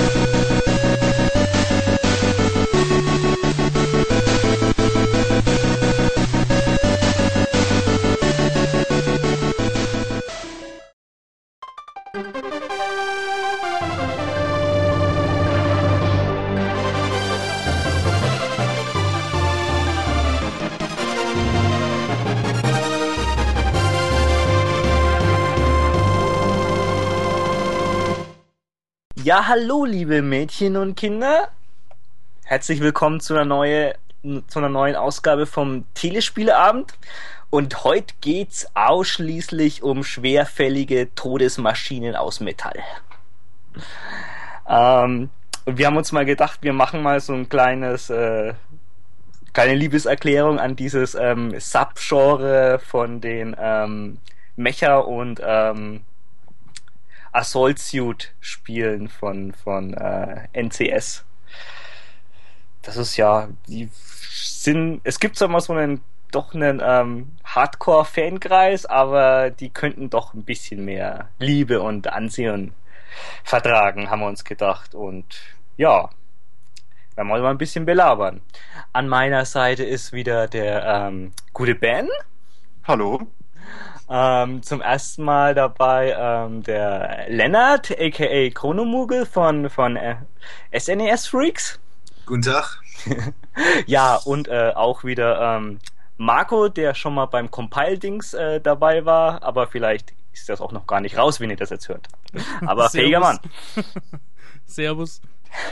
[0.00, 0.39] you
[29.30, 31.50] Ja, hallo, liebe Mädchen und Kinder.
[32.46, 33.94] Herzlich willkommen zu einer, neue,
[34.48, 36.94] zu einer neuen Ausgabe vom Telespieleabend.
[37.48, 42.80] Und heute geht's ausschließlich um schwerfällige Todesmaschinen aus Metall.
[44.68, 45.30] Ähm,
[45.64, 48.54] und wir haben uns mal gedacht, wir machen mal so ein kleines, äh,
[49.52, 54.18] kleine Liebeserklärung an dieses ähm, Subgenre von den ähm,
[54.56, 56.00] Mecha und ähm,
[57.32, 61.24] Assault Suit spielen von, von äh, NCS.
[62.82, 68.86] Das ist ja, die sind, es gibt zwar mal so einen, doch einen ähm, Hardcore-Fankreis,
[68.86, 72.74] aber die könnten doch ein bisschen mehr Liebe und Ansehen
[73.44, 74.94] vertragen, haben wir uns gedacht.
[74.94, 75.40] Und
[75.76, 76.10] ja,
[77.16, 78.40] werden wir mal ein bisschen belabern.
[78.92, 82.08] An meiner Seite ist wieder der ähm, gute Ben.
[82.84, 83.26] Hallo.
[84.08, 90.16] Ähm, zum ersten Mal dabei ähm, der Lennart, aka Chronomugel von, von äh,
[90.76, 91.78] SNES e Freaks.
[92.26, 92.80] Guten Tag.
[93.86, 95.78] ja, und äh, auch wieder ähm,
[96.16, 100.86] Marco, der schon mal beim Compile-Dings äh, dabei war, aber vielleicht ist das auch noch
[100.86, 102.08] gar nicht raus, wenn ihr das jetzt hört.
[102.66, 103.38] Aber fähiger Mann.
[104.66, 105.20] Servus.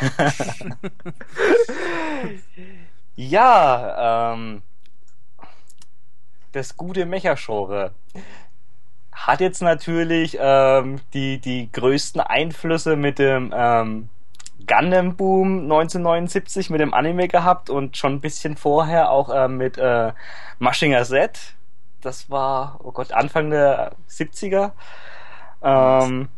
[3.16, 4.62] ja, ähm,
[6.52, 7.92] das gute Mecha-Genre
[9.12, 14.08] hat jetzt natürlich ähm, die, die größten Einflüsse mit dem ähm,
[14.66, 20.12] Gundam-Boom 1979 mit dem Anime gehabt und schon ein bisschen vorher auch äh, mit äh,
[20.58, 21.56] Mashinger Z.
[22.00, 24.72] Das war, oh Gott, Anfang der 70er.
[25.62, 26.28] Ähm,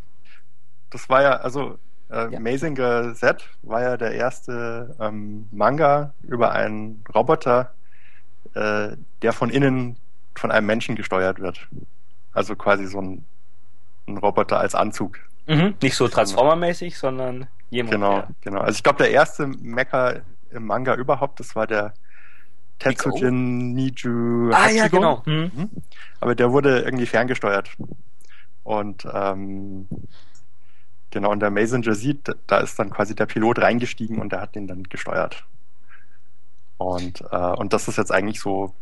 [0.91, 1.79] das war ja, also
[2.11, 2.41] äh, ja.
[2.41, 7.73] Mazinger Z war ja der erste ähm, Manga über einen Roboter,
[8.55, 9.97] äh, der von innen
[10.35, 11.69] von einem Menschen gesteuert wird.
[12.33, 13.25] Also quasi so ein,
[14.07, 15.19] ein Roboter als Anzug.
[15.47, 15.75] Mhm.
[15.83, 17.93] Nicht so Transformer-mäßig, sondern jemand.
[17.93, 18.29] Genau, der...
[18.41, 18.61] genau.
[18.61, 21.93] Also ich glaube, der erste Mecha im Manga überhaupt, das war der
[22.79, 25.23] Tetsujin Niju Ah ja, genau.
[25.27, 25.51] Mhm.
[25.55, 25.71] mhm.
[26.21, 27.71] Aber der wurde irgendwie ferngesteuert.
[28.63, 29.89] Und ähm,
[31.11, 34.55] genau, und der Messenger sieht, da ist dann quasi der Pilot reingestiegen und der hat
[34.55, 35.45] den dann gesteuert.
[36.81, 38.73] Und, äh, und das ist jetzt eigentlich so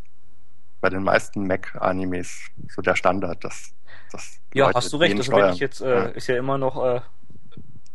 [0.80, 3.72] bei den meisten Mac-Animes so der Standard, dass,
[4.12, 5.32] dass Ja, Leute hast du recht.
[5.32, 6.02] Wenn ich jetzt, äh, ja.
[6.04, 7.00] ist ja immer noch äh,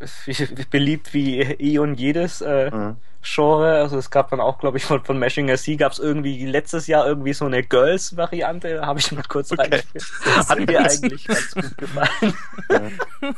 [0.69, 2.97] beliebt wie eh und jedes äh, mhm.
[3.22, 3.78] Genre.
[3.78, 6.88] Also es gab dann auch, glaube ich, von, von Mashinger C gab es irgendwie letztes
[6.88, 9.84] Jahr irgendwie so eine Girls-Variante, da habe ich mal kurz okay.
[10.25, 12.34] Hat mir eigentlich ganz gut gefallen.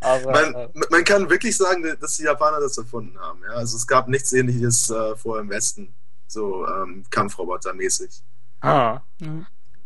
[0.00, 3.40] Aber, man, äh, man, kann wirklich sagen, dass die Japaner das erfunden haben.
[3.42, 3.54] Ja?
[3.54, 5.94] Also es gab nichts ähnliches äh, vorher im Westen
[6.26, 8.22] so ähm, Kampfroboter-mäßig.
[8.60, 9.00] Ah.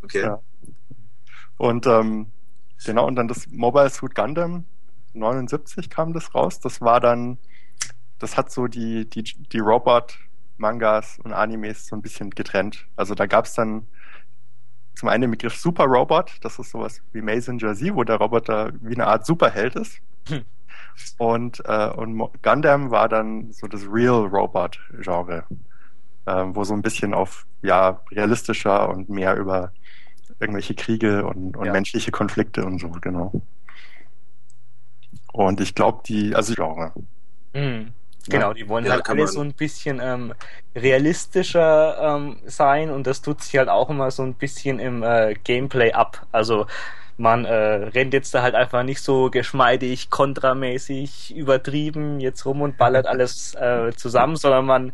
[0.03, 0.23] Okay.
[0.23, 0.43] Ja.
[1.59, 2.33] Und ähm,
[2.85, 4.65] genau, und dann das Mobile Suit Gundam
[5.13, 6.61] 79 kam das raus.
[6.61, 7.39] Das war dann,
[8.19, 12.87] das hat so die, die, die Robot-Mangas und Animes so ein bisschen getrennt.
[12.97, 13.87] Also da gab es dann
[14.95, 18.73] zum einen den Begriff Super Robot, das ist sowas wie Messenger Z, wo der Roboter
[18.81, 19.99] wie eine Art Superheld ist.
[20.29, 20.43] Hm.
[21.19, 25.45] Und, äh, und Gundam war dann so das Real Robot-Genre
[26.27, 29.73] ähm, wo so ein bisschen auf ja realistischer und mehr über
[30.39, 31.73] irgendwelche Kriege und, und ja.
[31.73, 33.43] menschliche Konflikte und so, genau.
[35.33, 36.93] Und ich glaube, die, also Genre.
[37.55, 37.93] Mhm.
[38.29, 40.35] Genau, die wollen ja, halt alle so ein bisschen ähm,
[40.77, 45.35] realistischer ähm, sein und das tut sich halt auch immer so ein bisschen im äh,
[45.43, 46.27] Gameplay ab.
[46.33, 46.67] Also
[47.17, 52.77] man äh, rennt jetzt da halt einfach nicht so geschmeidig, kontramäßig, übertrieben jetzt rum und
[52.77, 54.93] ballert alles äh, zusammen, sondern man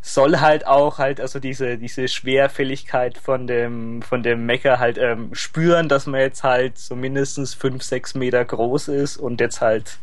[0.00, 5.32] soll halt auch halt also diese diese Schwerfälligkeit von dem von dem Mecker halt ähm,
[5.32, 9.98] spüren, dass man jetzt halt so mindestens fünf sechs Meter groß ist und jetzt halt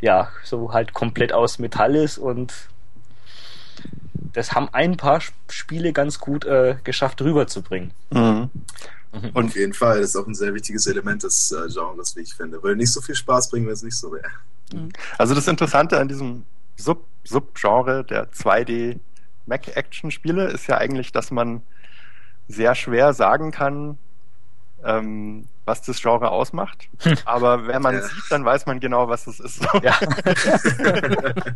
[0.00, 2.52] ja so halt komplett aus Metall ist und
[4.32, 7.92] das haben ein paar Spiele ganz gut äh, geschafft rüberzubringen.
[8.10, 8.50] Mhm.
[9.12, 9.30] Mhm.
[9.34, 12.20] Und auf jeden Fall, das ist auch ein sehr wichtiges Element des äh, Genres, wie
[12.20, 12.62] ich finde.
[12.62, 14.30] Würde nicht so viel Spaß bringen, wenn es nicht so wäre.
[14.72, 14.90] Mhm.
[15.18, 16.44] Also das Interessante an diesem
[16.76, 18.98] Sub Subgenre der 2D
[19.44, 21.60] Mac-Action-Spiele ist ja eigentlich, dass man
[22.48, 23.98] sehr schwer sagen kann,
[24.84, 26.88] ähm, was das Genre ausmacht.
[27.24, 29.66] Aber wenn man es sieht, dann weiß man genau, was es ist.
[29.82, 29.98] Ja.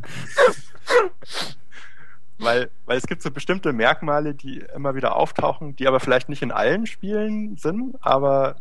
[2.39, 6.43] weil, weil es gibt so bestimmte Merkmale, die immer wieder auftauchen, die aber vielleicht nicht
[6.43, 8.57] in allen Spielen sind, aber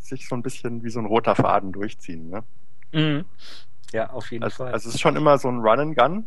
[0.00, 2.30] sich so ein bisschen wie so ein roter Faden durchziehen.
[2.30, 2.44] Ne?
[2.92, 3.24] Mhm.
[3.92, 4.72] Ja, auf jeden also, Fall.
[4.72, 6.26] Also es ist schon immer so ein Run and Gun,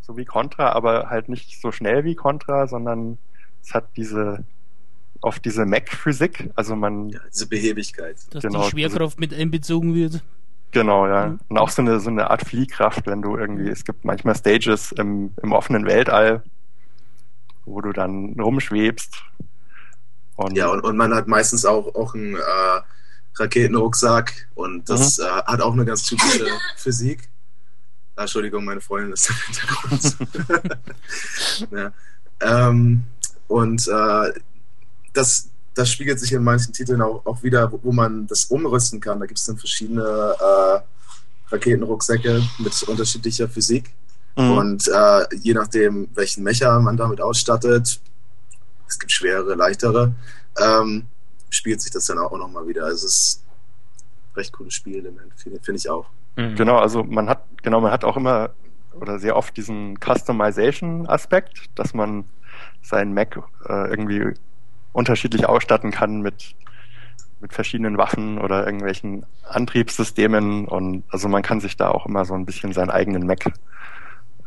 [0.00, 3.18] so wie Contra, aber halt nicht so schnell wie Contra, sondern
[3.62, 4.44] es hat diese
[5.22, 9.94] oft diese Mac-Physik, also man ja, diese Behebigkeit, dass genau, die Schwerkraft diese, mit einbezogen
[9.94, 10.22] wird.
[10.72, 11.28] Genau, ja.
[11.28, 11.40] Mhm.
[11.48, 14.92] Und auch so eine, so eine Art Fliehkraft, wenn du irgendwie, es gibt manchmal Stages
[14.92, 16.42] im, im offenen Weltall,
[17.64, 19.22] wo du dann rumschwebst.
[20.36, 22.80] Und ja, und, und man hat meistens auch, auch einen äh,
[23.36, 25.24] Raketenrucksack und das mhm.
[25.24, 26.46] äh, hat auch eine ganz typische
[26.76, 27.28] Physik.
[28.16, 30.16] Ah, Entschuldigung, meine Freundin ist im Hintergrund.
[31.70, 31.92] ja.
[32.68, 33.04] ähm,
[33.46, 34.32] und äh,
[35.12, 39.00] das, das spiegelt sich in manchen Titeln auch, auch wieder, wo, wo man das umrüsten
[39.00, 39.20] kann.
[39.20, 40.80] Da gibt es dann verschiedene äh,
[41.52, 43.90] Raketenrucksäcke mit unterschiedlicher Physik.
[44.36, 44.50] Mhm.
[44.50, 48.00] Und äh, je nachdem, welchen Mecher man damit ausstattet,
[48.88, 50.14] es gibt schwerere, leichtere,
[50.58, 51.06] ähm,
[51.50, 52.84] spielt sich das dann auch nochmal wieder.
[52.84, 56.06] Also es ist ein recht cooles Spielelement, finde find ich auch.
[56.36, 56.56] Mhm.
[56.56, 58.50] Genau, also man hat, genau, man hat auch immer
[58.94, 62.24] oder sehr oft diesen Customization-Aspekt, dass man
[62.82, 64.34] seinen Mac äh, irgendwie
[64.92, 66.54] unterschiedlich ausstatten kann mit,
[67.40, 72.34] mit verschiedenen Waffen oder irgendwelchen Antriebssystemen und also man kann sich da auch immer so
[72.34, 73.52] ein bisschen seinen eigenen Mac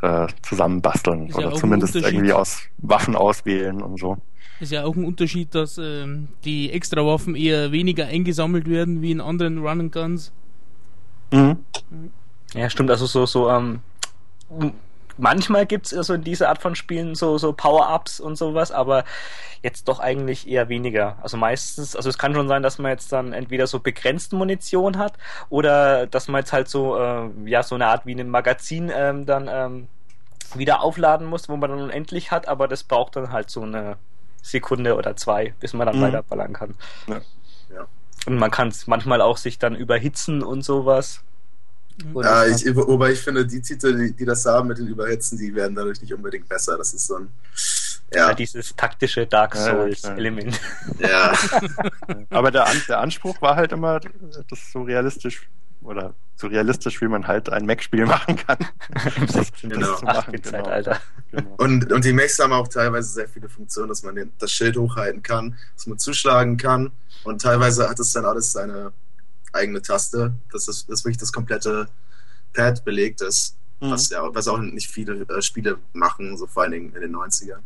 [0.02, 4.18] äh, zusammenbasteln Ist oder ja zumindest irgendwie aus Waffen auswählen und so.
[4.60, 9.20] Ist ja auch ein Unterschied, dass ähm, die Extrawaffen eher weniger eingesammelt werden wie in
[9.20, 10.32] anderen Run and Guns.
[11.32, 11.58] Mhm.
[12.54, 12.90] Ja, stimmt.
[12.90, 13.82] Also so so ähm,
[15.18, 19.04] manchmal gibt es so in dieser Art von Spielen so, so Power-Ups und sowas, aber
[19.62, 21.18] jetzt doch eigentlich eher weniger.
[21.22, 24.98] Also meistens, also es kann schon sein, dass man jetzt dann entweder so begrenzte Munition
[24.98, 25.14] hat
[25.50, 29.26] oder dass man jetzt halt so, äh, ja, so eine Art wie ein Magazin ähm,
[29.26, 29.88] dann ähm,
[30.54, 33.98] wieder aufladen muss, wo man dann unendlich hat, aber das braucht dann halt so eine
[34.42, 36.04] Sekunde oder zwei, bis man dann mhm.
[36.04, 36.76] weiterballern kann.
[37.08, 37.22] Ja.
[37.74, 37.88] ja.
[38.28, 41.24] Und man kann es manchmal auch sich dann überhitzen und sowas.
[42.14, 45.56] Ja, ich, wobei ich finde, die Titel, die, die, das haben mit den Überhitzen, die
[45.56, 46.78] werden dadurch nicht unbedingt besser.
[46.78, 47.30] Das ist so ein.
[48.14, 50.60] Ja, ja dieses taktische Dark Souls-Element.
[51.00, 51.34] Ja.
[52.30, 54.00] Aber der, der Anspruch war halt immer,
[54.50, 55.48] das so realistisch
[55.82, 58.58] oder so realistisch, wie man halt ein Mac-Spiel machen kann.
[59.34, 59.92] das, genau.
[59.92, 60.50] Das machen, genau.
[60.50, 61.00] Zeitalter.
[61.32, 61.56] Genau.
[61.58, 64.78] Und, und die Macs haben auch teilweise sehr viele Funktionen, dass man den, das Schild
[64.78, 66.92] hochhalten kann, dass man zuschlagen kann.
[67.24, 68.92] Und teilweise hat es dann alles seine
[69.56, 71.88] eigene Taste, dass das, das wirklich das komplette
[72.54, 73.56] Pad belegt ist.
[73.80, 73.92] Mhm.
[73.92, 77.16] Was, ja, was auch nicht viele äh, Spiele machen, so vor allen Dingen in den
[77.16, 77.60] 90ern.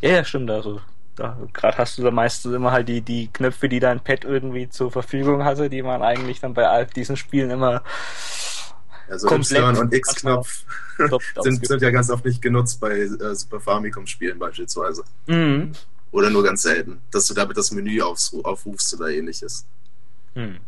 [0.00, 0.50] Ja, ja, stimmt.
[0.50, 0.80] Also
[1.16, 4.68] da gerade hast du da meistens immer halt die, die Knöpfe, die dein Pad irgendwie
[4.68, 7.82] zur Verfügung hatte, die man eigentlich dann bei all diesen Spielen immer
[9.08, 10.64] also Y und X-Knopf
[11.42, 15.02] sind, sind ja ganz oft nicht genutzt bei äh, Super Famicom-Spielen beispielsweise.
[15.26, 15.72] Mhm.
[16.12, 19.66] Oder nur ganz selten, dass du damit das Menü aufrufst oder ähnliches.
[20.34, 20.58] Mhm.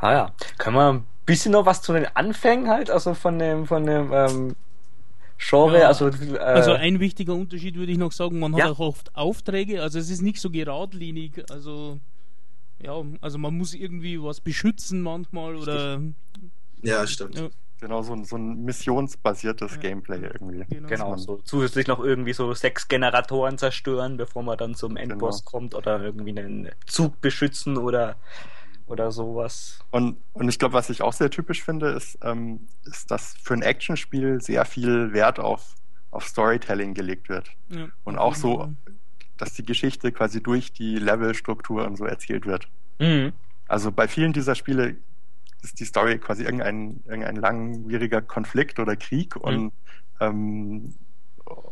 [0.00, 3.66] Ah ja, können wir ein bisschen noch was zu den Anfängen halt, also von dem,
[3.66, 4.56] von dem ähm,
[5.38, 8.70] Genre, ja, also, äh, also ein wichtiger Unterschied würde ich noch sagen, man hat ja.
[8.70, 11.98] auch oft Aufträge, also es ist nicht so geradlinig, also
[12.80, 16.00] ja, also man muss irgendwie was beschützen manchmal oder
[16.82, 17.38] ja, stimmt.
[17.38, 17.48] Ja.
[17.80, 19.80] Genau, so ein, so ein missionsbasiertes ja.
[19.80, 20.64] Gameplay irgendwie.
[20.68, 25.44] Genau, genau so zusätzlich noch irgendwie so sechs Generatoren zerstören, bevor man dann zum Endboss
[25.44, 25.50] genau.
[25.50, 28.16] kommt oder irgendwie einen Zug beschützen oder
[28.88, 29.78] oder sowas.
[29.90, 33.54] Und, und ich glaube, was ich auch sehr typisch finde, ist, ähm, ist, dass für
[33.54, 35.74] ein Actionspiel sehr viel Wert auf,
[36.10, 37.50] auf Storytelling gelegt wird.
[37.68, 37.88] Ja.
[38.04, 38.72] Und auch so,
[39.36, 42.68] dass die Geschichte quasi durch die Levelstruktur und so erzählt wird.
[42.98, 43.32] Mhm.
[43.66, 44.96] Also bei vielen dieser Spiele
[45.62, 49.42] ist die Story quasi irgendein, irgendein langwieriger Konflikt oder Krieg mhm.
[49.42, 49.72] und
[50.20, 50.94] ähm,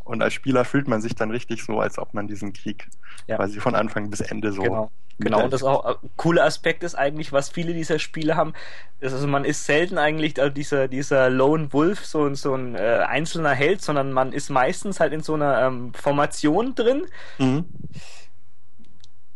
[0.04, 2.88] und als Spieler fühlt man sich dann richtig so, als ob man diesen Krieg
[3.26, 3.37] ja.
[3.37, 4.90] quasi von Anfang bis Ende so genau.
[5.18, 8.52] Genau, und das auch ein äh, coole Aspekt ist eigentlich, was viele dieser Spiele haben,
[9.00, 13.02] ist, also man ist selten eigentlich also dieser, dieser Lone Wolf, so, so ein äh,
[13.06, 17.06] einzelner Held, sondern man ist meistens halt in so einer ähm, Formation drin,
[17.38, 17.64] mhm.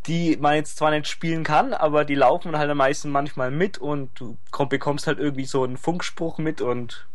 [0.05, 3.79] die man jetzt zwar nicht spielen kann, aber die laufen halt am meisten manchmal mit
[3.79, 7.07] und du komm, bekommst halt irgendwie so einen Funkspruch mit und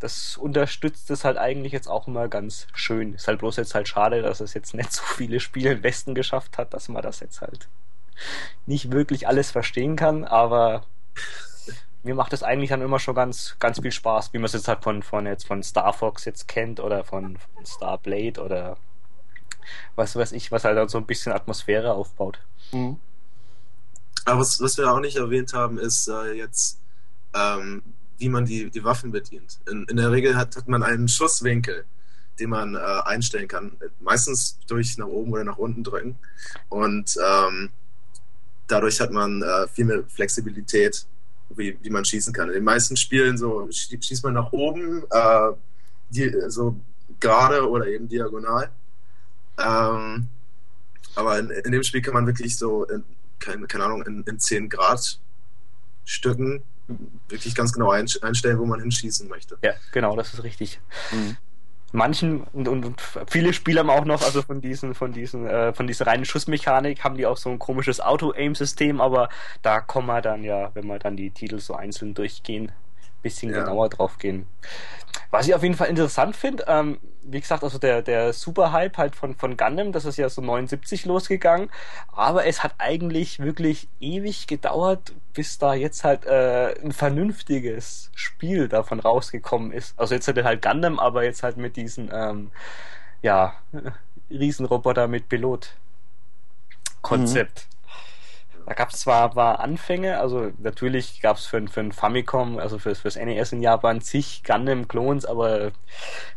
[0.00, 3.14] das unterstützt es halt eigentlich jetzt auch immer ganz schön.
[3.14, 6.14] Ist halt bloß jetzt halt schade, dass es jetzt nicht so viele Spiele im Westen
[6.14, 7.68] geschafft hat, dass man das jetzt halt
[8.66, 10.84] nicht wirklich alles verstehen kann, aber
[12.02, 14.68] mir macht es eigentlich dann immer schon ganz, ganz viel Spaß, wie man es jetzt
[14.68, 18.78] halt von, von jetzt von Star Fox jetzt kennt oder von, von Star Blade oder
[19.96, 22.40] was weiß ich, was halt dann so ein bisschen Atmosphäre aufbaut.
[22.72, 22.98] Mhm.
[24.24, 26.80] Aber was, was wir auch nicht erwähnt haben, ist äh, jetzt,
[27.34, 27.82] ähm,
[28.20, 29.58] wie man die, die Waffen bedient.
[29.68, 31.84] In, in der Regel hat, hat man einen Schusswinkel,
[32.38, 33.72] den man äh, einstellen kann.
[34.00, 36.16] Meistens durch nach oben oder nach unten drücken.
[36.68, 37.70] Und ähm,
[38.66, 41.06] dadurch hat man äh, viel mehr Flexibilität,
[41.48, 42.48] wie, wie man schießen kann.
[42.48, 45.52] In den meisten Spielen so schießt man nach oben, äh,
[46.10, 46.76] die, so
[47.18, 48.70] gerade oder eben diagonal.
[49.58, 50.28] Ähm,
[51.14, 53.02] aber in, in, dem Spiel kann man wirklich so, in,
[53.38, 55.18] keine, keine Ahnung, in, in 10 Grad
[56.04, 56.62] Stücken
[57.28, 59.58] wirklich ganz genau einstellen, wo man hinschießen möchte.
[59.62, 60.80] Ja, genau, das ist richtig.
[61.12, 61.36] Mhm
[61.92, 65.72] manchen und, und, und, viele Spieler haben auch noch, also von diesen, von diesen, äh,
[65.72, 69.28] von dieser reinen Schussmechanik haben die auch so ein komisches Auto-Aim-System, aber
[69.62, 72.72] da kommen wir dann ja, wenn wir dann die Titel so einzeln durchgehen,
[73.22, 73.60] bisschen ja.
[73.60, 74.46] genauer drauf gehen.
[75.30, 79.14] Was ich auf jeden Fall interessant finde, ähm, wie gesagt, also der, der Super-Hype halt
[79.14, 81.70] von, von Gundam, das ist ja so 79 losgegangen,
[82.12, 88.68] aber es hat eigentlich wirklich ewig gedauert, bis da jetzt halt äh, ein vernünftiges Spiel
[88.68, 89.98] davon rausgekommen ist.
[89.98, 92.50] Also jetzt halt halt Gundam, aber jetzt halt mit diesen, ähm,
[93.22, 93.54] ja,
[94.30, 97.66] Riesenroboter mit Pilot-Konzept.
[97.66, 97.70] Mhm.
[98.70, 102.78] Da gab es zwar war Anfänge, also natürlich gab es für, für ein Famicom, also
[102.78, 105.72] fürs, fürs NES in Japan zig Gundam-Klons, aber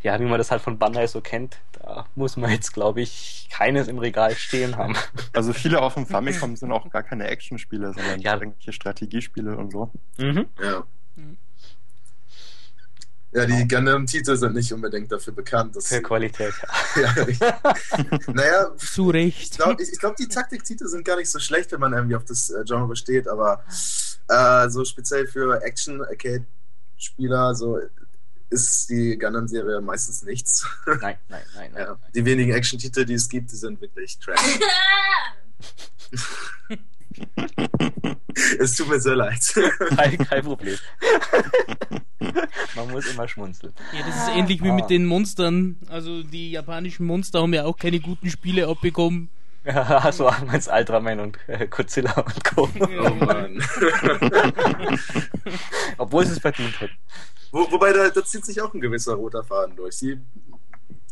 [0.01, 3.47] ja, wie man das halt von Bandai so kennt, da muss man jetzt, glaube ich,
[3.51, 4.95] keines im Regal stehen haben.
[5.33, 8.33] Also viele auf dem Famicom sind auch gar keine Actionspiele, sondern ja.
[8.33, 9.91] irgendwelche Strategiespiele und so.
[10.17, 10.47] Mhm.
[10.59, 10.85] Ja.
[13.33, 15.75] Ja, die Gundam-Titel sind nicht unbedingt dafür bekannt.
[15.75, 16.53] Dass, Für Qualität,
[16.95, 17.15] ja.
[17.39, 17.59] ja
[18.33, 19.53] naja, zu Recht.
[19.53, 22.49] Ich glaube, glaub, die Taktik-Titel sind gar nicht so schlecht, wenn man irgendwie auf das
[22.51, 23.63] äh, Genre steht, aber
[24.29, 27.79] äh, so speziell für Action-Arcade-Spieler so
[28.49, 30.65] ist die Gundam-Serie meistens nichts.
[30.85, 31.41] Nein, nein, nein.
[31.55, 31.85] nein, ja.
[31.87, 31.97] nein.
[32.13, 34.59] Die wenigen Action-Titel, die es gibt, die sind wirklich trash.
[38.59, 39.39] Es tut mir sehr leid.
[39.95, 40.77] Kein, kein Problem.
[42.75, 43.73] Man muss immer schmunzeln.
[43.93, 44.73] Ja, das ist ähnlich wie ah.
[44.73, 45.77] mit den Monstern.
[45.89, 49.29] Also die japanischen Monster haben ja auch keine guten Spiele abbekommen.
[49.65, 52.67] Ja, so meinst Ultraman und äh, Godzilla und Co.
[52.81, 53.63] Oh Mann.
[55.97, 56.89] Obwohl sie es verdient hat.
[57.49, 59.99] Wo, wobei da, da, zieht sich auch ein gewisser roter Faden durch.
[59.99, 60.19] Die,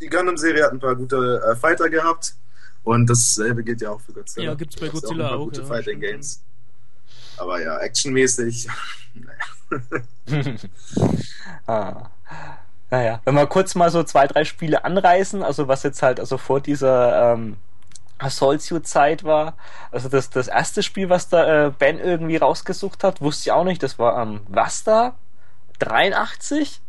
[0.02, 2.34] die Gundam-Serie hat ein paar gute äh, Fighter gehabt
[2.84, 4.48] und dasselbe gilt ja auch für Godzilla.
[4.48, 5.34] Ja, gibt es bei Godzilla auch.
[5.34, 6.44] auch gute ja, Fighting Games.
[7.38, 8.68] Aber ja, actionmäßig,
[9.14, 10.56] naja.
[11.68, 12.10] ah.
[12.90, 16.38] Naja, wenn wir kurz mal so zwei, drei Spiele anreißen, also was jetzt halt also
[16.38, 17.56] vor dieser ähm,
[18.18, 19.56] Assault Zeit war,
[19.92, 23.64] also das, das erste Spiel, was da äh, Ben irgendwie rausgesucht hat, wusste ich auch
[23.64, 25.16] nicht, das war am ähm, Vasta
[25.80, 26.82] 83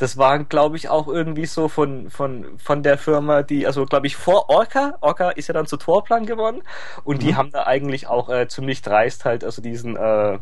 [0.00, 4.06] das war, glaube ich, auch irgendwie so von, von, von der Firma, die, also glaube
[4.06, 6.62] ich, vor Orca, Orca ist ja dann zu Torplan geworden.
[7.04, 7.20] Und mhm.
[7.20, 10.38] die haben da eigentlich auch äh, ziemlich dreist halt, also diesen, äh,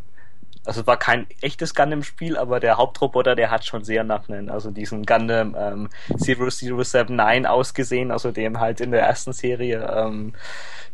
[0.65, 4.49] also es war kein echtes Gundam-Spiel, aber der Hauptroboter, der hat schon sehr nach einem,
[4.49, 10.35] also diesen Gundam ähm, 0079 ausgesehen, also dem halt in der ersten Serie ähm,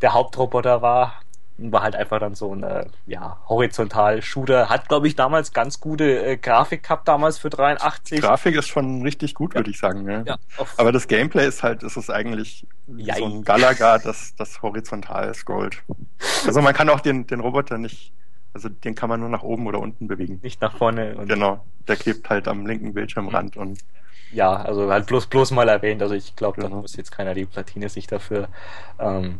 [0.00, 1.20] der Hauptroboter war
[1.56, 4.68] war halt einfach dann so ein äh, ja, Horizontal-Shooter.
[4.68, 8.20] Hat, glaube ich, damals ganz gute äh, Grafik gehabt, damals für 83.
[8.20, 9.60] Grafik ist schon richtig gut, ja.
[9.60, 10.02] würde ich sagen.
[10.02, 10.24] Ne?
[10.26, 10.36] Ja,
[10.76, 13.18] Aber das Gameplay ist halt, ist es eigentlich Jai.
[13.18, 15.82] so ein Galaga, das, das horizontal scrollt.
[16.46, 18.12] Also man kann auch den, den Roboter nicht,
[18.52, 20.40] also den kann man nur nach oben oder unten bewegen.
[20.42, 21.14] Nicht nach vorne.
[21.26, 23.62] genau, der klebt halt am linken Bildschirmrand mhm.
[23.62, 23.78] und
[24.32, 26.02] ja, also halt bloß bloß mal erwähnt.
[26.02, 26.74] Also ich glaube, genau.
[26.74, 28.48] da muss jetzt keiner die Platine sich dafür
[28.98, 29.38] ähm,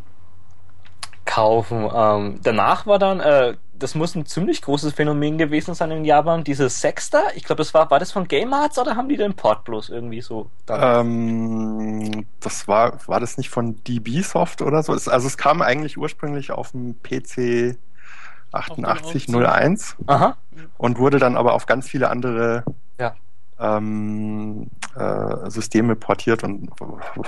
[1.35, 1.88] kaufen.
[1.93, 6.45] Ähm, danach war dann, äh, das muss ein ziemlich großes Phänomen gewesen sein in Japan,
[6.45, 7.23] dieses Sexter.
[7.35, 9.91] Ich glaube, das war, war das von Game Arts oder haben die den Port bloß
[9.91, 10.49] irgendwie so?
[10.69, 14.95] Ähm, das war, war das nicht von DB Soft oder so?
[14.95, 17.76] Es, also es kam eigentlich ursprünglich auf dem PC
[18.53, 20.37] 8801 Aha.
[20.79, 22.62] und wurde dann aber auf ganz viele andere
[23.00, 23.14] ja
[23.64, 26.71] ähm, äh, Systeme portiert und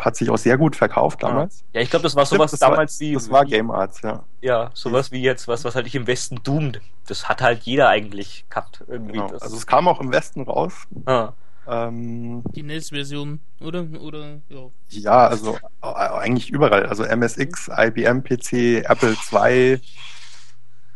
[0.01, 1.65] hat sich auch sehr gut verkauft damals.
[1.73, 3.15] Ja, ich glaube, das war sowas das damals war, wie.
[3.15, 4.23] Das war Game Arts, ja.
[4.41, 6.81] Ja, sowas wie jetzt, was, was halt ich im Westen doomt.
[7.07, 9.13] Das hat halt jeder eigentlich gehabt, irgendwie.
[9.13, 9.33] Genau.
[9.41, 10.87] Also es kam auch im Westen raus.
[11.07, 11.33] Ah.
[11.69, 13.87] Ähm, Die NES-Version, oder?
[14.01, 14.71] oder ja.
[14.91, 15.59] ja, also
[15.91, 16.87] eigentlich überall.
[16.87, 19.81] Also MSX, IBM PC, Apple II,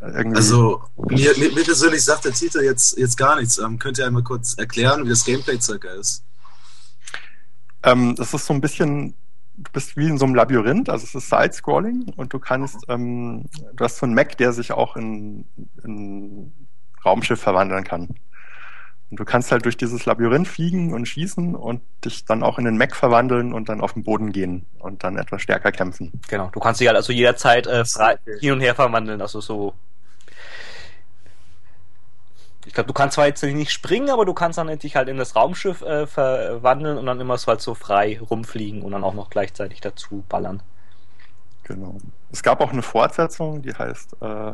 [0.01, 0.37] irgendwie.
[0.37, 3.59] Also, mir, mir, mir, persönlich sagt der Titel jetzt, jetzt gar nichts.
[3.59, 6.25] Ähm, könnt ihr einmal kurz erklären, wie das Gameplay circa ist?
[7.83, 9.15] Ähm, das ist so ein bisschen,
[9.57, 13.47] du bist wie in so einem Labyrinth, also es ist Side-Scrolling und du kannst, ähm,
[13.75, 15.47] du hast so einen Mac, der sich auch in,
[15.85, 16.53] in
[17.05, 18.09] Raumschiff verwandeln kann.
[19.11, 22.65] Und du kannst halt durch dieses Labyrinth fliegen und schießen und dich dann auch in
[22.65, 26.13] den Mac verwandeln und dann auf den Boden gehen und dann etwas stärker kämpfen.
[26.29, 29.75] Genau, du kannst dich halt also jederzeit äh, frei hin und her verwandeln, also so
[32.67, 35.17] ich glaube, du kannst zwar jetzt nicht springen, aber du kannst dann dich halt in
[35.17, 39.15] das Raumschiff äh, verwandeln und dann immer so halt so frei rumfliegen und dann auch
[39.15, 40.63] noch gleichzeitig dazu ballern.
[41.65, 41.97] Genau.
[42.33, 44.53] Es gab auch eine Fortsetzung, die heißt äh,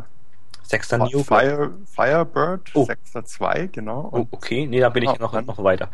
[0.62, 1.22] Sechster Neo.
[1.22, 2.84] Fire, Firebird, oh.
[2.84, 4.00] Sechster 2, genau.
[4.00, 5.90] Und, oh, okay, nee, da bin ich noch, dann, noch weiter.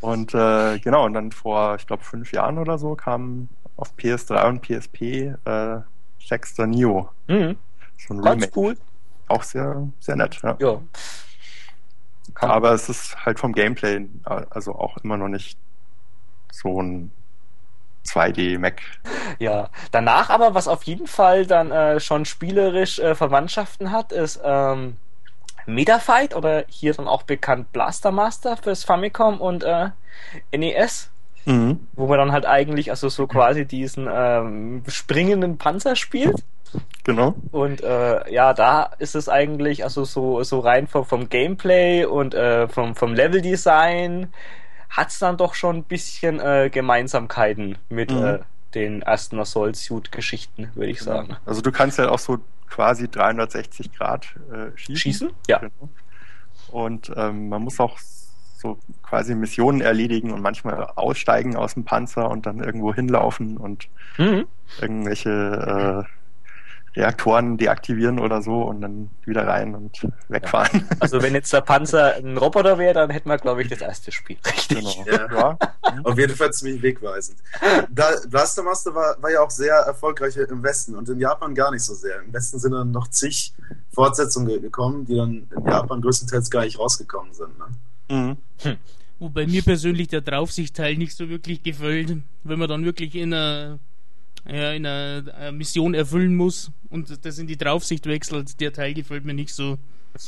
[0.00, 4.48] Und äh, genau, und dann vor, ich glaube, fünf Jahren oder so kam auf PS3
[4.48, 5.02] und PSP
[5.44, 5.80] äh,
[6.24, 7.08] Sechster Neo.
[7.26, 7.56] Mhm.
[7.96, 8.76] So ein Ganz cool.
[9.28, 10.56] Auch sehr, sehr nett, ja.
[10.58, 10.80] ja.
[12.34, 15.58] Aber es ist halt vom Gameplay also auch immer noch nicht
[16.52, 17.10] so ein
[18.06, 18.80] 2D-Mac.
[19.38, 24.40] Ja, danach aber, was auf jeden Fall dann äh, schon spielerisch äh, Verwandtschaften hat, ist
[24.42, 24.96] ähm,
[25.66, 29.90] Metafight oder hier dann auch bekannt Blaster Master fürs Famicom und äh,
[30.56, 31.10] NES.
[31.48, 31.80] Mhm.
[31.94, 36.44] Wo man dann halt eigentlich also so quasi diesen ähm, springenden Panzer spielt.
[37.04, 37.34] Genau.
[37.52, 42.34] Und äh, ja, da ist es eigentlich also so so rein vom, vom Gameplay und
[42.34, 44.28] äh, vom vom Leveldesign
[44.90, 48.24] hat es dann doch schon ein bisschen äh, Gemeinsamkeiten mit mhm.
[48.24, 48.38] äh,
[48.74, 51.36] den ersten Assault Suit Geschichten, würde ich sagen.
[51.46, 52.38] Also du kannst ja auch so
[52.68, 54.96] quasi 360 Grad äh, schießen.
[54.96, 55.30] Schießen?
[55.48, 55.58] Ja.
[55.60, 55.88] Genau.
[56.70, 57.98] Und ähm, man muss auch
[58.58, 63.88] so quasi Missionen erledigen und manchmal aussteigen aus dem Panzer und dann irgendwo hinlaufen und
[64.18, 64.46] mhm.
[64.80, 70.80] irgendwelche äh, Reaktoren deaktivieren oder so und dann wieder rein und wegfahren.
[70.90, 70.96] Ja.
[70.98, 74.10] Also wenn jetzt der Panzer ein Roboter wäre, dann hätten wir, glaube ich, das erste
[74.10, 74.38] Spiel.
[74.44, 74.78] Richtig.
[74.78, 75.06] Genau.
[75.06, 75.28] Ja.
[75.32, 75.58] ja.
[76.02, 77.38] Auf jeden Fall ziemlich wegweisend.
[77.90, 81.70] Da, Blaster Master war, war ja auch sehr erfolgreich im Westen und in Japan gar
[81.70, 82.22] nicht so sehr.
[82.22, 83.54] Im Westen sind dann noch zig
[83.92, 87.56] Fortsetzungen gekommen, die dann in Japan größtenteils gar nicht rausgekommen sind.
[87.58, 87.66] Ne?
[88.10, 88.36] Mhm.
[88.62, 88.76] Hm.
[89.18, 93.78] Wobei mir persönlich der Draufsichtteil nicht so wirklich gefällt, wenn man dann wirklich in einer
[94.46, 99.24] ja, in einer Mission erfüllen muss und das in die Draufsicht wechselt, der Teil gefällt
[99.24, 99.78] mir nicht so.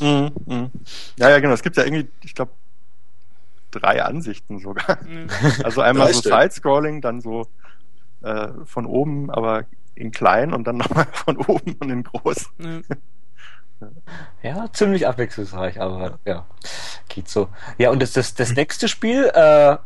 [0.00, 0.70] Mhm, mh.
[1.18, 1.54] Ja, ja, genau.
[1.54, 2.52] Es gibt ja irgendwie, ich glaube,
[3.70, 4.98] drei Ansichten sogar.
[5.04, 5.28] Mhm.
[5.62, 7.46] Also einmal so Side-Scrolling, dann so
[8.22, 9.64] äh, von oben, aber
[9.94, 12.50] in klein und dann nochmal von oben und in groß.
[14.42, 16.46] Ja, ziemlich abwechslungsreich, aber ja,
[17.08, 17.48] geht so.
[17.78, 19.76] Ja, und das, das, das nächste Spiel, äh,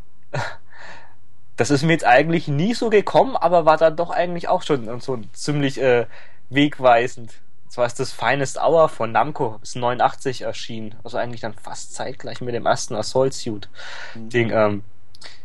[1.56, 5.00] das ist mir jetzt eigentlich nie so gekommen, aber war dann doch eigentlich auch schon
[5.00, 6.06] so ziemlich äh,
[6.50, 7.34] wegweisend.
[7.68, 12.40] Zwar ist das Finest Hour von Namco, ist 89 erschienen, also eigentlich dann fast zeitgleich
[12.40, 13.68] mit dem ersten Assault Suit
[14.14, 14.28] mhm.
[14.28, 14.50] Ding.
[14.50, 14.84] Ähm,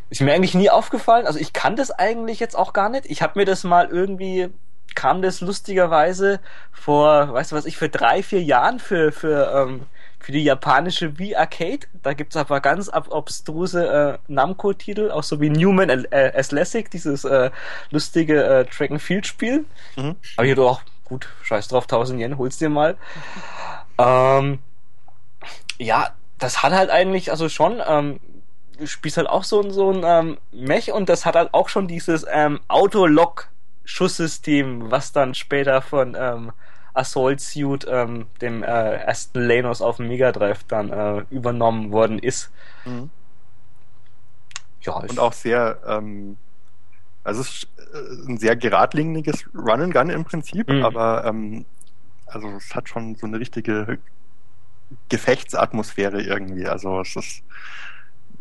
[0.09, 1.27] ist mir eigentlich nie aufgefallen.
[1.27, 3.05] Also ich kann das eigentlich jetzt auch gar nicht.
[3.05, 4.49] Ich habe mir das mal irgendwie
[4.95, 6.39] kam das lustigerweise
[6.71, 9.86] vor, weißt du was ich, für drei, vier Jahren für, für ähm,
[10.19, 11.88] für die japanische Wii Arcade.
[12.04, 17.23] Da gibt's aber ganz ab obstruse äh, Namco-Titel, auch so wie Newman äh, Athletic, dieses
[17.23, 17.52] äh,
[17.89, 19.65] lustige äh, Track and Field Spiel.
[19.95, 20.15] Mhm.
[20.36, 22.97] Aber hier doch, gut, scheiß drauf, 1000 Yen, hol's dir mal.
[23.97, 24.60] Ähm,
[25.78, 28.19] ja, das hat halt eigentlich, also schon, ähm,
[28.78, 31.88] du spielst halt auch so, so ein ähm, Mech und das hat halt auch schon
[31.88, 32.60] dieses ähm,
[33.89, 36.52] Auto-Lock-Schusssystem, was dann später von ähm,
[36.93, 42.19] Assault Suit, ähm, dem äh, ersten Lenos auf dem Mega Drive dann äh, übernommen worden
[42.19, 42.52] ist.
[42.86, 43.10] Mhm.
[44.82, 46.38] Ja, und auch sehr, ähm,
[47.23, 50.84] also es ist äh, ein sehr geradliniges Run and Gun im Prinzip, mhm.
[50.84, 51.65] aber ähm,
[52.25, 53.97] also es hat schon so eine richtige
[55.10, 56.65] Gefechtsatmosphäre irgendwie.
[56.65, 57.43] Also es ist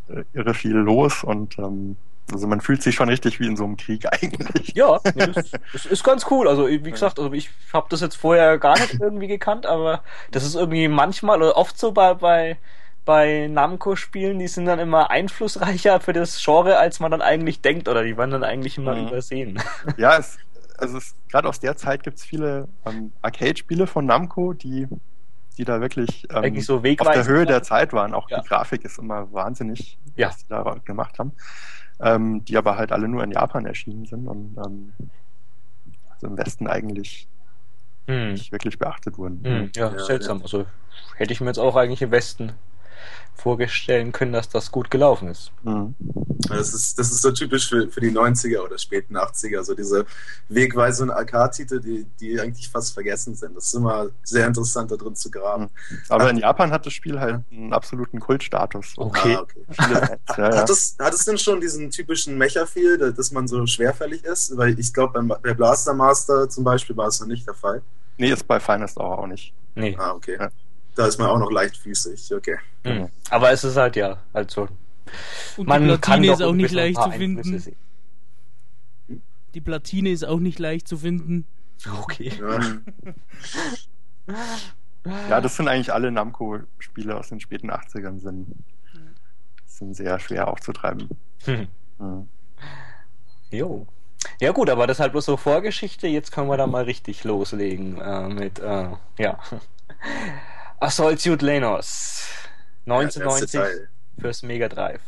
[0.08, 1.96] äh, irre viel los und ähm,
[2.32, 4.74] also man fühlt sich schon richtig wie in so einem Krieg eigentlich.
[4.74, 6.48] Ja, das, das ist ganz cool.
[6.48, 10.44] Also wie gesagt, also ich habe das jetzt vorher gar nicht irgendwie gekannt, aber das
[10.44, 12.58] ist irgendwie manchmal oder oft so bei bei
[13.04, 17.88] bei Namco-Spielen, die sind dann immer einflussreicher für das Genre, als man dann eigentlich denkt,
[17.88, 19.08] oder die werden dann eigentlich immer mhm.
[19.08, 19.62] übersehen.
[19.96, 20.36] Ja, es,
[20.76, 20.98] also
[21.30, 24.88] gerade aus der Zeit gibt es viele ähm, Arcade-Spiele von Namco, die
[25.56, 28.14] die da wirklich ähm, so auf der Höhe der Zeit waren.
[28.14, 28.40] Auch ja.
[28.40, 30.28] die Grafik ist immer wahnsinnig, ja.
[30.28, 31.32] was die da gemacht haben
[32.00, 34.92] ähm, die aber halt alle nur in Japan erschienen sind und ähm,
[36.10, 37.28] also im Westen eigentlich
[38.06, 38.32] hm.
[38.32, 39.40] nicht wirklich beachtet wurden.
[39.44, 39.70] Hm.
[39.74, 40.38] Ja, ja, seltsam.
[40.38, 40.44] Ja.
[40.44, 40.66] Also
[41.16, 42.52] hätte ich mir jetzt auch eigentlich im Westen
[43.38, 45.52] vorstellen können, dass das gut gelaufen ist.
[45.62, 45.94] Mhm.
[46.48, 50.06] Das ist, das ist so typisch für, für die 90er oder späten 80er, so diese
[50.48, 53.56] wegweisenden Arcade-Titel, die, die eigentlich fast vergessen sind.
[53.56, 55.64] Das ist immer sehr interessant, da drin zu graben.
[55.64, 55.98] Mhm.
[56.08, 58.94] Aber Ach, in Japan hat das Spiel halt einen absoluten Kultstatus.
[58.96, 59.36] Okay.
[59.36, 59.64] Ah, okay.
[60.36, 64.56] ja, hat, es, hat es denn schon diesen typischen Mecha-Feel, dass man so schwerfällig ist?
[64.56, 67.82] Weil ich glaube, bei Blaster Master zum Beispiel war es noch nicht der Fall.
[68.16, 69.52] Nee, ist bei Finest auch nicht.
[69.74, 69.96] Nee.
[69.98, 70.38] Ah, okay.
[70.40, 70.50] Ja
[70.98, 72.58] da ist man auch noch leichtfüßig, okay.
[72.84, 73.08] Mhm.
[73.30, 74.68] Aber es ist halt ja, halt so.
[75.56, 77.64] Und man die Platine ist auch nicht leicht zu finden.
[79.54, 81.46] Die Platine ist auch nicht leicht zu finden.
[82.02, 82.32] Okay.
[82.38, 82.58] Ja.
[85.30, 88.52] Ja, das sind eigentlich alle Namco-Spiele aus den späten 80ern, sind,
[89.64, 91.08] sind sehr schwer aufzutreiben.
[91.44, 91.68] Hm.
[91.98, 92.28] Mhm.
[93.50, 93.86] Jo.
[94.40, 96.08] Ja gut, aber das ist halt bloß so Vorgeschichte.
[96.08, 99.38] Jetzt können wir da mal richtig loslegen äh, mit, äh, ja.
[100.80, 102.28] Assault Suit Lenos.
[102.86, 103.66] 1990 ja,
[104.20, 105.00] fürs Mega Drive.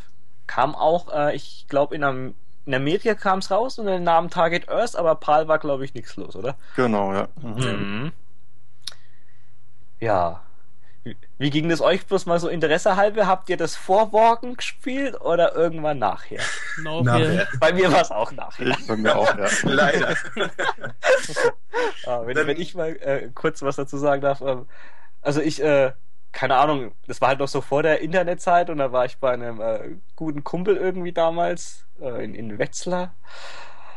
[0.46, 2.34] Kam auch, äh, ich glaube, in,
[2.66, 5.94] in Amerika kam es raus unter dem Namen Target Earth, aber PAL war, glaube ich,
[5.94, 6.56] nichts los, oder?
[6.76, 7.28] Genau, ja.
[7.40, 7.54] Mhm.
[7.54, 8.12] mhm.
[10.00, 10.42] Ja.
[11.38, 13.26] Wie, ging das euch bloß mal so Interesse halber?
[13.26, 16.42] Habt ihr das vor Walken gespielt oder irgendwann nachher?
[16.82, 17.48] No, nachher.
[17.58, 18.76] Bei mir war es auch nachher.
[18.86, 19.46] Bei mir auch, ja.
[19.62, 20.14] Leider.
[22.06, 24.42] ah, wenn, wenn, ich mal äh, kurz was dazu sagen darf.
[24.42, 24.66] Ähm,
[25.22, 25.92] also ich, äh,
[26.32, 29.32] keine Ahnung, das war halt noch so vor der Internetzeit und da war ich bei
[29.32, 33.14] einem äh, guten Kumpel irgendwie damals äh, in, in Wetzlar.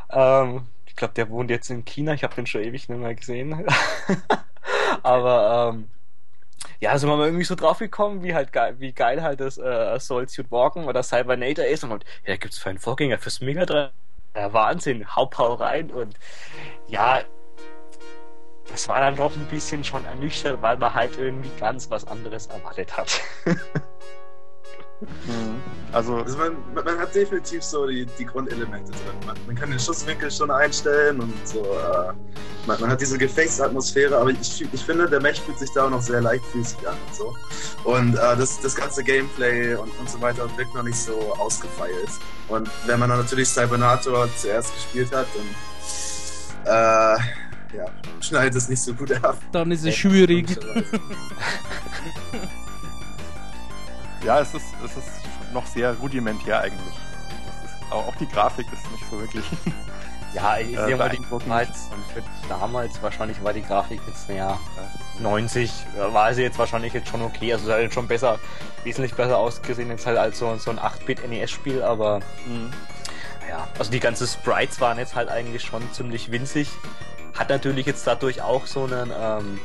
[0.09, 2.13] Ähm, ich glaube, der wohnt jetzt in China.
[2.13, 3.65] Ich habe den schon ewig nicht mehr gesehen.
[5.03, 5.89] Aber ähm,
[6.79, 9.57] ja, sind wir mal irgendwie so drauf gekommen, wie halt geil, wie geil halt das
[9.57, 13.17] äh, Soul Suit Walken oder Cybernator ist und halt, ja, da gibt's für einen Vorgänger
[13.17, 13.89] fürs Mega 3.
[14.35, 16.15] Ja, Wahnsinn, hau rein und
[16.87, 17.21] ja,
[18.69, 22.47] das war dann doch ein bisschen schon ernüchternd, weil man halt irgendwie ganz was anderes
[22.47, 23.21] erwartet hat.
[25.25, 25.61] Mhm.
[25.91, 29.15] Also, also man, man, hat definitiv so die, die Grundelemente drin.
[29.25, 31.61] Man, man, kann den Schusswinkel schon einstellen und so.
[31.61, 32.13] Äh,
[32.65, 35.89] man, man, hat diese Gefechtsatmosphäre, aber ich, ich finde, der Match fühlt sich da auch
[35.89, 37.35] noch sehr leichtfüßig an und so.
[37.83, 42.09] Und äh, das, das ganze Gameplay und, und so weiter wirkt noch nicht so ausgefeilt.
[42.47, 45.27] Und wenn man dann natürlich Cybernator zuerst gespielt hat,
[46.65, 47.19] dann äh,
[47.75, 47.85] ja,
[48.21, 49.37] schneidet es nicht so gut ab.
[49.51, 50.47] Dann ist es schwierig.
[54.23, 55.09] ja, es ist, es ist
[55.53, 56.95] noch sehr rudimentär eigentlich.
[57.63, 59.45] Ist, auch die Grafik ist nicht so wirklich.
[60.33, 61.89] Ja, ich äh, sehe mal die damals,
[62.49, 64.59] damals wahrscheinlich war die Grafik jetzt, naja,
[65.19, 65.71] 90,
[66.11, 67.53] war sie jetzt wahrscheinlich jetzt schon okay.
[67.53, 68.39] Also es hat schon besser,
[68.83, 72.73] wesentlich besser ausgesehen jetzt halt als so, so ein 8-Bit NES-Spiel, aber mhm.
[73.47, 76.69] ja, also die ganzen Sprites waren jetzt halt eigentlich schon ziemlich winzig.
[77.33, 79.59] Hat natürlich jetzt dadurch auch so einen ähm,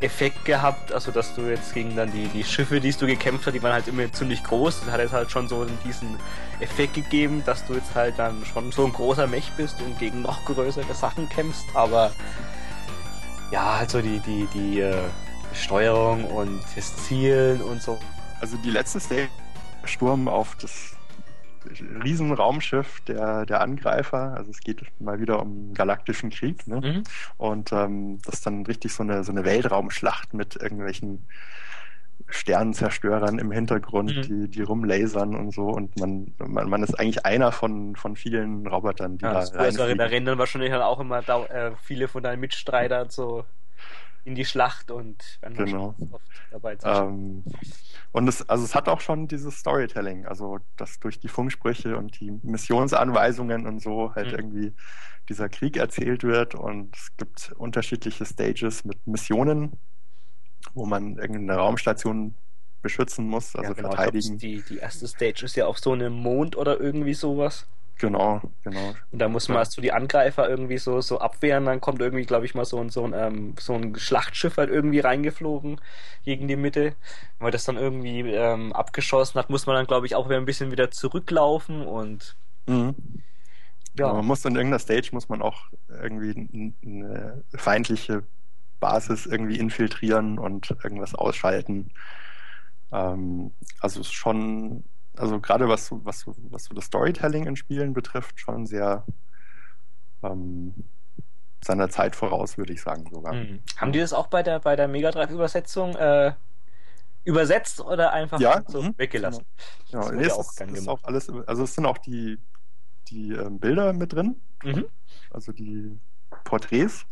[0.00, 3.54] Effekt gehabt, also dass du jetzt gegen dann die, die Schiffe, die du gekämpft hast,
[3.54, 4.80] die waren halt immer ziemlich groß.
[4.80, 6.18] Das hat jetzt halt schon so diesen
[6.60, 10.22] Effekt gegeben, dass du jetzt halt dann schon so ein großer Mech bist und gegen
[10.22, 12.12] noch größere Sachen kämpfst, aber
[13.50, 14.96] ja, also die, die, die äh,
[15.54, 17.98] Steuerung und das Zielen und so.
[18.40, 19.28] Also die letzte Stage,
[19.84, 20.92] Sturm auf das
[22.04, 24.34] Riesenraumschiff der, der Angreifer.
[24.36, 26.66] Also es geht mal wieder um galaktischen Krieg.
[26.66, 26.80] Ne?
[26.80, 27.02] Mhm.
[27.38, 31.26] Und ähm, das ist dann richtig so eine, so eine Weltraumschlacht mit irgendwelchen
[32.28, 34.22] Sternenzerstörern im Hintergrund, mhm.
[34.22, 35.68] die, die rumlasern und so.
[35.68, 39.98] Und man, man, man ist eigentlich einer von, von vielen Robotern, die ja, da rein.
[39.98, 43.44] Da rennen dann wahrscheinlich halt auch immer äh, viele von deinen Mitstreitern so
[44.24, 45.94] in die Schlacht und werden genau.
[46.10, 47.44] oft dabei ähm,
[48.12, 52.20] und es, also es hat auch schon dieses Storytelling, also dass durch die Funksprüche und
[52.20, 54.38] die Missionsanweisungen und so halt mhm.
[54.38, 54.72] irgendwie
[55.28, 59.72] dieser Krieg erzählt wird und es gibt unterschiedliche Stages mit Missionen,
[60.74, 62.34] wo man irgendeine Raumstation
[62.82, 64.38] beschützen muss, also ja, genau, verteidigen.
[64.38, 67.66] Die, die erste Stage ist ja auf so einem Mond oder irgendwie sowas.
[67.98, 68.94] Genau, genau.
[69.12, 69.60] Und da muss man ja.
[69.60, 72.80] erst so die Angreifer irgendwie so, so abwehren, dann kommt irgendwie, glaube ich, mal so
[72.80, 75.80] ein, so, ein, ähm, so ein Schlachtschiff halt irgendwie reingeflogen
[76.24, 76.94] gegen die Mitte.
[77.38, 80.38] Wenn man das dann irgendwie ähm, abgeschossen hat, muss man dann, glaube ich, auch wieder
[80.38, 82.94] ein bisschen wieder zurücklaufen und mhm.
[83.96, 84.12] ja.
[84.12, 88.24] Man muss in irgendeiner Stage muss man auch irgendwie eine feindliche
[88.80, 91.92] Basis irgendwie infiltrieren und irgendwas ausschalten.
[92.90, 94.82] Ähm, also schon
[95.16, 99.04] also gerade was, was, was so das Storytelling in Spielen betrifft, schon sehr
[100.22, 100.74] ähm,
[101.62, 103.34] seiner Zeit voraus, würde ich sagen sogar.
[103.34, 103.60] Mhm.
[103.76, 106.32] Haben die das auch bei der, bei der Mega Drive-Übersetzung äh,
[107.24, 108.94] übersetzt oder einfach ja, so mh.
[108.96, 109.44] weggelassen?
[109.90, 112.38] Genau, nee, es ist, ist auch alles, also es sind auch die,
[113.08, 114.86] die ähm, Bilder mit drin, mhm.
[115.30, 115.98] also die
[116.44, 117.06] Porträts.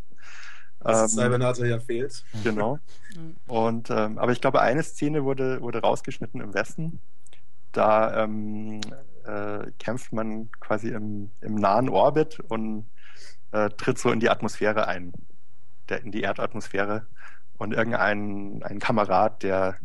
[0.80, 2.24] Was ähm, Cybernator ja fehlt.
[2.42, 2.78] Genau.
[3.12, 3.34] Mhm.
[3.48, 7.00] Und ähm, aber ich glaube, eine Szene wurde, wurde rausgeschnitten im Westen
[7.72, 8.80] da ähm,
[9.24, 12.90] äh, kämpft man quasi im, im nahen Orbit und
[13.52, 15.12] äh, tritt so in die Atmosphäre ein,
[15.88, 17.06] der, in die Erdatmosphäre.
[17.58, 19.76] Und irgendein ein Kamerad, der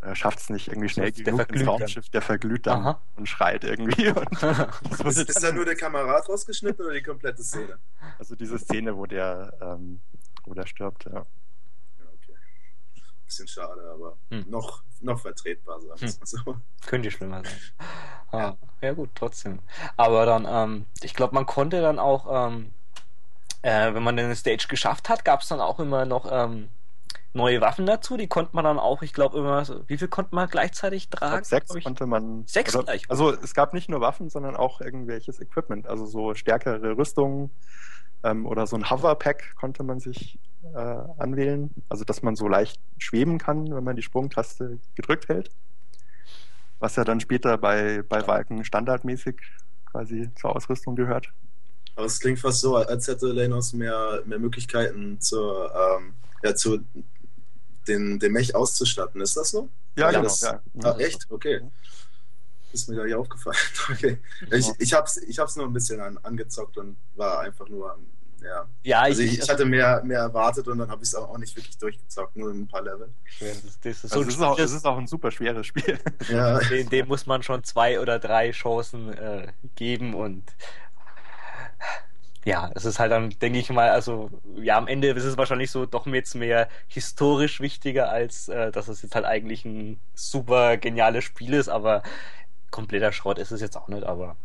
[0.00, 3.02] äh, schafft es nicht irgendwie schnell der genug ins Raumschiff, der verglüht dann Aha.
[3.16, 4.08] und schreit irgendwie.
[4.10, 7.78] Und ist, ist da nur der Kamerad rausgeschnitten oder die komplette Szene?
[8.18, 10.00] Also diese Szene, wo der, ähm,
[10.44, 11.26] wo der stirbt, ja
[13.30, 14.44] bisschen schade, aber hm.
[14.48, 16.14] noch, noch vertretbar, sagen hm.
[16.24, 16.56] so.
[16.86, 17.54] Könnte schlimmer sein.
[18.32, 18.56] Ah, ja.
[18.80, 18.92] ja.
[18.92, 19.58] gut, trotzdem.
[19.96, 22.70] Aber dann, ähm, ich glaube, man konnte dann auch, ähm,
[23.62, 26.68] äh, wenn man den Stage geschafft hat, gab es dann auch immer noch ähm,
[27.32, 28.16] neue Waffen dazu.
[28.16, 31.42] Die konnte man dann auch, ich glaube immer, so, wie viel konnte man gleichzeitig tragen?
[31.42, 32.46] sechs ich, konnte man.
[32.46, 33.02] Sechs oder, gleich.
[33.10, 37.50] Also es gab nicht nur Waffen, sondern auch irgendwelches Equipment, also so stärkere Rüstungen
[38.22, 40.38] ähm, oder so ein Hoverpack konnte man sich
[40.74, 40.78] äh,
[41.18, 45.50] anwählen, also dass man so leicht schweben kann, wenn man die Sprungtaste gedrückt hält.
[46.78, 49.36] Was ja dann später bei, bei Walken standardmäßig
[49.90, 51.32] quasi zur Ausrüstung gehört.
[51.96, 56.78] Aber es klingt fast so, als hätte Lenos mehr, mehr Möglichkeiten zur, ähm, ja, zu
[57.86, 59.20] den, den Mech auszustatten.
[59.20, 59.68] Ist das so?
[59.96, 60.22] Ja, ja genau.
[60.22, 60.60] Das, ja.
[60.82, 61.26] Ah, echt?
[61.30, 61.60] Okay.
[62.72, 63.56] Ist mir gar nicht aufgefallen.
[63.90, 64.18] Okay.
[64.52, 67.98] Ich, ich habe es ich hab's nur ein bisschen an, angezockt und war einfach nur,
[68.42, 68.68] ja.
[68.82, 71.36] Ja, Also ich, ich, ich hatte mehr, mehr erwartet und dann habe ich es auch,
[71.38, 73.12] nicht wirklich durchgezockt, nur ein paar Level.
[73.40, 75.98] das, das ist Also so es, ist auch, es ist auch ein super schweres Spiel.
[76.28, 76.58] Ja.
[76.70, 80.44] dem, dem muss man schon zwei oder drei Chancen äh, geben und
[82.44, 85.70] ja, es ist halt dann, denke ich mal, also ja, am Ende ist es wahrscheinlich
[85.70, 90.78] so doch jetzt mehr historisch wichtiger, als äh, dass es jetzt halt eigentlich ein super
[90.78, 92.02] geniales Spiel ist, aber
[92.70, 94.36] kompletter Schrott ist es jetzt auch nicht, aber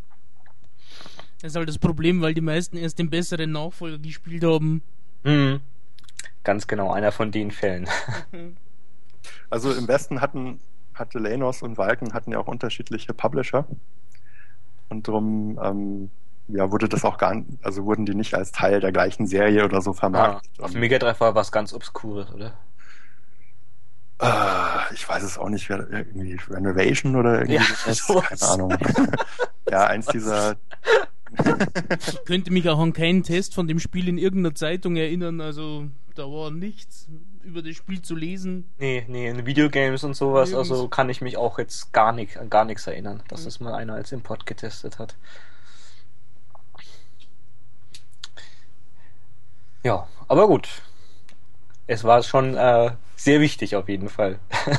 [1.40, 4.82] Das ist halt das Problem, weil die meisten erst den besseren Nachfolger gespielt haben.
[5.24, 5.60] hm,
[6.44, 7.88] ganz genau einer von den Fällen.
[9.50, 10.60] Also im Westen hatten,
[10.94, 13.66] hatte Lenos und Valken hatten ja auch unterschiedliche Publisher.
[14.88, 16.10] Und darum ähm,
[16.48, 19.64] ja, wurde das auch gar nicht, also wurden die nicht als Teil der gleichen Serie
[19.64, 20.60] oder so vermarktet.
[20.60, 22.56] auf Und, Mega Drive war was ganz Obskures, oder?
[24.20, 28.78] Äh, ich weiß es auch nicht, wer- irgendwie Renovation oder irgendwie Ja, sowas, keine Ahnung.
[29.70, 30.56] ja, eins dieser
[31.38, 35.86] Ich könnte mich auch an keinen Test von dem Spiel in irgendeiner Zeitung erinnern, also
[36.14, 37.08] da war nichts
[37.42, 38.68] über das Spiel zu lesen.
[38.78, 40.70] Nee, nee, in Videogames und sowas, Nirgends.
[40.70, 43.74] also kann ich mich auch jetzt gar nicht, an gar nichts erinnern, dass es mal
[43.74, 45.14] einer als Import getestet hat.
[49.84, 50.68] Ja, aber gut.
[51.86, 54.38] Es war schon äh, sehr wichtig auf jeden Fall.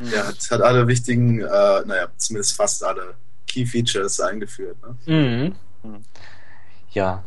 [0.00, 1.44] Ja, es hat alle wichtigen, äh,
[1.84, 3.14] naja, zumindest fast alle
[3.46, 4.76] Key Features eingeführt.
[5.06, 5.12] Ne?
[5.82, 5.90] Mhm.
[5.90, 6.04] Mhm.
[6.90, 7.24] Ja.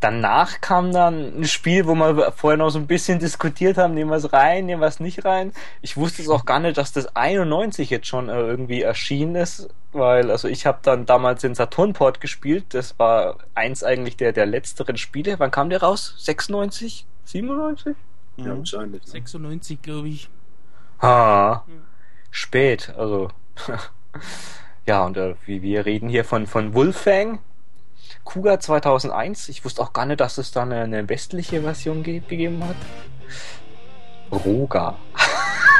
[0.00, 4.10] Danach kam dann ein Spiel, wo wir vorher noch so ein bisschen diskutiert haben, nehmen
[4.10, 5.52] wir es rein, nehmen wir es nicht rein.
[5.82, 9.68] Ich wusste es auch gar nicht, dass das 91 jetzt schon äh, irgendwie erschienen ist,
[9.90, 12.66] weil also ich habe dann damals den Saturn-Port gespielt.
[12.74, 15.40] Das war eins eigentlich der, der letzteren Spiele.
[15.40, 16.14] Wann kam der raus?
[16.18, 17.04] 96?
[17.24, 17.96] 97?
[18.38, 18.58] Ja, Mhm.
[18.58, 19.02] wahrscheinlich.
[19.04, 19.10] Ne?
[19.10, 20.28] 96, glaube ich.
[21.02, 21.80] Ha, Mhm.
[22.30, 23.30] spät, also.
[24.86, 27.40] ja, und äh, wie wir reden hier von, von Wolfang,
[28.24, 29.48] Kuga 2001.
[29.48, 32.76] Ich wusste auch gar nicht, dass es da eine, eine westliche Version ge gegeben hat.
[34.30, 34.96] Roga.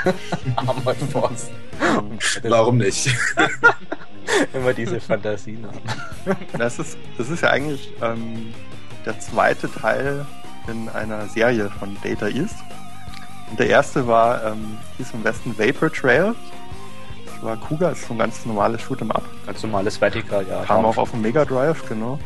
[0.57, 1.51] Armored Force.
[2.45, 3.15] Warum nicht?
[4.55, 6.39] Immer diese Fantasien haben.
[6.57, 8.55] Das ist, das ist ja eigentlich ähm,
[9.05, 10.25] der zweite Teil
[10.69, 12.57] in einer Serie von Data East.
[13.51, 16.35] Und der erste war, ähm, hieß im Westen Vapor Trail.
[17.27, 19.23] Das war Kuga, das ist so ein ganz normales Shoot'em Up.
[19.47, 20.65] Ganz normales Vertikal, ja.
[20.65, 22.19] Kam auch auf dem Mega Drive, genau.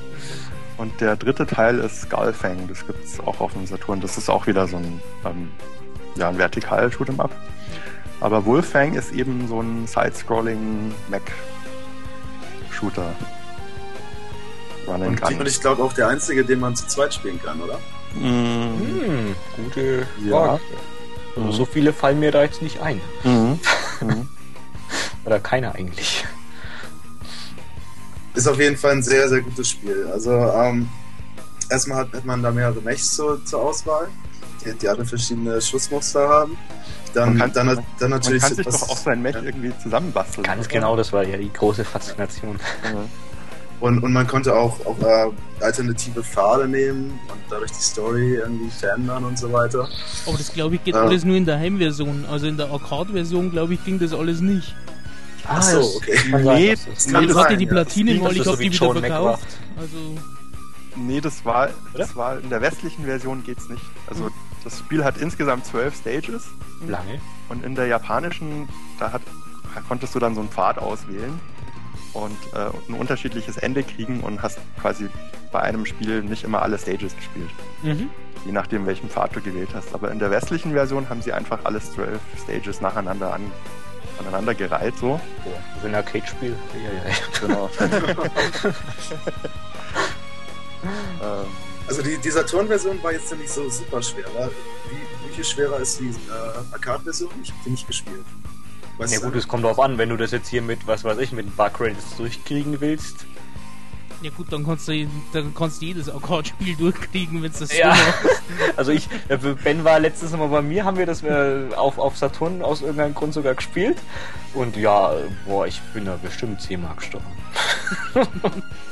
[0.78, 4.00] Und der dritte Teil ist Skullfang, das gibt's auch auf dem Saturn.
[4.00, 5.50] Das ist auch wieder so ein, ähm,
[6.16, 7.31] ja, ein vertikal Shoot'em Up.
[8.20, 13.12] Aber Wolfang ist eben so ein Side-Scrolling Mac-Shooter.
[14.87, 17.78] Und, und ich glaube auch der einzige, den man zu zweit spielen kann, oder?
[18.14, 20.31] Hm, gute Ja.
[20.44, 20.61] Frage.
[21.37, 21.53] Also Mhm.
[21.53, 23.01] So viele fallen mir da jetzt nicht ein.
[23.25, 23.59] mhm.
[24.01, 24.29] Mhm.
[25.25, 26.25] Oder keiner eigentlich.
[28.35, 30.09] Ist auf jeden Fall ein sehr, sehr gutes Spiel.
[30.12, 30.88] Also, ähm,
[31.70, 34.09] erstmal hat, hat man da mehrere Mechs zur, zur Auswahl,
[34.64, 36.59] die, die alle verschiedene Schussmuster haben.
[37.14, 38.42] Dann, Man kann- dann, dann Man natürlich.
[38.42, 39.42] kann sich doch auch sein Mech ja.
[39.42, 40.42] irgendwie zusammenbasteln.
[40.44, 42.59] Ganz genau, das war ja die große Faszination.
[43.83, 48.71] Und, und man konnte auch, auch äh, alternative Pfade nehmen und dadurch die Story irgendwie
[48.71, 49.88] verändern und so weiter.
[50.25, 51.03] Aber das glaube ich geht Ja.
[51.03, 52.25] alles nur in der Heimversion.
[52.31, 54.73] Also in der Arcade-Version, glaube ich, ging das alles nicht.
[55.49, 56.16] Ach so, okay.
[56.31, 57.66] Nee, das- Kann ich hatte die.
[57.66, 59.49] Platine mal, ich habe die wieder verkauft.
[59.77, 59.97] Also,
[60.95, 63.83] Nee, das war, das war in der westlichen Version geht's nicht.
[64.07, 64.29] Also
[64.62, 66.45] das Spiel hat insgesamt zwölf Stages
[66.87, 67.18] Lange.
[67.49, 68.68] und in der japanischen,
[69.01, 69.23] da hat,
[69.88, 71.40] konntest du dann so einen Pfad auswählen
[72.12, 75.09] und äh, ein unterschiedliches Ende kriegen und hast quasi
[75.51, 77.51] bei einem Spiel nicht immer alle Stages gespielt.
[77.83, 78.11] Mhm.
[78.44, 79.94] Je nachdem, welchen Pfad du gewählt hast.
[79.94, 83.42] Aber in der westlichen Version haben sie einfach alles zwölf Stages nacheinander an,
[84.18, 85.20] aneinander gereiht so.
[85.44, 86.57] Ja, so ein Arcade-Spiel.
[86.75, 87.14] Ja, ja, ja.
[87.40, 87.70] Genau.
[91.22, 91.46] ähm,
[91.87, 94.25] Also die, die Saturn-Version war jetzt ja nicht so super schwer.
[94.90, 97.31] Wie, wie viel schwerer ist die äh, Arcade-Version?
[97.42, 98.25] Ich habe die nicht gespielt.
[99.03, 101.19] Weißt Ja gut, es kommt drauf an, wenn du das jetzt hier mit, was weiß
[101.19, 103.27] ich, mit Bug Rates durchkriegen willst.
[104.23, 107.95] Ja gut, dann kannst du, dann kannst du jedes Akkordspiel durchkriegen, wenn es das ja.
[107.95, 108.29] so
[108.77, 109.09] Also ich,
[109.65, 113.15] Ben war letztes Mal bei mir, haben wir das äh, auf, auf Saturn aus irgendeinem
[113.15, 113.99] Grund sogar gespielt.
[114.55, 115.12] Und ja,
[115.47, 117.27] boah, ich bin da bestimmt 10 Mark gestorben.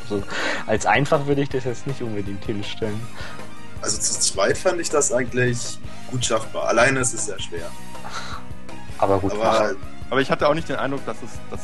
[0.02, 0.22] also,
[0.66, 3.00] als einfach würde ich das jetzt nicht unbedingt hinstellen.
[3.82, 5.78] Also zu zweit fand ich das eigentlich
[6.10, 6.66] gut schaffbar.
[6.68, 7.70] Alleine ist es sehr schwer.
[8.98, 9.32] Aber gut.
[9.32, 9.74] Aber,
[10.10, 11.60] aber ich hatte auch nicht den Eindruck, dass es, dass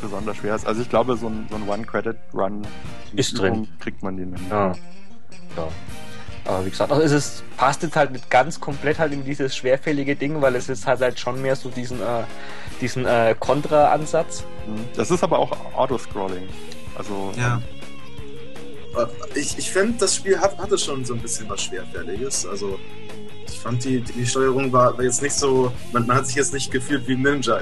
[0.00, 0.66] besonders schwer ist.
[0.66, 2.66] Also ich glaube, so ein, so ein One-Credit-Run
[3.14, 3.68] ist drin.
[3.80, 4.36] Kriegt man den.
[4.50, 4.72] Ja.
[5.56, 5.68] ja.
[6.44, 9.54] Aber wie gesagt, also es ist, passt jetzt halt nicht ganz komplett halt in dieses
[9.54, 12.22] schwerfällige Ding, weil es ist halt, halt schon mehr so diesen, äh,
[12.80, 14.44] diesen äh, Kontra-Ansatz.
[14.66, 14.84] Mhm.
[14.96, 16.48] Das ist aber auch Autoscrolling.
[16.96, 17.32] Also.
[17.36, 17.60] Ja.
[18.98, 22.46] Ähm, ich, ich finde, das Spiel hat, hatte schon so ein bisschen was Schwerfälliges.
[22.46, 22.78] Also
[23.48, 26.70] ich fand die, die Steuerung war, jetzt nicht so, man, man, hat sich jetzt nicht
[26.70, 27.60] gefühlt wie ein Ninja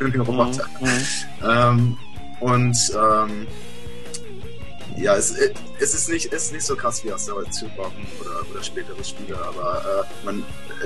[0.00, 0.66] in den Roboter.
[0.80, 0.86] Mhm.
[0.86, 0.98] mhm.
[1.42, 1.98] Ähm,
[2.40, 3.46] und ähm,
[4.96, 5.34] ja, es,
[5.80, 9.02] es ist, nicht, es ist nicht so krass wie aus der Wochen oder, oder spätere
[9.02, 10.44] Spiele, aber äh, man,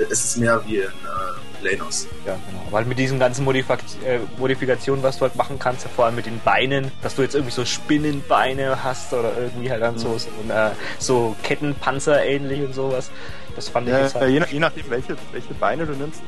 [0.09, 2.07] es ist mehr wie in äh, Lenos.
[2.25, 2.63] Ja, genau.
[2.71, 6.25] Weil mit diesen ganzen Modifik äh, Modifikationen, was du halt machen kannst, vor allem mit
[6.25, 9.99] den Beinen, dass du jetzt irgendwie so Spinnenbeine hast oder irgendwie halt dann mhm.
[9.99, 13.11] so, so, äh, so Kettenpanzer ähnlich und sowas.
[13.59, 16.21] Das fand ich ja, jetzt halt je, nach, je nachdem, welche, welche Beine du nimmst,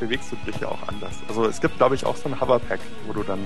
[0.00, 1.12] bewegst du dich ja auch anders.
[1.28, 3.38] Also es gibt, glaube ich, auch so ein Hoverpack, wo du dann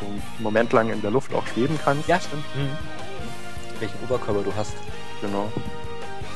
[0.00, 2.08] so einen Moment lang in der Luft auch schweben kannst.
[2.08, 2.44] Ja, stimmt.
[2.56, 2.70] Mhm.
[3.80, 4.72] Welchen Oberkörper du hast.
[5.20, 5.52] Genau.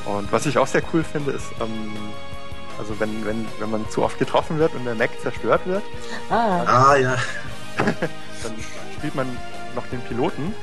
[0.05, 1.97] Und was ich auch sehr cool finde, ist, ähm,
[2.77, 5.81] also wenn, wenn, wenn man zu oft getroffen wird und der Mac zerstört wird,
[6.29, 7.15] ah, ah ja.
[8.43, 8.53] dann
[8.95, 9.35] spielt man
[9.77, 10.53] noch den Piloten,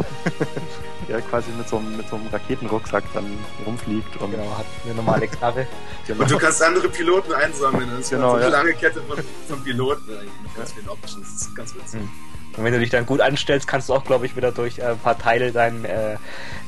[1.08, 3.26] der quasi mit so, einem, mit so einem Raketenrucksack dann
[3.64, 5.66] rumfliegt und genau, hat eine normale Knarre.
[6.06, 6.22] Genau.
[6.22, 7.88] Und du kannst andere Piloten einsammeln.
[7.90, 8.50] Das ist genau, so eine ja.
[8.50, 10.18] lange Kette von, von Piloten.
[10.54, 10.76] Ganz ja.
[10.76, 11.32] vielen Options.
[11.32, 12.00] Das ist ganz witzig.
[12.00, 12.08] Hm.
[12.56, 14.82] Und wenn du dich dann gut anstellst, kannst du auch, glaube ich, wieder durch äh,
[14.82, 16.16] ein paar Teile dein äh,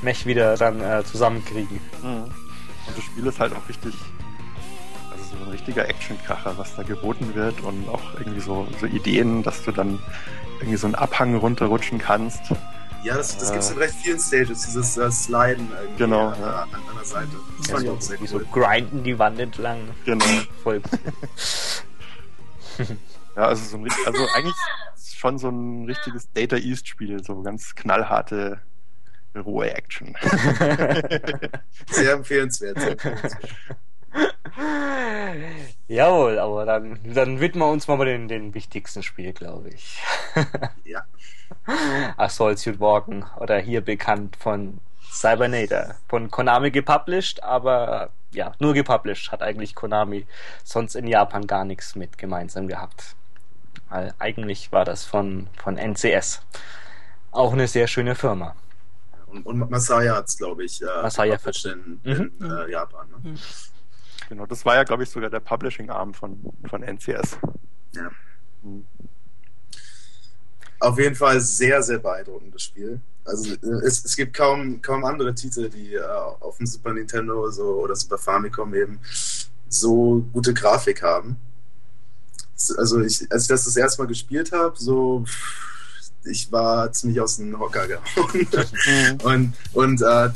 [0.02, 1.80] Mech wieder dann äh, zusammenkriegen.
[2.02, 2.24] Mhm.
[2.86, 3.94] Und das Spiel ist halt auch richtig,
[5.10, 9.42] also so ein richtiger Actionkracher, was da geboten wird und auch irgendwie so, so Ideen,
[9.42, 10.00] dass du dann
[10.58, 12.42] irgendwie so einen Abhang runterrutschen kannst.
[13.02, 16.40] Ja, das, das gibt es in recht vielen Stages, dieses äh, Sliden irgendwie genau, an,
[16.40, 16.62] ja.
[16.62, 17.28] an, an der Seite.
[17.58, 18.26] Das ja, fand so, ich auch sehr cool.
[18.26, 19.78] So grinden die Wand entlang.
[20.04, 20.24] Genau.
[20.62, 20.82] Voll.
[23.36, 24.56] ja, also so ein also eigentlich
[25.16, 28.60] schon so ein richtiges Data East Spiel, so ganz knallharte,
[29.36, 30.16] rohe Action.
[31.90, 32.78] sehr empfehlenswert.
[32.80, 33.38] Sehr empfehlenswert.
[35.88, 40.00] Jawohl, aber dann, dann widmen wir uns mal den, den wichtigsten Spiel, glaube ich.
[40.84, 41.04] ja.
[42.16, 44.80] Assault Suit Walken oder hier bekannt von
[45.12, 45.94] Cybernator.
[46.08, 50.26] Von Konami gepublished, aber ja, nur gepublished hat eigentlich Konami
[50.64, 53.14] sonst in Japan gar nichts mit gemeinsam gehabt.
[53.88, 56.42] Weil eigentlich war das von, von NCS.
[57.30, 58.56] Auch eine sehr schöne Firma.
[59.26, 62.50] Und, und Masaya hat es, glaube ich, äh, Masaya in, in mhm.
[62.50, 63.08] äh, Japan.
[63.10, 63.30] Ne?
[63.30, 63.38] Mhm.
[64.28, 67.38] Genau, das war ja, glaube ich, sogar der Publishing-Arm von, von NCS.
[67.94, 68.10] Ja.
[68.62, 68.84] Mhm.
[70.80, 73.00] Auf jeden Fall sehr, sehr beeindruckendes Spiel.
[73.24, 77.82] Also es, es gibt kaum, kaum andere Titel, die äh, auf dem Super Nintendo so,
[77.82, 79.00] oder Super Famicom eben
[79.68, 81.36] so gute Grafik haben.
[82.76, 85.24] Also ich, als ich das das erste Mal gespielt habe, so
[86.24, 88.02] ich war ziemlich aus dem Hocker gehauen.
[88.86, 89.20] Mhm.
[89.22, 90.30] und und äh,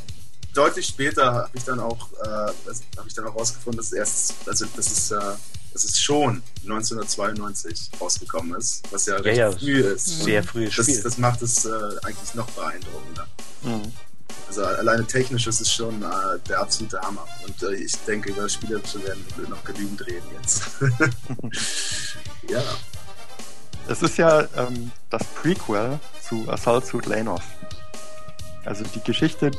[0.54, 4.66] deutlich später habe ich dann auch äh, habe ich dann auch rausgefunden, dass erst also
[4.76, 5.20] das ist äh,
[5.72, 10.22] dass es schon 1992 rausgekommen ist, was ja recht ja, ja, früh ist.
[10.24, 11.02] Sehr frühes das, Spiel.
[11.02, 11.70] Das macht es äh,
[12.02, 13.26] eigentlich noch beeindruckender.
[13.62, 13.92] Mhm.
[14.48, 17.26] Also alleine technisch ist es schon äh, der absolute Hammer.
[17.46, 20.62] Und äh, ich denke, über das Spielerische werden wir noch genügend reden jetzt.
[22.48, 22.62] ja.
[23.88, 27.42] Es ist ja ähm, das Prequel zu Assault Suit Lanos.
[28.64, 29.52] Also die Geschichte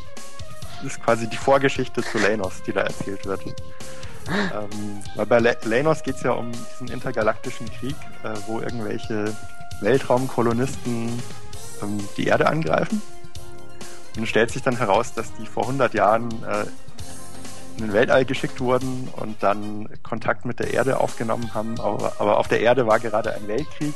[0.83, 3.41] ist quasi die Vorgeschichte zu Lanos, die da erzählt wird.
[4.27, 9.35] ähm, weil bei Lanos geht es ja um diesen intergalaktischen Krieg, äh, wo irgendwelche
[9.81, 11.21] Weltraumkolonisten
[11.81, 13.01] ähm, die Erde angreifen.
[14.17, 16.65] Und es stellt sich dann heraus, dass die vor 100 Jahren äh,
[17.77, 21.79] in den Weltall geschickt wurden und dann Kontakt mit der Erde aufgenommen haben.
[21.79, 23.95] Aber, aber auf der Erde war gerade ein Weltkrieg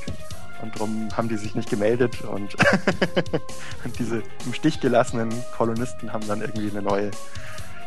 [0.62, 2.56] und darum haben die sich nicht gemeldet und,
[3.84, 7.12] und diese im Stich gelassenen Kolonisten haben dann irgendwie eine neue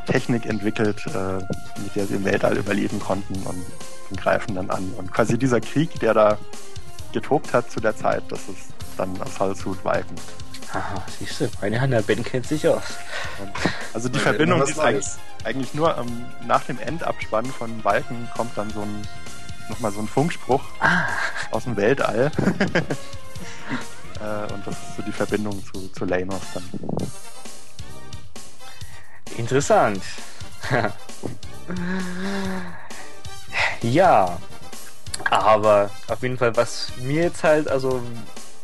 [0.06, 1.34] Technik entwickelt, äh,
[1.82, 3.64] mit der sie im Weltall überleben konnten und,
[4.10, 4.90] und, greifen dann an.
[4.96, 6.38] Und quasi dieser Krieg, der da
[7.12, 10.16] getobt hat zu der Zeit, das ist dann Assault Suit Viken.
[10.72, 12.82] Aha, siehst du, meine Hanna Ben kennt sich aus.
[13.94, 15.06] Also die Verbindung ist eigentlich,
[15.44, 19.08] eigentlich nur ähm, nach dem Endabspann von Balken kommt dann so ein
[19.68, 21.06] nochmal so ein Funkspruch ah.
[21.50, 22.30] aus dem Weltall.
[24.20, 26.64] äh, und das ist so die Verbindung zu, zu Lanos dann.
[29.36, 30.02] Interessant.
[33.82, 34.38] ja,
[35.30, 38.02] aber auf jeden Fall, was mir jetzt halt, also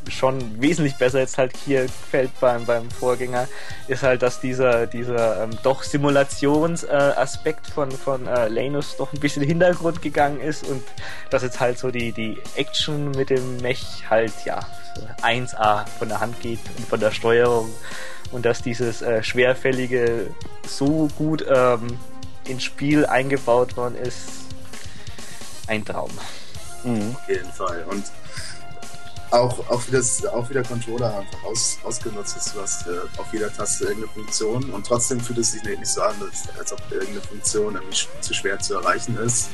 [0.09, 3.49] schon wesentlich besser jetzt halt hier gefällt beim, beim Vorgänger,
[3.89, 9.21] ist halt, dass dieser, dieser ähm, doch Simulationsaspekt äh, von, von äh, Lanus doch ein
[9.21, 10.83] bisschen in den Hintergrund gegangen ist und
[11.31, 14.61] dass jetzt halt so die, die Action mit dem Mech halt, ja,
[15.23, 17.71] 1A von der Hand geht und von der Steuerung
[18.31, 20.29] und dass dieses äh, Schwerfällige
[20.67, 21.99] so gut ähm,
[22.47, 24.29] ins Spiel eingebaut worden ist,
[25.67, 26.11] ein Traum.
[26.85, 27.17] Mhm.
[27.17, 27.85] Auf jeden Fall.
[27.89, 28.05] Und
[29.35, 32.55] auch, auch, wie, das, auch wie der Controller einfach aus, ausgenutzt ist.
[32.55, 36.03] Du hast äh, auf jeder Taste irgendeine Funktion und trotzdem fühlt es sich nicht so
[36.03, 39.51] an, als, als ob irgendeine Funktion irgendwie zu schwer zu erreichen ist.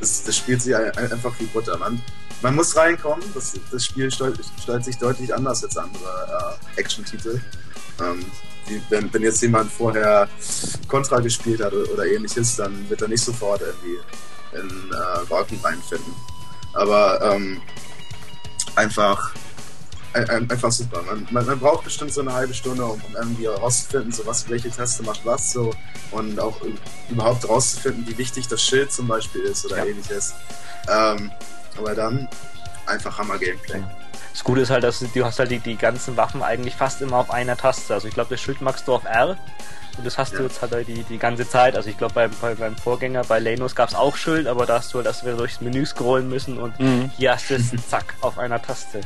[0.00, 1.76] Das, das spielt sich einfach wie Butter.
[1.78, 2.00] Man,
[2.42, 3.24] man muss reinkommen.
[3.34, 7.40] Das, das Spiel steuert, steuert sich deutlich anders als andere äh, Action-Titel.
[8.00, 8.24] Ähm,
[8.90, 10.28] wenn, wenn jetzt jemand vorher
[10.86, 13.98] Contra gespielt hat oder, oder ähnliches, dann wird er nicht sofort irgendwie
[14.52, 16.14] in äh, Wolken reinfinden.
[16.74, 17.60] Aber ähm,
[18.78, 19.32] einfach,
[20.14, 21.02] ein, einfach super.
[21.02, 24.48] Man, man, man, braucht bestimmt so eine halbe Stunde, um, um irgendwie herauszufinden, so was,
[24.48, 25.74] welche Taste macht was so
[26.10, 26.56] und auch
[27.10, 29.84] überhaupt herauszufinden, wie wichtig das Schild zum Beispiel ist oder ja.
[29.84, 30.34] ähnliches.
[30.88, 31.30] Ähm,
[31.76, 32.28] aber dann
[32.86, 33.82] einfach Hammer-Gameplay.
[34.38, 37.16] Das Gute ist halt, dass du hast halt die, die ganzen Waffen eigentlich fast immer
[37.16, 37.92] auf einer Taste.
[37.92, 39.36] Also ich glaube, das Schild magst du auf R
[39.96, 40.38] und das hast ja.
[40.38, 41.74] du jetzt halt die, die ganze Zeit.
[41.74, 44.74] Also ich glaube, bei, bei, beim Vorgänger, bei Lenus gab es auch Schild, aber da
[44.78, 47.10] hast du halt erst wieder durchs Menü scrollen müssen und mhm.
[47.16, 49.00] hier hast du es zack auf einer Taste.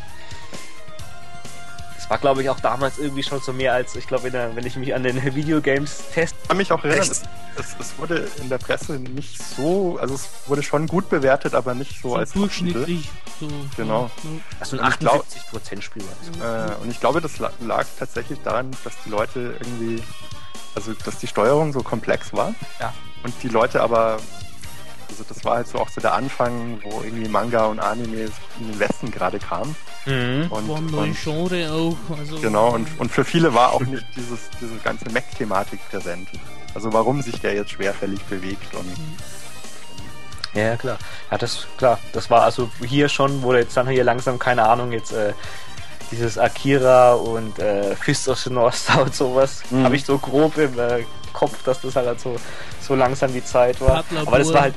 [2.12, 4.76] Das war, glaube ich, auch damals irgendwie schon so mehr als, ich glaube, wenn ich
[4.76, 6.34] mich an den Videogames test.
[6.42, 7.22] Ich kann mich auch erinnern, es,
[7.56, 11.74] es, es, wurde in der Presse nicht so, also es wurde schon gut bewertet, aber
[11.74, 13.08] nicht so, so als durchschnittlich.
[13.40, 13.48] So,
[13.78, 14.10] genau.
[14.60, 16.76] Also ein 78% Spiel war das.
[16.78, 20.02] Äh, und ich glaube, das lag tatsächlich daran, dass die Leute irgendwie
[20.74, 22.54] also dass die Steuerung so komplex war.
[22.80, 22.92] Ja.
[23.24, 24.18] Und die Leute aber,
[25.12, 28.66] also das war halt so auch so der Anfang, wo irgendwie Manga und Anime in
[28.70, 29.76] den Westen gerade kamen.
[30.06, 30.46] Mhm.
[30.50, 32.18] Und, war ein neues Genre auch.
[32.18, 36.28] Also genau, und, und für viele war auch nicht dieses, diese ganze Mac-Thematik präsent.
[36.74, 39.16] Also warum sich der jetzt schwerfällig bewegt und mhm.
[40.54, 40.98] Ja, klar.
[41.30, 41.98] Ja, das klar.
[42.12, 45.32] Das war also hier schon, wo jetzt dann hier langsam keine Ahnung jetzt äh,
[46.10, 49.84] dieses Akira und äh, Fist of the North Star und sowas, mhm.
[49.84, 52.36] habe ich so grob im äh, Kopf, dass das halt so,
[52.80, 54.04] so langsam die Zeit war.
[54.26, 54.74] Aber das war halt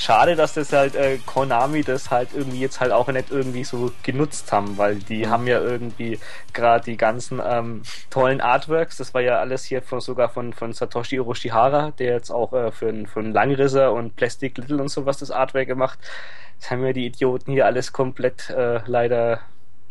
[0.00, 3.92] schade, dass das halt äh, Konami das halt irgendwie jetzt halt auch nicht irgendwie so
[4.02, 5.30] genutzt haben, weil die mhm.
[5.30, 6.18] haben ja irgendwie
[6.54, 10.72] gerade die ganzen ähm, tollen Artworks, das war ja alles hier von, sogar von, von
[10.72, 15.18] Satoshi Orochihara, der jetzt auch äh, für, für einen Langrisser und Plastic Little und sowas
[15.18, 15.98] das Artwork gemacht.
[16.58, 19.40] Das haben ja die Idioten hier alles komplett äh, leider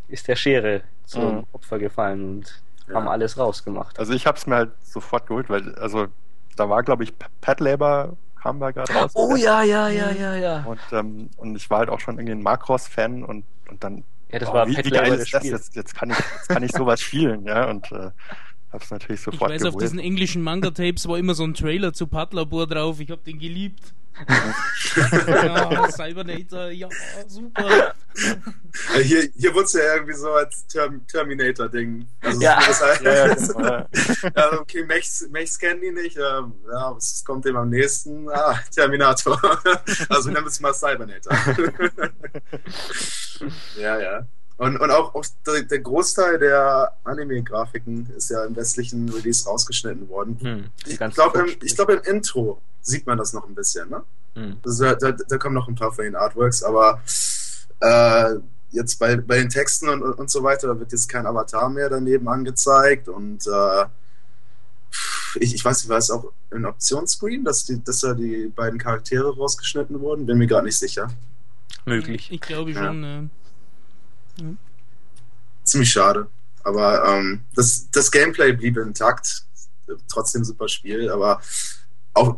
[0.08, 1.44] ist der Schere zum mhm.
[1.54, 2.96] Opfer gefallen und ja.
[2.96, 4.00] haben alles rausgemacht.
[4.00, 6.08] Also ich habe es mir halt sofort geholt, weil also
[6.56, 9.12] da war glaube ich Pat Labor kam da gerade raus.
[9.16, 10.64] Oh ja, ja, ja, ja, ja.
[10.66, 14.40] Und, ähm, und ich war halt auch schon irgendwie ein Macross-Fan und, und dann ja,
[14.40, 15.44] das oh, war wie, wie geil ist das?
[15.44, 18.12] Jetzt, jetzt kann ich jetzt kann ich sowas spielen, ja und äh,
[18.72, 19.76] hab's natürlich sofort Ich weiß, geholt.
[19.76, 23.00] auf diesen englischen Manga-Tapes war immer so ein Trailer zu Padlabor drauf.
[23.00, 23.94] Ich hab den geliebt
[25.28, 26.90] ja, Cybernator, ja,
[27.28, 27.94] super.
[29.02, 32.08] Hier, hier wurde es ja irgendwie so als Term Terminator-Ding.
[32.22, 32.60] Also ja.
[32.60, 33.86] Das heißt, ja, ja, genau.
[34.36, 36.18] ja, okay, Mechs, Mechs kennen die nicht.
[36.18, 38.30] Ja, was kommt dem am nächsten?
[38.30, 39.40] Ah, Terminator.
[40.10, 41.34] also nennen wir es mal Cybernator.
[43.78, 44.28] ja, ja.
[44.60, 50.38] Und, und auch, auch der Großteil der Anime-Grafiken ist ja im westlichen Release rausgeschnitten worden.
[50.42, 53.90] Hm, ich glaube, im, glaub, im Intro sieht man das noch ein bisschen.
[53.90, 54.04] Ne?
[54.36, 54.58] Hm.
[54.66, 57.02] Also, da, da, kommen noch ein paar von den Artworks, aber
[57.80, 58.36] äh,
[58.72, 61.90] jetzt bei, bei den Texten und, und so weiter, da wird jetzt kein Avatar mehr
[61.90, 63.86] daneben angezeigt und äh,
[65.36, 68.78] ich, ich weiß nicht, war es auch ein Optionsscreen, dass, die, dass da die beiden
[68.78, 70.26] Charaktere rausgeschnitten wurden?
[70.26, 71.08] Bin mir gar nicht sicher.
[71.86, 72.30] Möglich.
[72.30, 73.04] Ich glaube schon.
[73.04, 73.20] Ja.
[73.20, 73.28] Äh
[74.42, 74.58] Mhm.
[75.64, 76.28] Ziemlich schade.
[76.64, 79.46] Aber ähm, das, das Gameplay blieb intakt.
[80.12, 81.10] Trotzdem super Spiel.
[81.10, 81.42] Aber
[82.14, 82.38] auch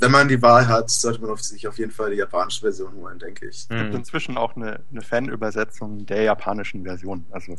[0.00, 3.18] wenn man die Wahl hat, sollte man sich auf jeden Fall die japanische Version holen,
[3.18, 3.56] denke ich.
[3.56, 3.96] Es gibt mhm.
[3.96, 7.24] inzwischen auch eine, eine Fan-Übersetzung der japanischen Version.
[7.30, 7.56] Also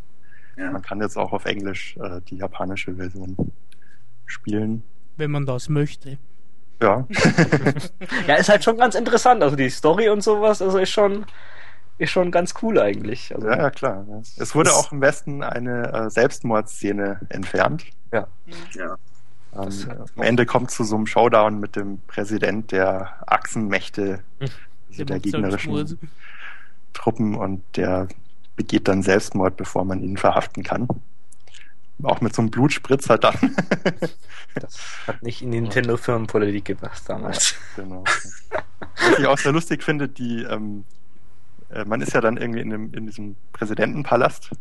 [0.57, 0.72] ja.
[0.72, 3.36] man kann jetzt auch auf Englisch äh, die japanische Version
[4.26, 4.84] spielen.
[5.17, 6.17] Wenn man das möchte.
[6.82, 7.05] Ja.
[8.28, 9.43] ja, ist halt schon ganz interessant.
[9.43, 11.26] Also die Story und sowas, also ist schon
[12.00, 13.36] ist schon ganz cool eigentlich.
[13.36, 14.06] Also, ja, ja, klar.
[14.10, 14.22] Ja.
[14.38, 17.86] Es wurde auch im Westen eine äh, Selbstmordszene entfernt.
[18.12, 18.28] Ja.
[18.74, 18.97] ja.
[19.54, 24.22] Ähm, das, äh, am Ende kommt zu so einem Showdown mit dem Präsident der Achsenmächte,
[24.39, 24.50] hm.
[24.89, 26.00] also der gegnerischen
[26.93, 28.08] Truppen und der
[28.56, 30.88] begeht dann Selbstmord, bevor man ihn verhaften kann.
[32.04, 33.56] auch mit so einem Blutspritzer dann.
[34.56, 37.56] das hat nicht in die Nintendo-Firmenpolitik gepasst damals.
[37.76, 38.04] Ja, genau.
[38.04, 40.86] Was ich auch sehr lustig finde, die, ähm,
[41.70, 44.51] äh, man ist ja dann irgendwie in, dem, in diesem Präsidentenpalast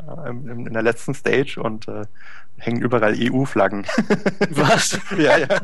[0.00, 2.04] äh, in, in, der letzten Stage und äh,
[2.58, 3.84] hängen überall EU-Flaggen.
[4.50, 4.98] Was?
[5.18, 5.60] ja, ja.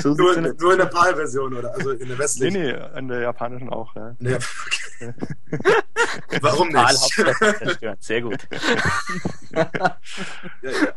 [0.00, 1.74] so nur, in, nur in der PAL-Version, oder?
[1.74, 2.60] Also in der westlichen?
[2.60, 4.14] Nee, nee, in der japanischen auch, ja.
[4.18, 5.14] Nee, okay.
[6.40, 7.24] Warum nicht?
[8.00, 8.48] Sehr gut.
[9.52, 9.70] ja,
[10.62, 10.94] ja.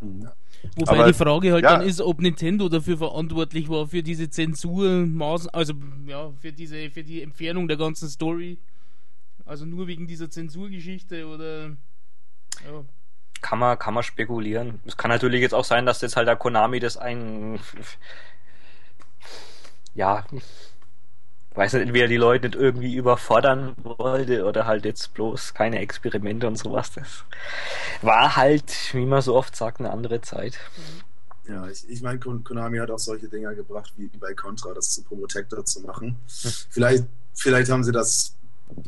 [0.00, 0.28] Hm.
[0.76, 1.78] Wobei Aber, die Frage halt ja.
[1.78, 5.74] dann ist, ob Nintendo dafür verantwortlich war für diese Zensurmaßen, also
[6.06, 8.58] ja, für diese, für die Entfernung der ganzen Story.
[9.44, 11.68] Also nur wegen dieser Zensurgeschichte oder
[12.64, 12.84] ja.
[13.42, 14.80] Kann man, kann man spekulieren.
[14.86, 17.60] Es kann natürlich jetzt auch sein, dass jetzt halt der Konami das ein
[19.94, 20.24] ja,
[21.56, 26.46] weiß nicht, entweder die Leute nicht irgendwie überfordern wollte oder halt jetzt bloß keine Experimente
[26.46, 26.92] und sowas.
[26.92, 27.24] Das
[28.02, 30.58] war halt, wie man so oft sagt, eine andere Zeit.
[31.48, 35.02] Ja, ich, ich meine, Konami hat auch solche Dinger gebracht wie, bei Contra, das zu
[35.04, 36.16] Protector zu machen.
[36.42, 36.52] Hm.
[36.70, 37.04] Vielleicht,
[37.34, 38.34] vielleicht haben sie das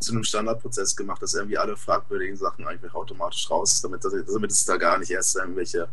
[0.00, 4.64] zu einem Standardprozess gemacht, dass irgendwie alle fragwürdigen Sachen einfach automatisch raus, damit, damit es
[4.64, 5.88] da gar nicht erst irgendwelche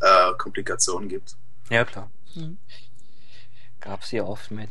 [0.00, 1.36] äh, Komplikationen gibt.
[1.70, 2.10] Ja, klar.
[2.34, 2.58] Mhm.
[3.86, 4.68] Gab es ja oft mit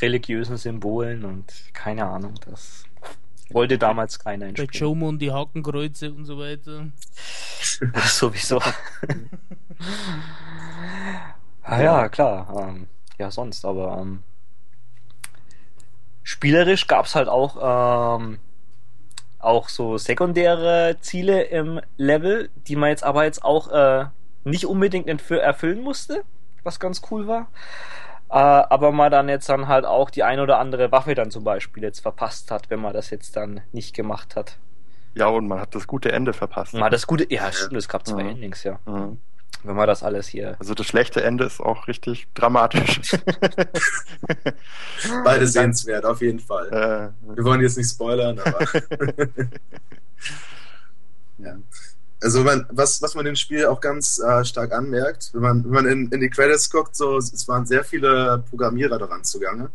[0.00, 2.84] religiösen Symbolen und keine Ahnung, das
[3.50, 4.70] wollte damals keiner entspielen.
[4.72, 6.86] Bei Jomon die Hakenkreuze und so weiter.
[8.06, 8.58] Sowieso.
[11.64, 12.68] ah ja, klar.
[12.68, 12.86] Ähm,
[13.18, 14.22] ja, sonst, aber ähm,
[16.22, 18.38] spielerisch gab es halt auch, ähm,
[19.38, 24.06] auch so sekundäre Ziele im Level, die man jetzt aber jetzt auch äh,
[24.44, 26.24] nicht unbedingt erfüllen musste,
[26.62, 27.48] was ganz cool war.
[28.28, 31.44] Äh, aber man dann jetzt dann halt auch die ein oder andere Waffe dann zum
[31.44, 34.58] Beispiel jetzt verpasst hat, wenn man das jetzt dann nicht gemacht hat.
[35.14, 36.74] Ja, und man hat das gute Ende verpasst.
[36.74, 38.30] Man hat das gute, ja, stimmt, es gab zwei mhm.
[38.30, 38.78] Endings, ja.
[38.84, 39.18] Mhm
[39.66, 40.56] wenn man das alles hier.
[40.58, 43.00] Also das schlechte Ende ist auch richtig dramatisch.
[45.24, 46.68] Beide sehenswert, auf jeden Fall.
[46.68, 48.60] Äh, Wir wollen jetzt nicht spoilern, aber.
[51.38, 51.56] ja.
[52.22, 55.70] Also man, was, was man im Spiel auch ganz äh, stark anmerkt, wenn man, wenn
[55.70, 59.70] man in, in die Credits guckt, so es waren sehr viele Programmierer daran zugange.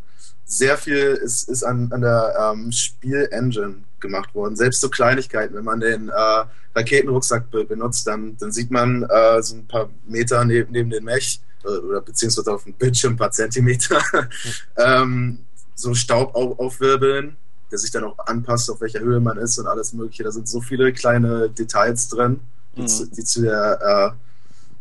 [0.46, 4.56] Sehr viel ist, ist an, an der ähm, Spielengine gemacht worden.
[4.56, 6.44] Selbst so Kleinigkeiten, wenn man den äh,
[6.76, 11.04] Raketenrucksack be benutzt, dann, dann sieht man äh, so ein paar Meter neben, neben den
[11.04, 14.02] Mech äh, oder beziehungsweise auf dem Bildschirm ein paar Zentimeter
[14.78, 17.38] ähm, so Staub auf, aufwirbeln,
[17.72, 20.24] der sich dann auch anpasst, auf welcher Höhe man ist und alles Mögliche.
[20.24, 22.42] Da sind so viele kleine Details drin,
[22.76, 22.88] die, mhm.
[22.88, 24.16] zu, die zu der,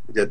[0.09, 0.28] äh, der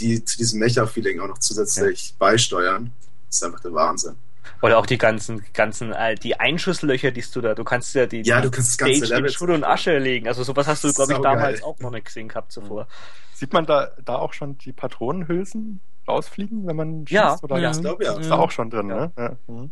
[0.00, 2.14] die zu diesem Mecha-Feeling auch noch zusätzlich ja.
[2.18, 2.90] beisteuern.
[3.26, 4.16] Das ist einfach der Wahnsinn.
[4.62, 8.22] Oder auch die ganzen, ganzen, äh, die Einschusslöcher, die du da, du kannst ja die,
[8.22, 10.28] ja, du kannst das ganze Stage in Schutt und Asche legen.
[10.28, 12.86] Also sowas hast du, glaube ich, damals auch noch nicht gesehen gehabt zuvor.
[13.34, 17.12] Sieht man da, da auch schon die Patronenhülsen rausfliegen, wenn man schießt?
[17.12, 17.58] Ja, oder?
[17.58, 18.18] ja, ich glaube ja.
[18.18, 18.96] Ist da auch schon drin, ja.
[18.96, 19.12] ne?
[19.16, 19.36] Ja.
[19.46, 19.70] Mhm.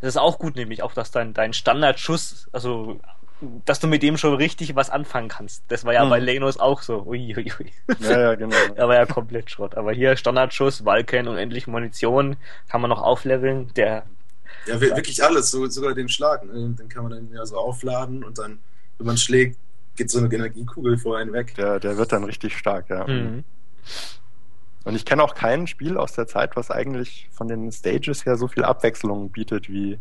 [0.00, 3.00] Das ist auch gut, nämlich auch, dass dein, dein Standardschuss, also
[3.66, 5.62] dass du mit dem schon richtig was anfangen kannst.
[5.68, 6.10] Das war ja mhm.
[6.10, 7.04] bei Lenos auch so.
[7.04, 7.72] Ui, ui, ui.
[8.00, 8.56] Ja, ja, genau.
[8.74, 9.76] er war ja komplett Schrott.
[9.76, 12.36] Aber hier Standardschuss, Walken und endlich Munition
[12.68, 13.72] kann man noch aufleveln.
[13.76, 14.04] Der
[14.66, 16.44] ja, wirklich alles, so, sogar den Schlag.
[16.44, 16.74] Ne?
[16.78, 18.58] Den kann man dann ja so aufladen und dann,
[18.98, 19.58] wenn man schlägt,
[19.96, 21.54] geht so eine Energiekugel vor einen weg.
[21.56, 23.06] Der, der wird dann richtig stark, ja.
[23.06, 23.44] Mhm.
[24.86, 28.36] Und ich kenne auch kein Spiel aus der Zeit, was eigentlich von den Stages her
[28.36, 29.98] so viel Abwechslung bietet wie,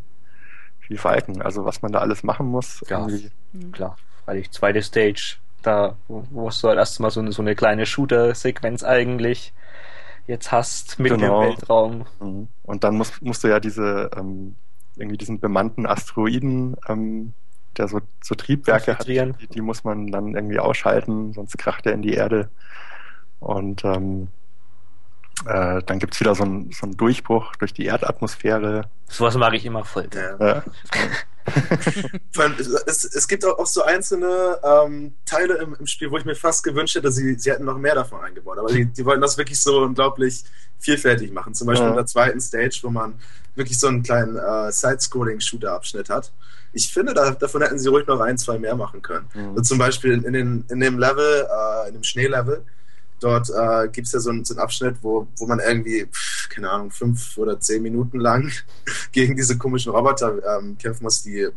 [0.87, 1.41] wie Falken.
[1.41, 2.83] Also was man da alles machen muss.
[2.87, 3.31] Ja, irgendwie.
[3.71, 3.97] klar.
[4.25, 9.53] Freilich zweite Stage, da wo du halt erstmal so eine, so eine kleine Shooter-Sequenz eigentlich
[10.27, 11.41] jetzt hast mit genau.
[11.41, 12.05] dem Weltraum.
[12.19, 12.47] Mhm.
[12.61, 14.55] Und dann musst, musst du ja diese ähm,
[14.97, 17.33] irgendwie diesen bemannten Asteroiden, ähm,
[17.75, 21.93] der so, so Triebwerke hat, die, die, muss man dann irgendwie ausschalten, sonst kracht er
[21.93, 22.49] in die Erde.
[23.39, 24.27] Und ähm,
[25.45, 28.89] äh, dann gibt's wieder so einen so einen Durchbruch durch die Erdatmosphäre.
[29.09, 30.07] Sowas mag ich immer voll.
[30.13, 30.37] Ja.
[30.39, 30.63] ja.
[32.87, 36.63] es, es, gibt auch, so einzelne ähm, Teile im, im, Spiel, wo ich mir fast
[36.63, 38.57] gewünscht hätte, sie, sie hätten noch mehr davon eingebaut.
[38.57, 40.43] Aber die, die wollten das wirklich so unglaublich
[40.79, 41.53] vielfältig machen.
[41.53, 41.91] Zum Beispiel ja.
[41.91, 43.15] in der zweiten Stage, wo man
[43.55, 46.31] wirklich so einen kleinen äh, Side-Scrolling-Shooter-Abschnitt hat.
[46.73, 49.27] Ich finde, da, davon hätten sie ruhig noch ein, zwei mehr machen können.
[49.33, 49.49] Mhm.
[49.49, 52.63] Also zum Beispiel in, in, den, in dem Level, äh, in dem Schneelevel,
[53.19, 56.49] Dort äh, gibt es ja so, einen, so einen Abschnitt, wo, wo man irgendwie, pff,
[56.49, 58.51] keine Ahnung, fünf oder zehn Minuten lang
[59.11, 61.47] gegen diese komischen Roboter ähm, kämpfen muss, die,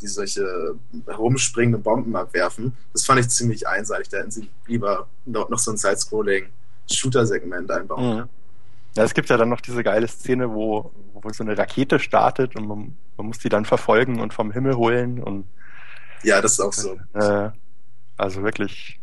[0.00, 2.72] die solche herumspringenden Bomben abwerfen.
[2.92, 4.08] Das fand ich ziemlich einseitig.
[4.08, 8.28] Da hätten sie lieber noch, noch so ein Side-Scrolling-Shooter-Segment einbauen mhm.
[8.96, 12.56] Ja, es gibt ja dann noch diese geile Szene, wo, wo so eine Rakete startet
[12.56, 15.46] und man, man muss die dann verfolgen und vom Himmel holen und
[16.22, 16.98] Ja, das ist auch so.
[17.14, 17.50] Äh,
[18.16, 18.97] also wirklich.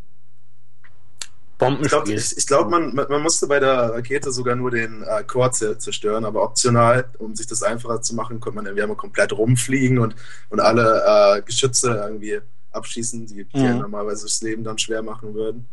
[1.58, 2.16] Bombenspiel.
[2.16, 6.26] Ich glaube, glaub, man, man musste bei der Rakete sogar nur den äh, Core zerstören,
[6.26, 10.16] aber optional, um sich das einfacher zu machen, konnte man irgendwie einmal komplett rumfliegen und,
[10.50, 12.42] und alle äh, Geschütze irgendwie
[12.72, 13.80] abschießen, die, die mhm.
[13.80, 15.68] normalerweise das Leben dann schwer machen würden.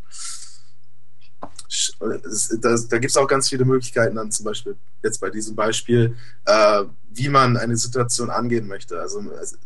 [1.99, 6.15] Da, da gibt es auch ganz viele Möglichkeiten, dann zum Beispiel jetzt bei diesem Beispiel,
[6.45, 8.99] äh, wie man eine Situation angehen möchte.
[8.99, 9.57] Also, also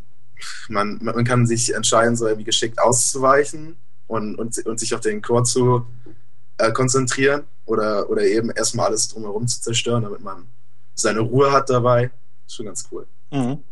[0.69, 3.77] man, man kann sich entscheiden, so irgendwie geschickt auszuweichen
[4.07, 5.85] und, und, und sich auf den Core zu
[6.57, 10.47] äh, konzentrieren oder, oder eben erstmal alles drumherum zu zerstören, damit man
[10.95, 12.11] seine Ruhe hat dabei.
[12.47, 13.05] Schon ganz cool.
[13.31, 13.63] Mhm.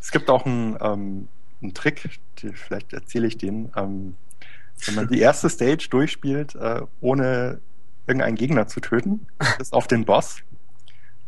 [0.00, 1.28] Es gibt auch einen, ähm,
[1.62, 3.70] einen Trick, die, vielleicht erzähle ich den.
[3.76, 4.16] Ähm,
[4.86, 7.60] wenn man die erste Stage durchspielt, äh, ohne
[8.06, 9.26] irgendeinen Gegner zu töten,
[9.58, 10.38] bis auf den Boss,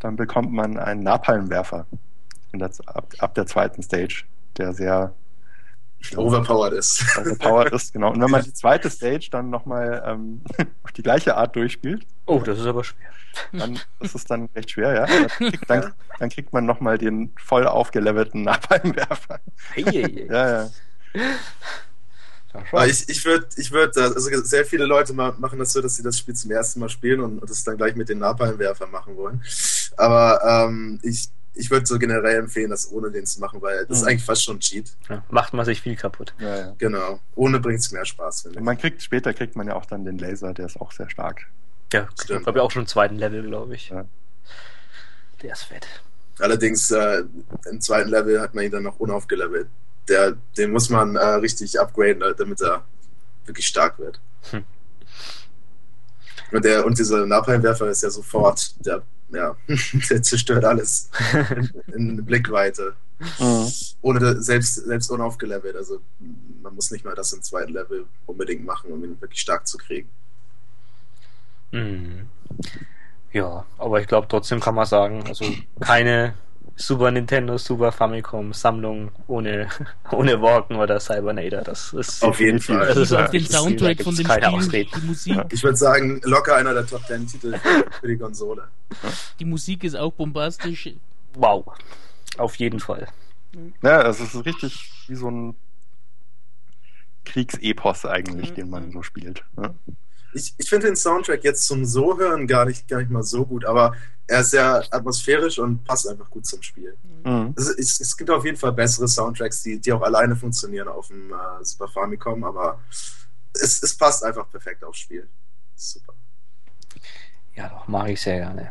[0.00, 1.86] dann bekommt man einen Napalmwerfer
[2.52, 4.24] der, ab, ab, der zweiten Stage,
[4.56, 5.14] der sehr
[6.16, 7.04] overpowered ist.
[7.18, 8.12] Overpowered ist, genau.
[8.12, 10.42] Und wenn man die zweite Stage dann nochmal ähm,
[10.82, 12.06] auf die gleiche Art durchspielt.
[12.26, 13.08] Oh, das ist aber schwer.
[13.52, 15.06] Dann ist es dann recht schwer, ja.
[15.06, 19.40] Dann kriegt, dann, dann kriegt man nochmal den voll aufgelevelten Napalmwerfer.
[19.72, 20.26] Hey, hey, hey.
[20.30, 20.70] ja, ja.
[22.72, 26.04] Ja, ich ich würde, ich würd, also sehr viele Leute machen das so, dass sie
[26.04, 29.42] das Spiel zum ersten Mal spielen und das dann gleich mit den Napalmwerfer machen wollen.
[29.96, 33.88] Aber ähm, ich, ich würde so generell empfehlen, das ohne den zu machen, weil das
[33.88, 33.94] mhm.
[33.94, 34.96] ist eigentlich fast schon ein Cheat.
[35.08, 36.34] Ja, macht man sich viel kaputt.
[36.38, 36.74] Ja, ja.
[36.78, 37.20] Genau.
[37.34, 38.64] Ohne bringt es mehr Spaß, finde ich.
[38.64, 41.46] Man kriegt, später kriegt man ja auch dann den Laser, der ist auch sehr stark.
[41.92, 42.40] Ja, Stimmt.
[42.40, 43.90] ich habe ja auch schon einen zweiten Level, glaube ich.
[43.90, 44.04] Ja.
[45.42, 45.86] Der ist fett.
[46.40, 47.22] Allerdings äh,
[47.70, 49.68] im zweiten Level hat man ihn dann noch unaufgelevelt.
[50.08, 52.84] Der, den muss man äh, richtig upgraden, äh, damit er
[53.46, 54.20] wirklich stark wird.
[54.50, 54.64] Hm.
[56.50, 59.02] Und, der, und dieser Napalmwerfer ist ja sofort der
[59.34, 59.56] ja,
[60.10, 61.10] der zerstört alles
[61.94, 62.94] in Blickweite.
[63.38, 63.72] Mhm.
[64.02, 65.76] Ohne selbst, selbst unaufgelevelt.
[65.76, 66.00] Also
[66.62, 69.78] man muss nicht mal das im zweiten Level unbedingt machen, um ihn wirklich stark zu
[69.78, 70.08] kriegen.
[71.72, 72.28] Mhm.
[73.32, 75.44] Ja, aber ich glaube trotzdem kann man sagen, also
[75.80, 76.34] keine
[76.76, 79.68] Super Nintendo, Super Famicom Sammlung ohne,
[80.10, 81.62] ohne Walken oder Cybernator.
[81.62, 82.86] Das ist auf jeden Fall.
[82.86, 84.90] Das ist auf den Soundtrack von dem Spiel, Ausreden.
[84.96, 85.40] die Musik.
[85.50, 87.58] Ich würde sagen, locker einer der Top 10 Titel
[88.00, 88.68] für die Konsole.
[89.38, 90.90] Die Musik ist auch bombastisch.
[91.34, 91.64] Wow.
[92.38, 93.08] Auf jeden Fall.
[93.82, 95.56] Ja, es ist richtig wie so ein
[97.24, 98.54] Kriegsepos eigentlich, mhm.
[98.54, 99.44] den man so spielt.
[99.56, 99.74] Ja.
[100.34, 103.64] Ich, ich finde den Soundtrack jetzt zum So-Hören gar nicht, gar nicht mal so gut,
[103.64, 103.94] aber
[104.26, 106.96] er ist sehr atmosphärisch und passt einfach gut zum Spiel.
[107.24, 107.54] Mhm.
[107.56, 111.08] Es, es, es, gibt auf jeden Fall bessere Soundtracks, die, die auch alleine funktionieren auf
[111.08, 112.80] dem äh, Super Famicom, aber
[113.52, 115.28] es, es passt einfach perfekt aufs Spiel.
[115.76, 116.14] Super.
[117.54, 118.68] Ja, doch, mag ich sehr gerne.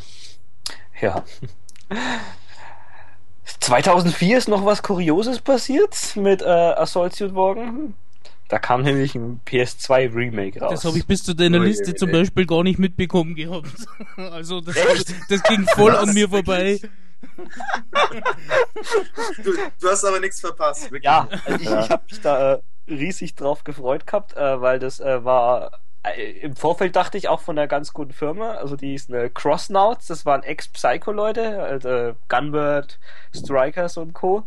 [1.00, 1.24] Ja.
[3.60, 7.94] 2004 ist noch was Kurioses passiert mit äh, Assault Suit Wagon.
[8.54, 10.70] Da kam nämlich ein PS2 Remake raus.
[10.70, 13.74] Das habe ich bis zu deiner oh, Liste zum Beispiel gar nicht mitbekommen gehabt.
[14.16, 14.76] Also das,
[15.28, 16.80] das ging voll an mir vorbei.
[19.44, 20.84] Du, du, hast aber nichts verpasst.
[20.84, 21.04] Wirklich.
[21.04, 25.00] Ja, also ich, ich habe mich da äh, riesig drauf gefreut gehabt, äh, weil das
[25.00, 25.72] äh, war
[26.04, 29.32] äh, im Vorfeld dachte ich auch von einer ganz guten Firma, also die ist eine
[29.32, 33.00] Crossnauts, das waren Ex-Psycho-Leute, also Gunbird,
[33.34, 34.46] Strikers und Co.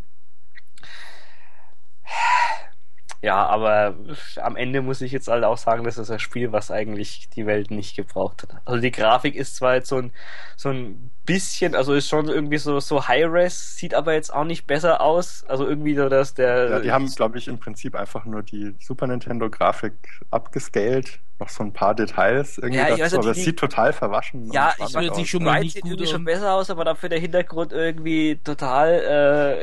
[3.27, 3.97] Ja, aber
[4.37, 7.45] am Ende muss ich jetzt halt auch sagen, das ist ein Spiel, was eigentlich die
[7.45, 8.61] Welt nicht gebraucht hat.
[8.63, 10.13] Also die Grafik ist zwar jetzt so ein,
[10.55, 14.65] so ein bisschen, also ist schon irgendwie so, so High-Res, sieht aber jetzt auch nicht
[14.65, 15.43] besser aus.
[15.47, 16.69] Also irgendwie so, dass der.
[16.69, 19.93] Ja, die haben, glaube ich, im Prinzip einfach nur die Super Nintendo-Grafik
[20.31, 21.19] abgescaled.
[21.39, 24.51] Noch so ein paar Details irgendwie ja, dazu, also aber es sieht total verwaschen.
[24.51, 27.19] Ja, ich würde sich schon mal nicht sieht irgendwie schon besser aus, aber dafür der
[27.19, 29.59] Hintergrund irgendwie total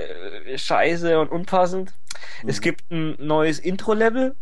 [0.47, 1.93] äh, scheiße und unpassend.
[2.45, 2.49] Mhm.
[2.49, 4.37] Es gibt ein neues Intro-Level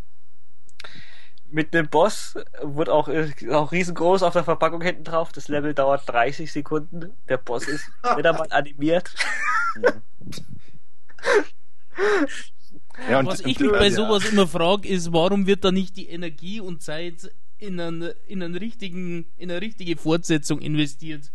[1.52, 5.32] mit einem Boss, wird auch, äh, auch riesengroß auf der Verpackung hinten drauf.
[5.32, 7.12] Das Level dauert 30 Sekunden.
[7.28, 7.86] Der Boss ist
[8.16, 9.14] wieder mal animiert.
[13.08, 16.60] Ja, Was ich mich bei sowas immer frage, ist, warum wird da nicht die Energie
[16.60, 21.30] und Zeit in, einen, in, einen richtigen, in eine richtige Fortsetzung investiert?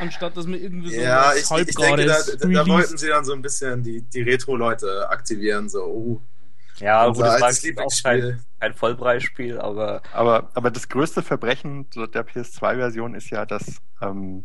[0.00, 3.34] Anstatt dass man irgendwie so ja, ich, ich denke, da, da, wollten sie dann so
[3.34, 6.22] ein bisschen die, die Retro-Leute aktivieren, so, oh.
[6.78, 10.02] Ja, gut, das war auch kein, kein Vollpreisspiel, aber.
[10.12, 14.44] Aber, aber das größte Verbrechen der PS2-Version ist ja, dass, ähm,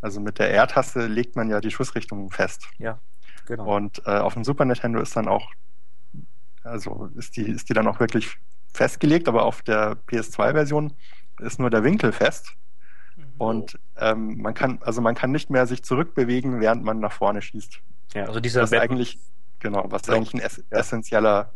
[0.00, 2.66] also mit der R-Taste legt man ja die Schussrichtung fest.
[2.78, 2.98] Ja,
[3.46, 3.76] genau.
[3.76, 5.50] Und äh, auf dem Super Nintendo ist dann auch,
[6.64, 8.36] also ist die, ist die dann auch wirklich
[8.72, 10.92] festgelegt, aber auf der PS2-Version
[11.40, 12.54] ist nur der Winkel fest.
[13.38, 17.40] Und ähm, man kann, also man kann nicht mehr sich zurückbewegen, während man nach vorne
[17.40, 17.80] schießt.
[18.14, 19.18] Ja, also dieser was eigentlich,
[19.60, 20.12] genau, was so.
[20.12, 20.78] eigentlich ein ess ja.
[20.78, 21.52] essentieller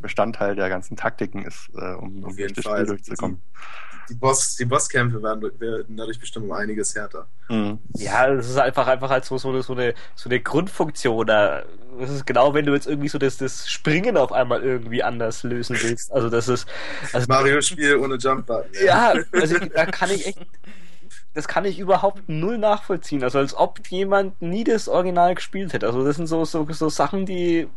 [0.00, 3.40] Bestandteil der ganzen Taktiken ist, äh, um, um durch das Spiel durchzukommen.
[4.08, 7.26] Die, die, Boss, die Bosskämpfe werden, werden dadurch bestimmt um einiges härter.
[7.48, 7.78] Mhm.
[7.96, 11.26] Ja, es ist einfach einfach halt so, so, so, eine, so eine Grundfunktion.
[11.26, 11.62] Da.
[11.98, 15.42] Das ist genau, wenn du jetzt irgendwie so das, das Springen auf einmal irgendwie anders
[15.42, 16.12] lösen willst.
[16.12, 16.66] Also das ist.
[17.12, 18.72] Also, Mario-Spiel ohne Jump-Button.
[18.84, 20.38] Ja, also da kann ich echt
[21.34, 23.22] das kann ich überhaupt null nachvollziehen.
[23.22, 25.86] Also als ob jemand nie das Original gespielt hätte.
[25.86, 27.68] Also das sind so, so, so Sachen, die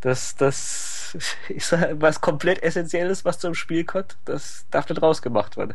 [0.00, 1.16] das, das
[1.48, 4.16] ist was komplett Essentielles, was zum Spiel kommt.
[4.24, 5.74] Das darf nicht rausgemacht werden.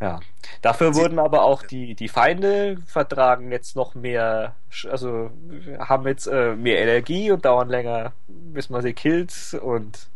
[0.00, 0.20] Ja.
[0.60, 4.54] Dafür wurden aber auch die, die Feinde vertragen jetzt noch mehr,
[4.90, 5.30] also
[5.78, 10.08] haben jetzt äh, mehr Energie und dauern länger, bis man sie killt und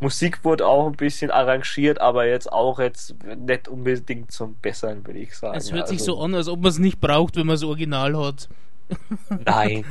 [0.00, 5.20] Musik wurde auch ein bisschen arrangiert, aber jetzt auch jetzt nicht unbedingt zum Besseren, würde
[5.20, 5.56] ich sagen.
[5.56, 7.64] Es hört sich also, so an, als ob man es nicht braucht, wenn man das
[7.64, 8.48] Original hat.
[9.46, 9.84] Nein,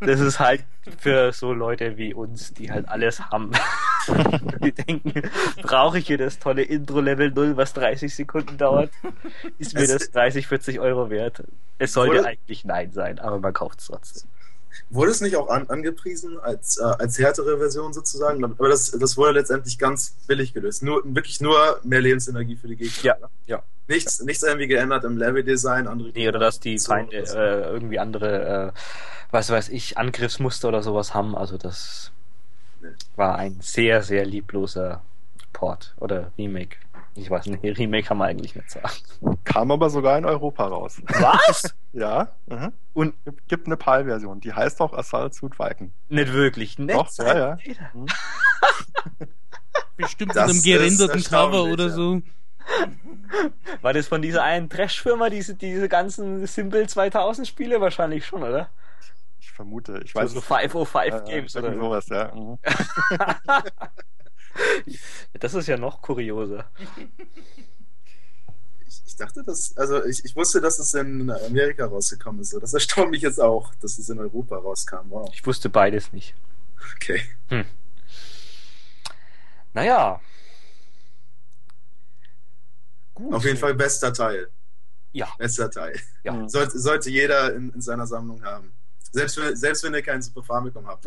[0.00, 0.64] das ist halt
[0.98, 3.50] für so Leute wie uns, die halt alles haben.
[4.64, 5.28] die denken,
[5.62, 8.90] brauche ich hier das tolle Intro Level 0, was 30 Sekunden dauert?
[9.58, 11.42] Ist mir das 30, 40 Euro wert?
[11.78, 14.30] Es sollte eigentlich nein sein, aber man kauft es trotzdem.
[14.88, 18.44] Wurde es nicht auch an, angepriesen als, äh, als härtere Version sozusagen?
[18.44, 20.82] Aber das, das wurde letztendlich ganz billig gelöst.
[20.82, 23.02] Nur, wirklich nur mehr Lebensenergie für die Gegner.
[23.02, 23.16] Ja,
[23.46, 23.62] ja.
[23.88, 25.88] Nichts, nichts irgendwie geändert im Level-Design.
[25.88, 28.80] Andere nee, oder dass die Feinde äh, irgendwie andere, äh,
[29.30, 31.36] was weiß ich, Angriffsmuster oder sowas haben.
[31.36, 32.12] Also das
[32.80, 32.88] nee.
[33.16, 35.02] war ein sehr, sehr liebloser
[35.52, 36.76] Port oder Remake.
[37.16, 38.88] Ich weiß nicht, Remake kann man eigentlich nicht sagen.
[39.44, 41.02] Kam aber sogar in Europa raus.
[41.06, 41.74] Was?
[41.92, 42.28] ja.
[42.46, 42.72] Mhm.
[42.94, 43.14] Und
[43.48, 45.92] gibt eine PAL-Version, die heißt auch Assault Suit Viking.
[46.08, 46.94] Nicht wirklich, nicht?
[46.96, 47.58] Doch, ja, ja.
[47.92, 48.06] Mhm.
[49.96, 51.90] Bestimmt das mit einem gerenderten Cover oder ja.
[51.90, 52.22] so.
[53.82, 57.80] War das von dieser einen Trash-Firma, diese, diese ganzen Simple 2000 Spiele?
[57.80, 58.70] Wahrscheinlich schon, oder?
[59.40, 60.30] Ich vermute, ich weiß.
[60.30, 62.32] So, so 505 äh, Games oder sowas, ja.
[65.38, 66.70] Das ist ja noch kurioser.
[68.86, 72.52] Ich, ich, dachte, dass, also ich, ich wusste, dass es in Amerika rausgekommen ist.
[72.60, 75.08] Das erstaunt mich jetzt auch, dass es in Europa rauskam.
[75.10, 75.30] Wow.
[75.32, 76.34] Ich wusste beides nicht.
[76.96, 77.22] Okay.
[77.48, 77.64] Hm.
[79.72, 80.20] Naja.
[83.14, 83.34] Gut.
[83.34, 84.50] Auf jeden Fall bester Teil.
[85.12, 85.28] Ja.
[85.38, 85.98] Bester Teil.
[86.24, 86.48] Ja.
[86.48, 88.72] Sollte, sollte jeder in, in seiner Sammlung haben.
[89.12, 91.04] Selbst wenn, selbst wenn ihr keinen Super Famicom habt,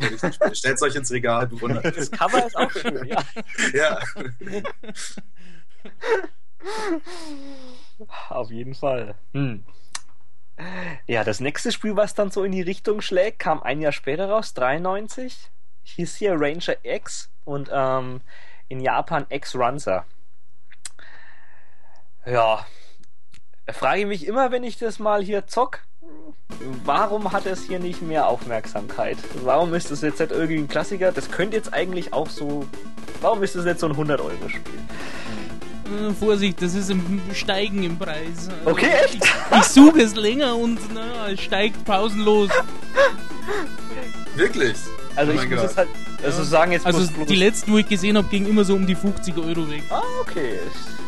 [0.55, 1.95] stellt es euch ins Regal, bewundert.
[1.95, 3.23] Das Cover ist auch schön, ja.
[3.73, 3.99] ja.
[8.29, 9.15] Auf jeden Fall.
[9.33, 9.63] Hm.
[11.07, 14.29] Ja, das nächste Spiel, was dann so in die Richtung schlägt, kam ein Jahr später
[14.29, 15.49] raus, 93.
[15.83, 18.21] Hieß hier Ranger X und ähm,
[18.67, 20.05] in Japan X Runzer.
[22.25, 22.65] Ja,
[23.69, 25.83] frage ich mich immer, wenn ich das mal hier zock,
[26.85, 29.17] warum hat es hier nicht mehr Aufmerksamkeit?
[29.43, 31.11] Warum ist das jetzt nicht irgendwie ein Klassiker?
[31.11, 32.65] Das könnte jetzt eigentlich auch so.
[33.21, 34.79] Warum ist das jetzt so ein 100-Euro-Spiel?
[35.85, 38.49] Äh, Vorsicht, das ist im Steigen im Preis.
[38.59, 39.15] Also okay, echt?
[39.15, 42.49] Ich, ich suche es länger und na, es steigt pausenlos.
[44.35, 44.75] Wirklich?
[45.15, 45.89] Also oh ich muss es halt,
[46.23, 48.95] also sagen jetzt Also die letzten, wo ich gesehen habe, gingen immer so um die
[48.95, 49.83] 50 Euro weg.
[49.89, 50.59] Ah, okay.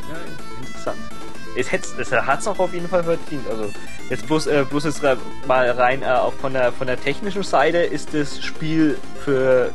[0.09, 0.18] Ja,
[0.61, 1.14] interessant
[1.56, 3.47] es, hat es auch auf jeden Fall verdient.
[3.49, 3.72] Also
[4.10, 5.01] jetzt bloß, äh, bloß jetzt
[5.47, 9.72] mal rein äh, auch von der von der technischen Seite ist das Spiel für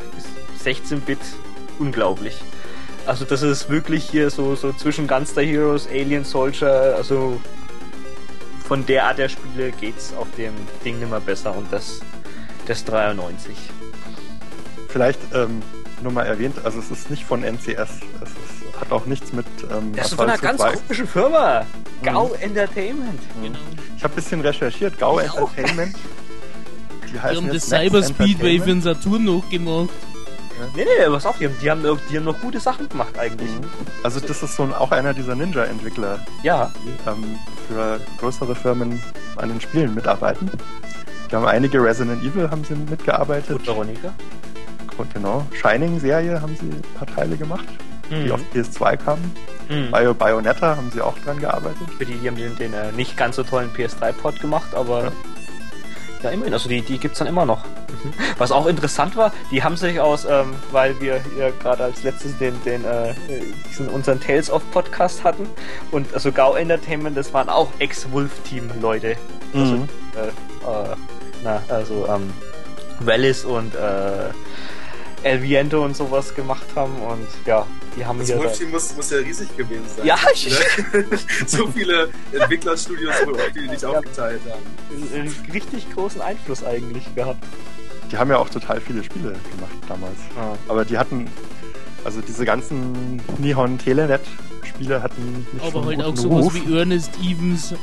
[0.62, 1.18] 16-Bit
[1.78, 2.40] unglaublich.
[3.06, 7.40] Also das ist wirklich hier so, so zwischen Gunster Heroes, Alien Soldier, also
[8.66, 10.54] von der Art der Spiele geht's auf dem
[10.84, 12.00] Ding nicht mehr besser und das,
[12.66, 13.56] das 93.
[14.88, 15.62] Vielleicht ähm,
[16.02, 17.78] nur mal erwähnt, also es ist nicht von NCS,
[18.22, 18.49] es ist
[18.80, 19.46] hat auch nichts mit.
[19.70, 21.66] Ähm, das ist von einer ganz komischen Firma.
[22.02, 22.34] GAU mhm.
[22.40, 23.20] Entertainment.
[23.42, 23.58] Genau.
[23.96, 24.98] Ich habe ein bisschen recherchiert.
[24.98, 25.26] GAU ja.
[25.26, 25.96] Entertainment.
[27.12, 29.90] Die, heißen die haben das Cyber Speedway für den Saturn noch gemacht.
[30.76, 33.50] Nee, nee, pass auf, die haben, die, haben, die haben noch gute Sachen gemacht eigentlich.
[33.50, 33.64] Mhm.
[34.02, 36.70] Also das ist so ein, auch einer dieser Ninja-Entwickler, ja.
[36.84, 39.02] die ähm, für größere Firmen
[39.36, 40.50] an den Spielen mitarbeiten.
[41.30, 43.58] Die haben einige Resident Evil haben sie mitgearbeitet.
[43.58, 44.12] Und Veronika.
[45.14, 45.46] Genau.
[45.52, 47.64] Shining-Serie haben sie ein paar Teile gemacht
[48.10, 48.24] mhm.
[48.24, 49.34] die auf PS2 kamen.
[49.68, 49.90] Mhm.
[49.90, 51.88] Bio Bayonetta haben sie auch dran gearbeitet.
[51.96, 55.12] Für die, die haben den, den äh, nicht ganz so tollen PS3-Port gemacht, aber ja.
[56.24, 56.30] ja.
[56.30, 57.64] immerhin, also die, die gibt es dann immer noch.
[57.64, 58.12] Mhm.
[58.38, 62.36] Was auch interessant war, die haben sich aus, ähm, weil wir hier gerade als letztes
[62.38, 63.14] den, den äh,
[63.68, 65.48] diesen unseren Tales of Podcast hatten
[65.92, 69.16] und also Gau Entertainment, das waren auch Ex-Wolf-Team-Leute.
[69.54, 69.88] Also, mhm.
[70.16, 70.28] äh,
[70.68, 70.96] äh,
[71.44, 72.30] na, also ähm,
[73.00, 74.30] Wallis und äh,
[75.22, 77.66] El Viento und sowas gemacht haben und ja,
[77.96, 78.28] die haben das.
[78.28, 80.06] Das Wolf-Team muss, muss ja riesig gewesen sein.
[80.06, 80.54] Ja, ich
[81.46, 83.14] so viele Entwicklerstudios,
[83.54, 85.34] die nicht aufgeteilt haben.
[85.52, 87.44] Richtig großen Einfluss eigentlich gehabt.
[88.10, 90.18] Die haben ja auch total viele Spiele gemacht damals.
[90.36, 90.56] Ah.
[90.68, 91.28] Aber die hatten,
[92.04, 94.22] also diese ganzen Nihon Telenet
[94.80, 96.54] Spiele hatten nicht Aber halt auch sowas Ruf.
[96.54, 97.74] wie Ernest Evans.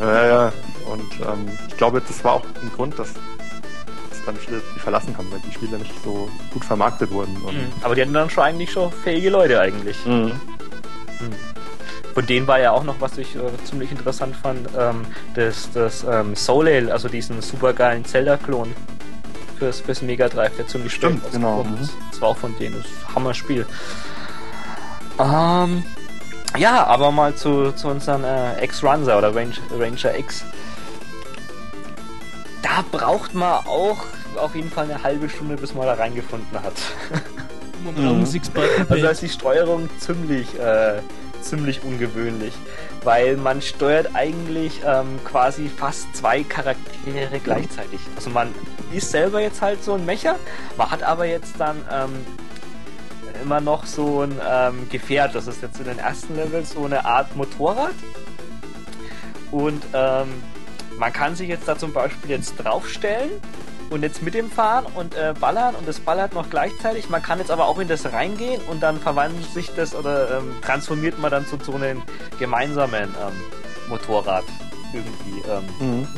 [0.00, 0.52] ja, ja.
[0.86, 3.14] Und ähm, ich glaube, das war auch ein Grund, dass
[4.28, 7.34] dann verlassen haben, weil die Spiele nicht so gut vermarktet wurden.
[7.34, 7.72] Mhm.
[7.82, 10.04] Aber die hatten dann schon eigentlich schon fähige Leute eigentlich.
[10.06, 10.32] Mhm.
[11.20, 11.34] Mhm.
[12.14, 16.04] Von denen war ja auch noch, was ich äh, ziemlich interessant fand, ähm, das, das
[16.08, 18.74] ähm, Soleil, also diesen supergeilen Zelda-Klon
[19.58, 21.64] fürs, fürs Mega Drive, der ziemlich Stimmt, genau.
[21.64, 21.88] Mhm.
[22.10, 23.66] Das war auch von denen, das Hammer-Spiel.
[25.20, 25.84] Ähm,
[26.56, 30.44] ja, aber mal zu, zu unseren äh, X-Runser oder Ranger, Ranger X.
[32.62, 33.98] Da braucht man auch
[34.38, 36.74] auf jeden Fall eine halbe Stunde, bis man da reingefunden hat.
[37.78, 38.26] Mhm.
[38.88, 41.00] Also ist die Steuerung ziemlich, äh,
[41.40, 42.52] ziemlich ungewöhnlich,
[43.04, 48.00] weil man steuert eigentlich ähm, quasi fast zwei Charaktere gleichzeitig.
[48.16, 48.52] Also man
[48.92, 50.36] ist selber jetzt halt so ein Mecher,
[50.76, 52.10] man hat aber jetzt dann ähm,
[53.42, 55.34] immer noch so ein ähm, Gefährt.
[55.34, 57.94] Das ist jetzt in den ersten Levels so eine Art Motorrad.
[59.50, 60.28] Und ähm,
[60.98, 63.30] man kann sich jetzt da zum Beispiel jetzt draufstellen
[63.90, 67.08] und jetzt mit dem fahren und äh, ballern und das ballert noch gleichzeitig.
[67.08, 70.52] Man kann jetzt aber auch in das reingehen und dann verwandelt sich das oder ähm,
[70.62, 72.02] transformiert man dann zu so einem
[72.38, 74.44] gemeinsamen ähm, Motorrad
[74.92, 75.48] irgendwie.
[75.48, 75.64] Ähm.
[75.80, 76.08] Mhm.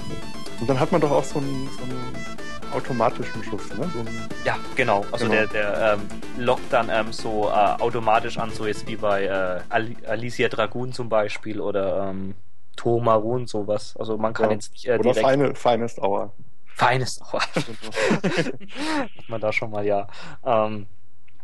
[0.61, 2.27] Und dann hat man doch auch so einen, so einen
[2.73, 3.91] automatischen Schuss, ne?
[3.93, 4.05] So
[4.45, 5.05] ja, genau.
[5.11, 5.37] Also genau.
[5.37, 6.01] der, der ähm,
[6.45, 10.93] lockt dann ähm, so äh, automatisch an, so jetzt wie bei äh, Al Alicia Dragoon
[10.93, 12.35] zum Beispiel oder ähm,
[12.77, 13.95] Tomarun sowas.
[13.99, 14.53] Also man kann ja.
[14.53, 16.33] jetzt nicht äh, Oder Feine, Finest Hour.
[16.81, 17.43] Feines Hour.
[17.55, 20.09] Hat man da schon mal, ja.
[20.45, 20.87] Ähm,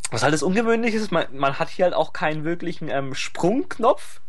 [0.09, 4.21] was halt das Ungewöhnliche ist, man, man hat hier halt auch keinen wirklichen ähm, Sprungknopf.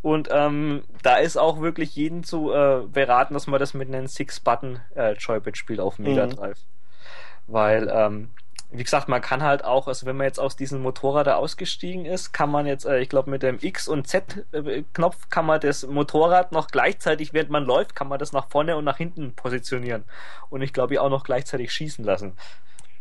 [0.00, 4.06] Und ähm, da ist auch wirklich jeden zu äh, beraten, dass man das mit einem
[4.06, 6.30] Six-Button-Joypad äh, spielt auf Mega mhm.
[6.30, 6.58] Drive.
[6.58, 7.52] Mhm.
[7.52, 8.30] Weil ähm,
[8.72, 12.04] wie gesagt, man kann halt auch, also wenn man jetzt aus diesem Motorrad da ausgestiegen
[12.04, 15.86] ist, kann man jetzt, äh, ich glaube, mit dem X- und Z-Knopf kann man das
[15.86, 20.04] Motorrad noch gleichzeitig, während man läuft, kann man das nach vorne und nach hinten positionieren.
[20.50, 22.34] Und ich glaube, auch noch gleichzeitig schießen lassen.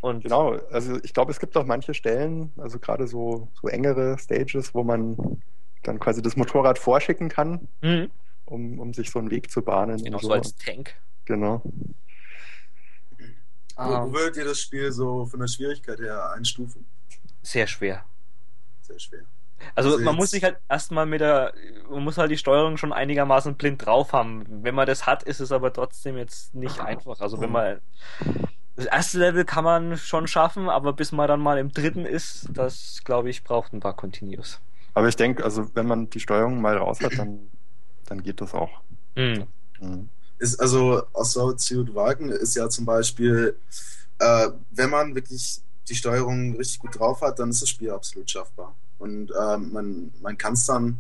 [0.02, 4.18] Und genau, also ich glaube, es gibt auch manche Stellen, also gerade so, so engere
[4.18, 5.42] Stages, wo man
[5.84, 8.10] dann quasi das Motorrad vorschicken kann, mhm.
[8.46, 10.04] um, um sich so einen Weg zu bahnen.
[10.04, 10.28] Genau, so.
[10.28, 10.96] so als Tank.
[11.26, 11.62] Genau.
[13.80, 14.14] Wo, wo ähm.
[14.14, 16.86] würdet ihr das Spiel so von der Schwierigkeit her einstufen?
[17.42, 18.04] Sehr schwer.
[18.82, 19.22] Sehr schwer.
[19.76, 21.54] Also, also man muss sich halt erstmal mit der,
[21.90, 24.46] man muss halt die Steuerung schon einigermaßen blind drauf haben.
[24.64, 27.20] Wenn man das hat, ist es aber trotzdem jetzt nicht einfach.
[27.20, 27.80] Also wenn man,
[28.76, 32.48] das erste Level kann man schon schaffen, aber bis man dann mal im dritten ist,
[32.52, 34.60] das glaube ich braucht ein paar Continues.
[34.94, 37.50] Aber ich denke, also wenn man die Steuerung mal raus hat, dann,
[38.06, 38.82] dann geht das auch.
[39.16, 39.48] Mhm.
[39.80, 40.10] Mhm
[40.40, 43.56] ist also Assault Suit Wagen ist ja zum Beispiel,
[44.20, 48.30] äh, wenn man wirklich die Steuerung richtig gut drauf hat, dann ist das Spiel absolut
[48.30, 48.76] schaffbar.
[48.98, 51.00] Und äh, man, man kann es dann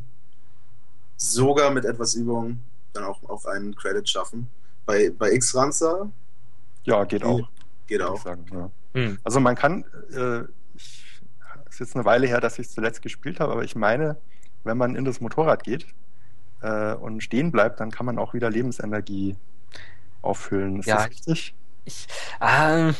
[1.17, 2.59] sogar mit etwas Übung
[2.93, 4.47] dann auch auf einen Credit schaffen.
[4.85, 6.09] Bei, bei X-Ranzer?
[6.83, 7.47] Ja, geht auch.
[7.87, 8.23] Geht auch.
[8.23, 8.71] Sagen, ja.
[8.93, 9.19] hm.
[9.23, 10.41] Also man kann, äh,
[10.75, 11.21] ich,
[11.69, 14.17] ist jetzt eine Weile her, dass ich es zuletzt gespielt habe, aber ich meine,
[14.63, 15.85] wenn man in das Motorrad geht,
[16.61, 19.35] äh, und stehen bleibt, dann kann man auch wieder Lebensenergie
[20.21, 20.79] auffüllen.
[20.79, 21.53] Ist ja, das richtig?
[21.85, 22.07] Ich,
[22.41, 22.95] ähm,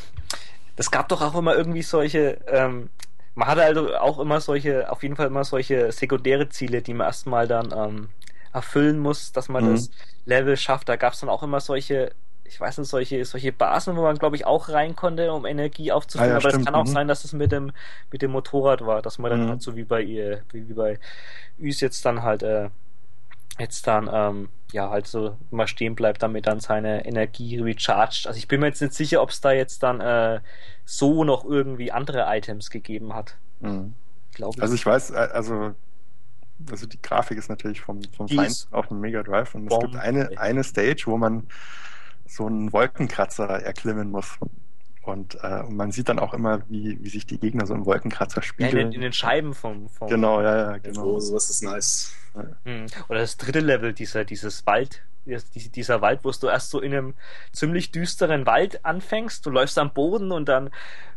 [0.76, 2.90] es gab doch auch immer irgendwie solche, ähm,
[3.36, 7.08] man hatte also auch immer solche, auf jeden Fall immer solche sekundäre Ziele, die man
[7.08, 8.10] erstmal dann ähm,
[8.54, 9.74] erfüllen muss, dass man mhm.
[9.74, 9.92] das
[10.26, 10.90] Level schafft.
[10.90, 12.12] Da gab es dann auch immer solche,
[12.46, 15.92] ich weiß nicht, solche, solche Basen, wo man glaube ich auch rein konnte, um Energie
[15.92, 16.32] aufzufüllen.
[16.32, 16.92] Ah, ja, Aber es kann auch mhm.
[16.92, 17.72] sein, dass es mit dem,
[18.12, 19.50] mit dem Motorrad war, dass man dann mhm.
[19.50, 21.00] halt so wie bei ihr, wie, wie bei
[21.60, 22.70] Üs jetzt dann halt äh,
[23.60, 28.28] jetzt dann ähm, ja halt so mal stehen bleibt, damit dann seine Energie recharged.
[28.28, 30.42] Also ich bin mir jetzt nicht sicher, ob es da jetzt dann äh,
[30.86, 33.36] so noch irgendwie andere Items gegeben hat.
[33.60, 33.94] Mhm.
[34.34, 35.74] Glaube Also ich weiß, äh, also
[36.70, 39.96] also die Grafik ist natürlich vom, vom Feind auf dem Mega Drive und es gibt
[39.96, 41.48] eine, eine Stage, wo man
[42.26, 44.38] so einen Wolkenkratzer erklimmen muss.
[45.10, 47.86] Und, äh, und man sieht dann auch immer, wie, wie sich die Gegner so im
[47.86, 48.76] Wolkenkratzer spiegeln.
[48.76, 51.06] Ja, in, den, in den Scheiben vom, vom Genau, ja, ja, genau.
[51.06, 52.14] Oh, sowas ist nice.
[52.64, 52.86] Mhm.
[53.10, 57.14] Oder das dritte Level, dieser, dieses Wald, dieser Wald, wo du erst so in einem
[57.52, 59.46] ziemlich düsteren Wald anfängst.
[59.46, 60.70] Du läufst am Boden und dann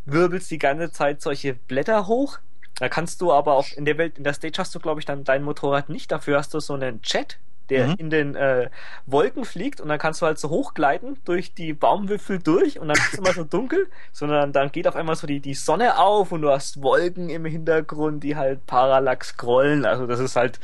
[0.05, 2.39] wirbelst die ganze Zeit solche Blätter hoch.
[2.77, 5.07] Da kannst du aber auch in der Welt, in der Stage hast du, glaube ich,
[5.07, 6.11] dann dein Motorrad nicht.
[6.11, 7.39] Dafür hast du so einen Jet,
[7.73, 7.95] der mhm.
[7.97, 8.69] in den äh,
[9.07, 12.99] Wolken fliegt und dann kannst du halt so hochgleiten durch die Baumwipfel durch und dann
[12.99, 16.33] ist es immer so dunkel, sondern dann geht auf einmal so die, die Sonne auf
[16.33, 19.87] und du hast Wolken im Hintergrund, die halt parallax scrollen.
[19.87, 20.61] Also das ist halt,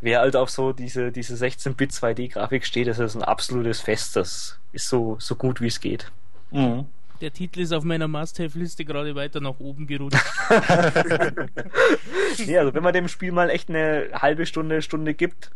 [0.00, 4.16] wer halt auf so diese, diese 16-Bit 2D-Grafik steht, das ist ein absolutes Fest.
[4.16, 6.10] Das ist so, so gut wie es geht.
[6.50, 6.86] Mhm.
[7.20, 10.18] Der Titel ist auf meiner Must-Have-Liste gerade weiter nach oben gerutscht.
[12.44, 15.52] nee, also wenn man dem Spiel mal echt eine halbe Stunde, Stunde gibt,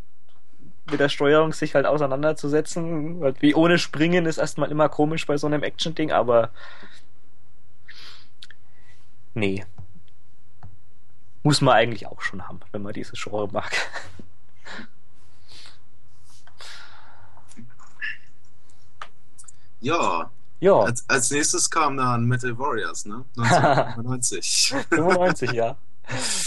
[0.91, 3.21] mit der Steuerung sich halt auseinanderzusetzen.
[3.41, 6.51] Wie ohne Springen ist erstmal immer komisch bei so einem Action-Ding, aber
[9.35, 9.65] nee.
[11.43, 13.73] Muss man eigentlich auch schon haben, wenn man dieses Genre mag.
[19.81, 20.31] Ja.
[20.61, 20.81] Ja.
[20.81, 23.25] Als, als nächstes kam dann Metal Warriors, ne?
[23.37, 24.75] 1995.
[24.89, 25.77] 95, ja.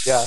[0.04, 0.24] Ja.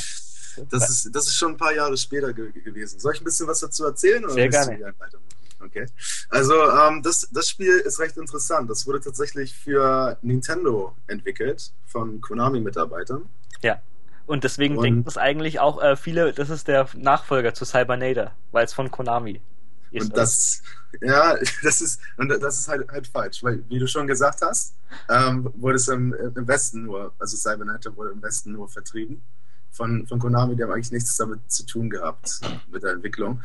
[0.70, 3.00] Das ist, das ist schon ein paar Jahre später ge gewesen.
[3.00, 4.28] Soll ich ein bisschen was dazu erzählen?
[4.30, 4.94] Sehr gerne.
[5.60, 5.86] Okay.
[6.30, 8.70] Also ähm, das, das Spiel ist recht interessant.
[8.70, 13.30] Das wurde tatsächlich für Nintendo entwickelt von Konami-Mitarbeitern.
[13.62, 13.82] Ja.
[14.26, 18.32] Und deswegen und, denken es eigentlich auch äh, viele, das ist der Nachfolger zu Cybernator,
[18.52, 19.42] weil es von Konami
[19.92, 20.06] ist.
[20.06, 20.62] Und das,
[21.02, 24.76] ja, das ist, und das ist halt, halt falsch, weil, wie du schon gesagt hast,
[25.10, 29.22] ähm, wurde es im, im Westen nur, also Cybernator wurde im Westen nur vertrieben
[29.74, 32.40] von, von Konami, die haben eigentlich nichts damit zu tun gehabt,
[32.72, 33.42] mit der Entwicklung.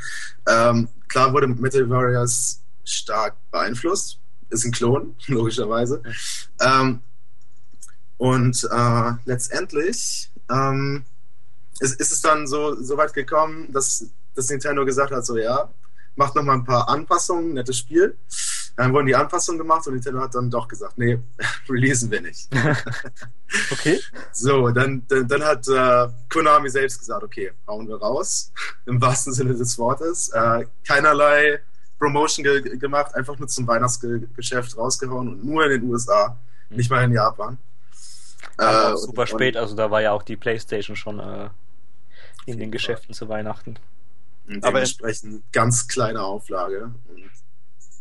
[0.46, 4.18] Ähm, klar wurde Metal Warriors stark beeinflusst,
[4.50, 6.02] ist ein Klon, logischerweise.
[6.60, 7.00] Ähm,
[8.18, 11.04] und äh, letztendlich ähm,
[11.80, 15.70] ist, ist es dann so, so weit gekommen, dass, dass Nintendo gesagt hat, so ja,
[16.16, 18.16] macht noch mal ein paar Anpassungen, nettes Spiel.
[18.78, 21.18] Dann wurden die Anpassungen gemacht und Nintendo hat dann doch gesagt, nee,
[21.68, 22.48] releasen wir nicht.
[23.72, 23.98] okay.
[24.30, 28.52] So, dann, dann, dann hat äh, Konami selbst gesagt, okay, hauen wir raus,
[28.86, 30.28] im wahrsten Sinne des Wortes.
[30.28, 31.58] Äh, keinerlei
[31.98, 36.38] Promotion ge gemacht, einfach nur zum Weihnachtsgeschäft rausgehauen und nur in den USA,
[36.70, 36.76] mhm.
[36.76, 37.58] nicht mal in Japan.
[38.58, 41.50] Äh, super und, spät, also da war ja auch die Playstation schon äh,
[42.46, 43.76] in den Geschäften zu Weihnachten.
[44.62, 46.94] Aber entsprechend ganz kleine Auflage.
[47.08, 47.28] Und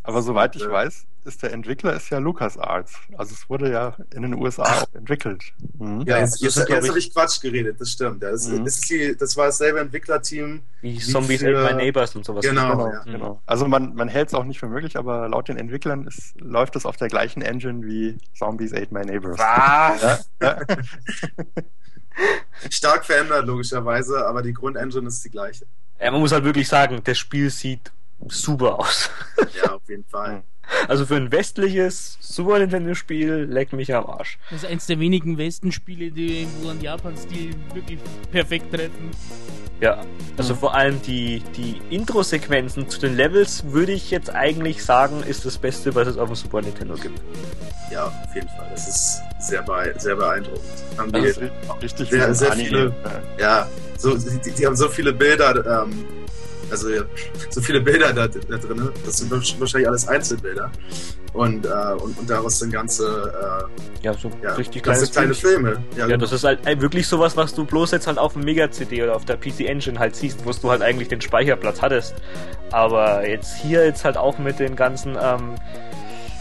[0.07, 2.93] aber soweit ich weiß, ist der Entwickler ist ja LucasArts.
[3.17, 5.43] Also es wurde ja in den USA auch entwickelt.
[5.77, 6.03] Mhm.
[6.07, 8.23] Ja, jetzt, jetzt, jetzt, jetzt habe ich Quatsch geredet, das stimmt.
[8.23, 8.63] Das, mhm.
[8.63, 10.61] das, die, das war dasselbe Entwicklerteam.
[10.79, 12.45] Wie, wie Zombies für, Ate My Neighbors und sowas.
[12.45, 12.89] Genau, genau.
[12.89, 13.03] Ja.
[13.03, 13.41] genau.
[13.45, 16.77] Also man, man hält es auch nicht für möglich, aber laut den Entwicklern ist, läuft
[16.77, 19.37] es auf der gleichen Engine wie Zombies Ate My Neighbors.
[19.37, 20.29] Was?
[20.41, 20.61] Ja?
[22.69, 25.65] Stark verändert, logischerweise, aber die Grundengine ist die gleiche.
[25.99, 27.91] Ja, man muss halt wirklich sagen, das Spiel sieht
[28.29, 29.09] super aus.
[29.63, 30.43] Ja, auf jeden Fall.
[30.87, 34.37] Also für ein westliches Super Nintendo-Spiel leck mich am Arsch.
[34.49, 37.99] Das ist eins der wenigen Westen-Spiele, die wo an Japan-Stil wirklich
[38.31, 39.11] perfekt treffen.
[39.79, 40.03] Ja,
[40.37, 40.59] also mhm.
[40.59, 45.57] vor allem die, die Intro-Sequenzen zu den Levels würde ich jetzt eigentlich sagen, ist das
[45.57, 47.21] Beste, was es auf dem Super Nintendo gibt.
[47.91, 48.67] Ja, auf jeden Fall.
[48.71, 49.63] Das ist sehr,
[49.97, 50.63] sehr beeindruckend.
[50.97, 51.41] Haben die also
[51.81, 52.93] richtig sehr, sehr viele,
[53.39, 56.05] ja, so, die, die, haben so viele Bilder ähm,
[56.71, 56.89] also
[57.49, 58.89] so viele Bilder da, da drin.
[59.05, 60.71] Das sind wahrscheinlich alles Einzelbilder.
[61.33, 61.69] Und, äh,
[62.01, 63.67] und, und daraus sind ganze,
[64.01, 65.83] äh, ja, so ja, richtig ganze kleine Filme.
[65.91, 66.17] Ja, ja genau.
[66.19, 69.25] das ist halt wirklich sowas, was du bloß jetzt halt auf dem Mega-CD oder auf
[69.25, 72.15] der PC Engine halt siehst, wo du halt eigentlich den Speicherplatz hattest.
[72.71, 75.55] Aber jetzt hier jetzt halt auch mit den ganzen ähm,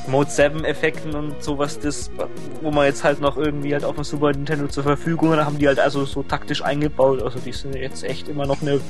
[0.08, 2.10] Mode 7 Effekten und sowas, das,
[2.62, 5.58] wo man jetzt halt noch irgendwie halt auf dem Super Nintendo zur Verfügung hat, haben
[5.58, 7.22] die halt also so taktisch eingebaut.
[7.22, 8.80] Also die sind jetzt echt immer noch eine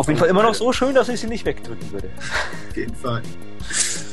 [0.00, 2.08] auf jeden Fall immer noch so schön, dass ich sie nicht wegdrücken würde.
[2.70, 3.20] Auf jeden Fall.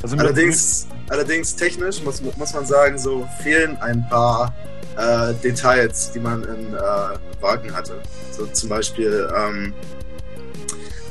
[0.03, 4.53] Also allerdings, allerdings technisch muss, muss man sagen, so fehlen ein paar
[4.97, 8.01] äh, Details, die man in äh, Wagen hatte.
[8.31, 9.73] So zum Beispiel, ähm,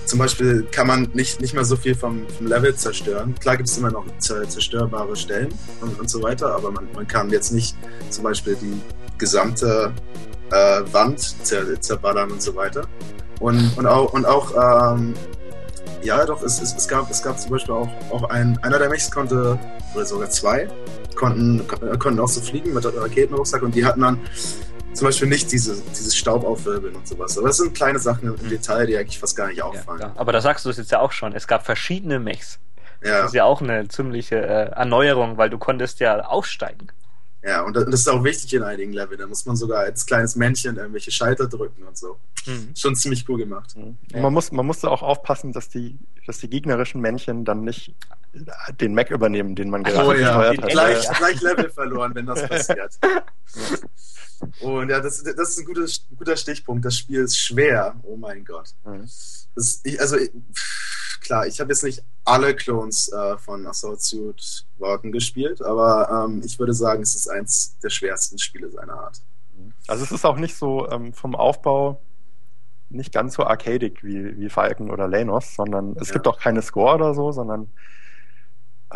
[0.05, 3.35] zum Beispiel kann man nicht, nicht mehr so viel vom, vom Level zerstören.
[3.41, 7.31] Klar gibt es immer noch zerstörbare Stellen und, und so weiter, aber man, man kann
[7.31, 7.75] jetzt nicht
[8.11, 8.79] zum Beispiel die
[9.17, 9.95] gesamte
[10.51, 12.87] äh, Wand zer, zerballern und so weiter.
[13.41, 15.15] Und, und auch, und auch ähm,
[16.03, 18.89] ja, doch, es, es, es, gab, es gab zum Beispiel auch, auch ein, einer der
[18.89, 19.59] Mechs konnte,
[19.95, 20.69] oder sogar zwei,
[21.17, 21.67] konnten,
[21.99, 24.21] konnten auch so fliegen mit Raketenrucksack und die hatten dann
[24.93, 27.37] zum Beispiel nicht diese, dieses Staub aufwirbeln und sowas.
[27.37, 30.01] Aber das sind kleine Sachen im Detail, die eigentlich fast gar nicht auffallen.
[30.01, 31.35] Ja, aber da sagst du es jetzt ja auch schon.
[31.35, 32.59] Es gab verschiedene Mechs.
[33.03, 33.19] Ja.
[33.19, 36.89] Das ist ja auch eine ziemliche äh, Erneuerung, weil du konntest ja aufsteigen.
[37.47, 39.21] Ja, und das ist auch wichtig in einigen Leveln.
[39.21, 42.19] Da muss man sogar als kleines Männchen irgendwelche Schalter drücken und so.
[42.45, 42.73] Mhm.
[42.75, 43.77] Schon ziemlich cool gemacht.
[43.77, 43.97] Mhm.
[44.13, 44.21] Ja.
[44.21, 47.95] Man, muss, man musste auch aufpassen, dass die, dass die gegnerischen Männchen dann nicht
[48.81, 50.35] den Mac übernehmen, den man gerade oh, ja.
[50.35, 50.57] hat.
[50.69, 52.99] Gleich, gleich Level verloren, wenn das passiert.
[54.61, 55.87] Und ja, das, das ist ein guter,
[56.19, 56.85] guter Stichpunkt.
[56.85, 57.95] Das Spiel ist schwer.
[58.03, 58.75] Oh mein Gott.
[58.85, 59.09] Mhm.
[59.57, 60.17] Das, ich, also,
[61.21, 64.01] klar, ich habe jetzt nicht alle Clones äh, von Assault
[64.79, 69.21] Walken gespielt, aber ähm, ich würde sagen, es ist eins der schwersten Spiele seiner Art.
[69.89, 72.01] Also es ist auch nicht so ähm, vom Aufbau
[72.89, 76.15] nicht ganz so arcadic wie, wie Falcon oder Lanos, sondern es ja.
[76.15, 77.69] gibt auch keine Score oder so, sondern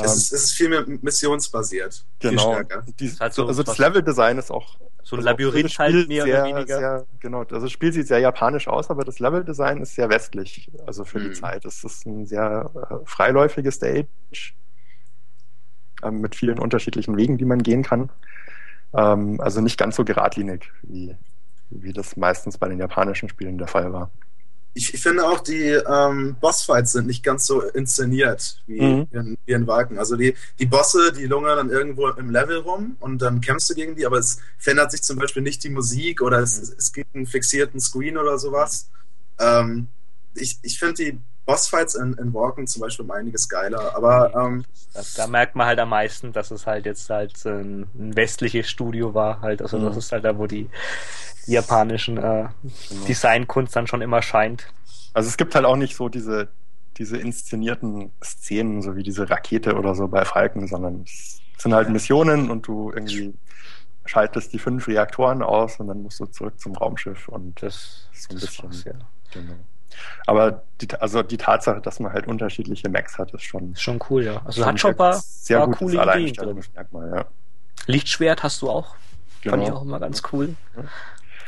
[0.04, 2.04] es, ist, es ist viel mehr missionsbasiert.
[2.18, 2.60] Genau.
[2.98, 6.42] Die, halt so also das Leveldesign ist auch so ein also Labyrinth halt mehr sehr,
[6.42, 6.78] oder weniger.
[6.78, 10.70] Sehr, genau, also das Spiel sieht sehr japanisch aus, aber das Leveldesign ist sehr westlich,
[10.86, 11.24] also für mhm.
[11.24, 11.64] die Zeit.
[11.64, 14.06] Es ist ein sehr äh, freiläufiges Stage
[16.02, 18.10] ähm, mit vielen unterschiedlichen Wegen, die man gehen kann.
[18.92, 21.16] Ähm, also nicht ganz so geradlinig, wie,
[21.70, 24.10] wie das meistens bei den japanischen Spielen der Fall war
[24.74, 29.08] ich, ich, finde auch, die ähm, Bossfights sind nicht ganz so inszeniert wie, mhm.
[29.10, 29.98] in, wie in Walken.
[29.98, 33.74] Also die, die Bosse, die lungern dann irgendwo im Level rum und dann kämpfst du
[33.74, 36.74] gegen die, aber es verändert sich zum Beispiel nicht die Musik oder es, mhm.
[36.78, 38.90] es gibt einen fixierten Screen oder sowas.
[39.38, 39.88] Ähm,
[40.34, 44.64] ich ich finde die Bossfights in, in Walken zum Beispiel um einiges geiler, aber ähm,
[44.94, 48.70] da, da, merkt man halt am meisten, dass es halt jetzt halt ein, ein westliches
[48.70, 49.86] Studio war, halt, also mhm.
[49.86, 50.68] das ist halt da, wo die
[51.46, 52.48] japanischen äh,
[52.88, 53.04] genau.
[53.08, 54.72] Designkunst dann schon immer scheint.
[55.12, 56.48] Also es gibt halt auch nicht so diese,
[56.96, 61.88] diese inszenierten Szenen, so wie diese Rakete oder so bei Falken, sondern es sind halt
[61.88, 63.34] Missionen und du irgendwie
[64.04, 68.22] schaltest die fünf Reaktoren aus und dann musst du zurück zum Raumschiff und das ist
[68.22, 68.72] so ein bisschen.
[68.72, 68.92] Spaß, ja.
[69.32, 69.54] genau.
[70.26, 73.72] Aber die, also die Tatsache, dass man halt unterschiedliche Macs hat, ist schon.
[73.72, 74.42] Ist schon cool, ja.
[74.44, 76.62] Also hat schon ein paar, sehr paar coole Ideen drin.
[76.92, 77.24] Ja.
[77.86, 78.94] Lichtschwert hast du auch.
[79.42, 79.56] Genau.
[79.56, 80.54] Fand ich auch immer ganz cool.
[80.76, 80.84] Ja.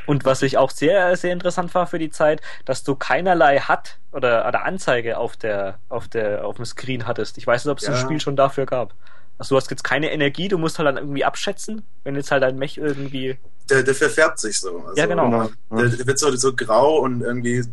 [0.06, 3.98] Und was ich auch sehr, sehr interessant war für die Zeit, dass du keinerlei Hat
[4.10, 7.38] oder, oder Anzeige auf der, auf der, auf dem Screen hattest.
[7.38, 7.92] Ich weiß nicht, ob es ja.
[7.92, 8.94] ein Spiel schon dafür gab.
[9.38, 12.42] Also du hast jetzt keine Energie, du musst halt dann irgendwie abschätzen, wenn jetzt halt
[12.42, 13.38] ein Mech irgendwie.
[13.70, 14.84] Der, der verfärbt sich so.
[14.86, 15.24] Also, ja, genau.
[15.24, 15.50] genau.
[15.70, 17.64] Der, der, wird so, so grau und irgendwie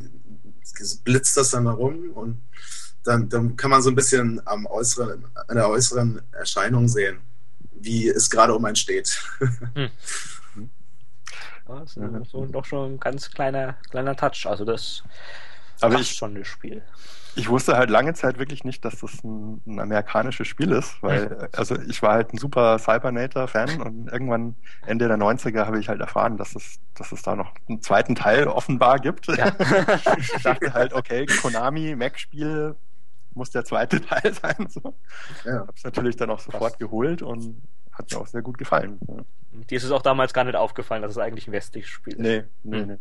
[1.03, 2.41] blitzt das dann herum und
[3.03, 7.19] dann, dann kann man so ein bisschen am äußeren, an der äußeren Erscheinung sehen,
[7.71, 9.21] wie es gerade um einen steht.
[9.73, 9.89] Hm.
[11.67, 12.25] Das ist mhm.
[12.25, 14.47] so doch schon ein ganz kleiner, kleiner Touch.
[14.47, 15.03] Also das
[15.81, 16.81] aber ich, schon das Spiel.
[17.35, 21.49] Ich wusste halt lange Zeit wirklich nicht, dass das ein, ein amerikanisches Spiel ist, weil
[21.55, 24.55] also ich war halt ein super Cybernator-Fan und irgendwann
[24.85, 28.15] Ende der 90er habe ich halt erfahren, dass es, dass es da noch einen zweiten
[28.15, 29.27] Teil offenbar gibt.
[29.27, 29.53] Ja.
[30.17, 32.75] ich dachte halt, okay, Konami, Mac-Spiel,
[33.33, 34.67] muss der zweite Teil sein.
[34.69, 34.95] So.
[35.45, 35.59] Ja.
[35.59, 37.61] Habe es natürlich dann auch sofort geholt und
[37.91, 38.99] hat mir auch sehr gut gefallen.
[39.07, 39.23] Ja.
[39.69, 42.19] Dir ist es auch damals gar nicht aufgefallen, dass es eigentlich ein westliches Spiel ist.
[42.19, 42.97] Nee, nee, nee.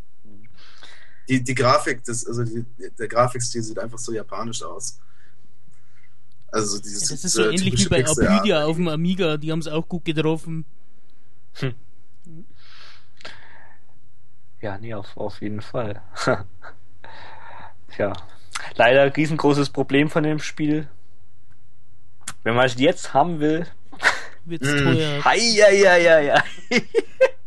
[1.29, 2.65] Die, die Grafik, das, also die,
[2.99, 4.99] der Grafikstil sieht einfach so japanisch aus.
[6.51, 9.59] Also dieses, ja, das ist so ähnlich wie bei Aprilia auf dem Amiga, die haben
[9.59, 10.65] es auch gut getroffen.
[11.55, 11.75] Hm.
[14.61, 16.03] Ja, nee, auf, auf jeden Fall.
[17.95, 18.13] Tja.
[18.75, 20.89] Leider riesengroßes Problem von dem Spiel.
[22.43, 23.67] Wenn man es jetzt haben will,
[24.45, 24.79] wird's mm.
[24.79, 25.25] teuer.
[25.25, 26.83] Hei, hei, hei, hei.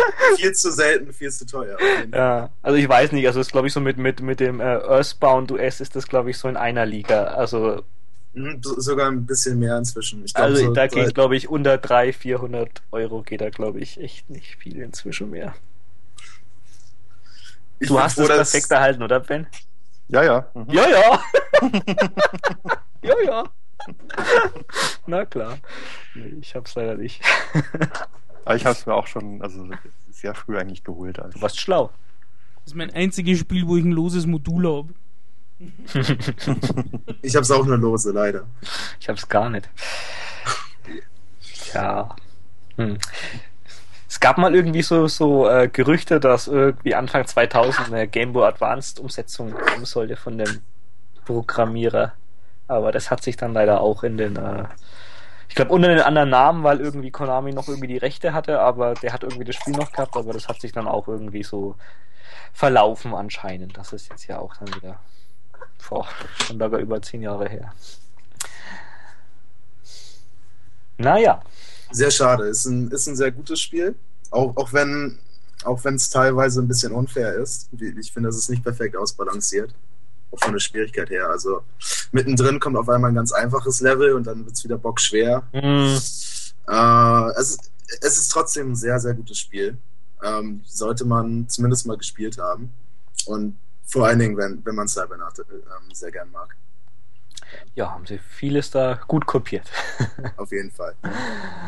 [0.36, 1.76] viel zu selten, viel zu teuer.
[2.12, 4.64] Ja, also ich weiß nicht, also ist glaube ich so mit, mit, mit dem äh,
[4.64, 7.24] Earthbound US ist das glaube ich so in einer Liga.
[7.24, 7.82] Also
[8.34, 10.24] mhm, sogar ein bisschen mehr inzwischen.
[10.24, 14.00] Glaub, also so da geht glaube ich unter 300, 400 Euro geht da glaube ich
[14.00, 15.54] echt nicht viel inzwischen mehr.
[17.80, 19.46] Ich du hast es perfekt erhalten, oder Ben?
[20.08, 20.46] Ja, ja.
[20.54, 20.70] Mhm.
[20.70, 21.20] Ja, ja.
[23.02, 23.44] ja, ja.
[25.06, 25.58] Na klar.
[26.14, 27.22] Nee, ich hab's leider nicht.
[28.48, 29.68] Aber ich hab's mir auch schon, also
[30.10, 31.18] sehr früh eigentlich geholt.
[31.18, 31.36] Also.
[31.36, 31.90] Du warst schlau.
[32.54, 34.94] Das ist mein einziges Spiel, wo ich ein loses Modul habe.
[37.20, 38.46] ich hab's auch nur lose, leider.
[38.98, 39.68] Ich hab's gar nicht.
[41.74, 42.16] Ja.
[42.76, 42.96] Hm.
[44.08, 48.46] Es gab mal irgendwie so, so äh, Gerüchte, dass irgendwie Anfang 2000 eine Game Boy
[48.46, 50.62] Advanced Umsetzung kommen sollte von dem
[51.26, 52.14] Programmierer.
[52.66, 54.64] Aber das hat sich dann leider auch in den, äh,
[55.48, 58.94] ich glaube unter den anderen Namen, weil irgendwie Konami noch irgendwie die Rechte hatte, aber
[58.94, 61.74] der hat irgendwie das Spiel noch gehabt, aber das hat sich dann auch irgendwie so
[62.52, 63.76] verlaufen anscheinend.
[63.76, 65.00] Das ist jetzt ja auch dann wieder
[65.88, 66.06] boah,
[66.44, 67.72] schon sogar über zehn Jahre her.
[70.98, 71.42] Naja.
[71.90, 72.44] Sehr schade.
[72.44, 73.94] Ist ein, ist ein sehr gutes Spiel.
[74.30, 75.18] Auch, auch wenn
[75.64, 77.68] auch wenn es teilweise ein bisschen unfair ist.
[78.00, 79.74] Ich finde, es ist nicht perfekt ausbalanciert
[80.34, 81.28] von der Schwierigkeit her.
[81.28, 81.62] Also
[82.12, 85.42] mittendrin kommt auf einmal ein ganz einfaches Level und dann wird es wieder bockschwer.
[85.52, 85.98] Mhm.
[86.68, 87.58] Äh, es,
[88.00, 89.78] es ist trotzdem ein sehr, sehr gutes Spiel.
[90.22, 92.72] Ähm, sollte man zumindest mal gespielt haben.
[93.26, 93.56] Und
[93.86, 95.44] vor allen Dingen, wenn, wenn man Cybernaut äh,
[95.92, 96.56] sehr gern mag.
[97.74, 99.70] Ja, haben sie vieles da gut kopiert.
[100.36, 100.94] Auf jeden Fall.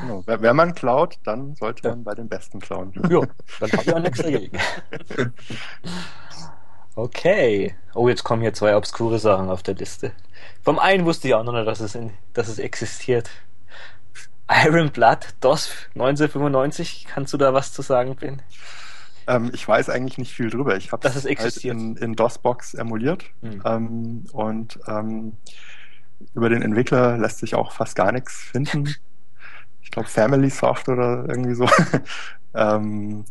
[0.03, 0.23] Genau.
[0.27, 1.91] Wenn man klaut, dann sollte ja.
[1.91, 2.93] man bei den Besten klauen.
[3.09, 3.21] Ja,
[3.61, 4.59] dann habe ich auch nichts dagegen.
[6.95, 7.75] Okay.
[7.95, 10.13] Oh, jetzt kommen hier zwei obskure Sachen auf der Liste.
[10.63, 13.31] Vom einen wusste ich auch noch nicht, dass es, in, dass es existiert.
[14.49, 17.07] Iron Blood, DOS 1995.
[17.09, 18.43] Kannst du da was zu sagen, Ben?
[19.27, 20.77] Ähm, ich weiß eigentlich nicht viel drüber.
[20.77, 23.63] Ich habe es halt in, in DOS-Box emuliert hm.
[23.65, 25.37] ähm, und ähm,
[26.35, 28.95] über den Entwickler lässt sich auch fast gar nichts finden.
[29.83, 31.69] Ich glaube Family Soft oder irgendwie so.
[32.55, 33.25] ähm,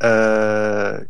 [0.00, 1.04] äh,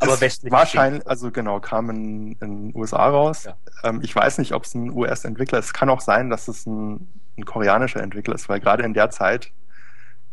[0.00, 0.52] aber westlich.
[0.52, 3.44] Wahrscheinlich, also genau, kam in den USA raus.
[3.44, 3.56] Ja.
[3.84, 5.66] Ähm, ich weiß nicht, ob es ein US-Entwickler ist.
[5.66, 9.10] Es kann auch sein, dass es ein, ein koreanischer Entwickler ist, weil gerade in der
[9.10, 9.52] Zeit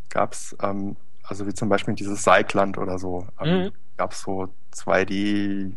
[0.10, 3.72] gab es, ähm, also wie zum Beispiel dieses Cycland oder so, ähm, mhm.
[3.98, 5.74] gab es so 2D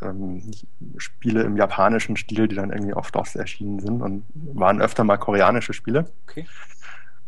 [0.00, 0.50] ähm,
[0.96, 5.18] Spiele im japanischen Stil, die dann irgendwie auf DOS erschienen sind und waren öfter mal
[5.18, 6.10] koreanische Spiele.
[6.26, 6.46] Okay.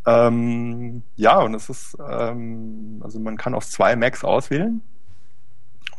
[0.07, 4.83] Ähm, ja, und es ist, ähm, also man kann aus zwei Macs auswählen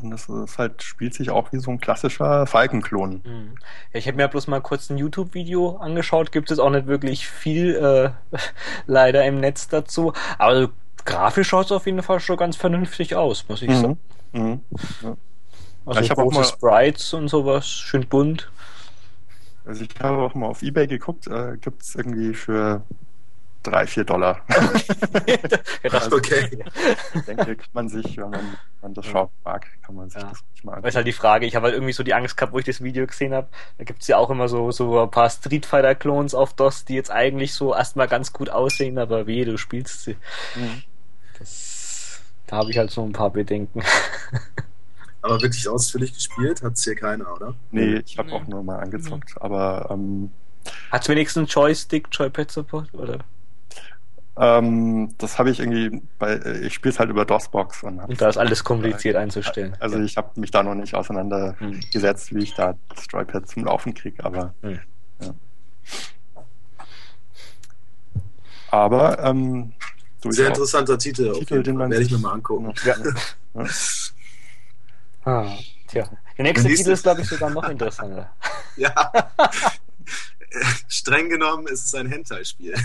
[0.01, 3.21] und das ist halt, spielt sich auch wie so ein klassischer Falkenklon.
[3.25, 3.55] Mhm.
[3.93, 7.27] Ja, ich habe mir bloß mal kurz ein YouTube-Video angeschaut, gibt es auch nicht wirklich
[7.27, 8.37] viel äh,
[8.87, 10.13] leider im Netz dazu.
[10.37, 10.69] Aber
[11.05, 13.75] grafisch schaut es auf jeden Fall schon ganz vernünftig aus, muss ich mhm.
[13.75, 13.99] sagen.
[14.33, 14.61] Mhm.
[15.01, 15.17] Ja.
[15.85, 18.49] Also ja, ich große mal, Sprites und sowas, schön bunt.
[19.65, 22.83] Also ich habe auch mal auf Ebay geguckt, äh, gibt es irgendwie für
[23.65, 24.41] drei, vier Dollar.
[25.91, 26.63] also, okay.
[27.13, 30.29] Ich denke, kann man sich, wenn man, man das schaut mag, kann man sich ja.
[30.29, 31.45] das nicht mal Das ist halt die Frage.
[31.45, 33.47] Ich habe halt irgendwie so die Angst gehabt, wo ich das Video gesehen habe.
[33.77, 36.85] Da gibt es ja auch immer so, so ein paar Street Fighter Clones auf DOS,
[36.85, 40.15] die jetzt eigentlich so erstmal ganz gut aussehen, aber wie du spielst sie.
[40.55, 40.83] Mhm.
[41.39, 43.83] Das, da habe ich halt so ein paar Bedenken.
[45.25, 47.55] Aber wirklich ausführlich gespielt hat es hier keiner, oder?
[47.71, 48.35] Nee, ich habe nee.
[48.35, 49.41] auch nur mal angezockt, mhm.
[49.41, 50.31] aber ähm,
[50.91, 53.19] hat es wenigstens Joystick, Joypad Support, oder?
[54.37, 57.83] Ähm, das habe ich irgendwie, bei, ich spiele es halt über DOSBox.
[57.83, 59.75] Und, und da ist alles kompliziert einzustellen.
[59.79, 60.03] Also ja.
[60.03, 62.37] ich habe mich da noch nicht auseinandergesetzt, hm.
[62.37, 64.79] wie ich da das Joypad zum Laufen kriege, aber hm.
[65.21, 65.33] ja.
[68.71, 69.71] Aber ähm,
[70.27, 72.73] sehr interessanter Titel, Titel den man werde ich mir mal angucken.
[72.83, 72.95] Ja.
[73.53, 73.65] ja.
[75.31, 75.57] ah,
[75.87, 76.09] tja.
[76.37, 78.31] Der nächste Titel ist, glaube ich, sogar noch interessanter.
[78.75, 78.93] ja.
[80.87, 82.73] streng genommen ist es ein Hentai-Spiel.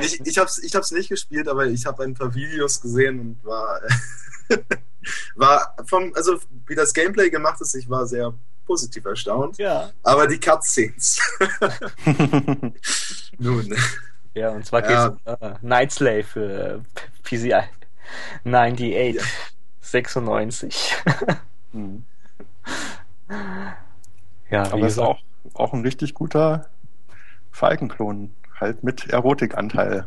[0.00, 3.20] ich ich habe es ich hab's nicht gespielt, aber ich habe ein paar Videos gesehen
[3.20, 3.80] und war,
[5.34, 8.34] war vom, also wie das Gameplay gemacht ist, ich war sehr
[8.66, 9.58] positiv erstaunt.
[9.58, 9.92] Ja.
[10.02, 11.20] Aber die Cutscenes.
[13.38, 13.76] Nun.
[14.34, 15.08] Ja, und zwar ja.
[15.08, 16.82] geht es um uh, Night Slave für
[17.22, 17.62] PCI
[18.44, 19.22] 98, ja.
[19.80, 20.94] 96.
[21.72, 22.04] mhm.
[24.54, 25.18] Ja, aber es ist auch,
[25.54, 26.66] auch ein richtig guter
[27.50, 30.06] Falkenklon, halt mit Erotikanteil.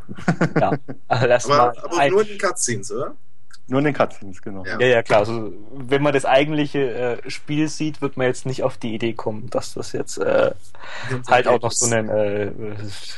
[0.58, 0.72] Ja,
[1.10, 3.14] also aber, aber nur in den Cutscenes, oder?
[3.70, 4.64] Nur in den Cutscenes, genau.
[4.66, 5.20] Ja, ja, ja klar.
[5.20, 9.12] Also, wenn man das eigentliche äh, Spiel sieht, wird man jetzt nicht auf die Idee
[9.12, 10.52] kommen, dass das jetzt äh,
[11.30, 12.52] halt auch noch so einen äh,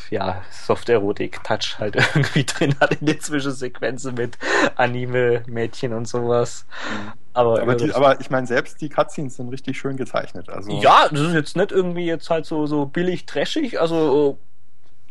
[0.09, 4.39] ja, Soft-Erotik-Touch halt irgendwie drin hat in den Zwischensequenzen mit
[4.75, 6.65] Anime-Mädchen und sowas.
[6.91, 7.11] Mhm.
[7.33, 10.49] Aber, aber, die, aber, ich meine, selbst die Cutscenes sind richtig schön gezeichnet.
[10.49, 14.39] Also ja, das ist jetzt nicht irgendwie jetzt halt so, so billig trashig, also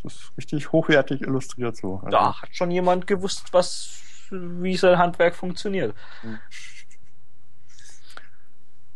[0.02, 1.96] das ist richtig hochwertig illustriert so.
[1.96, 4.00] Also, da hat schon jemand gewusst, was
[4.30, 5.94] wie sein Handwerk funktioniert.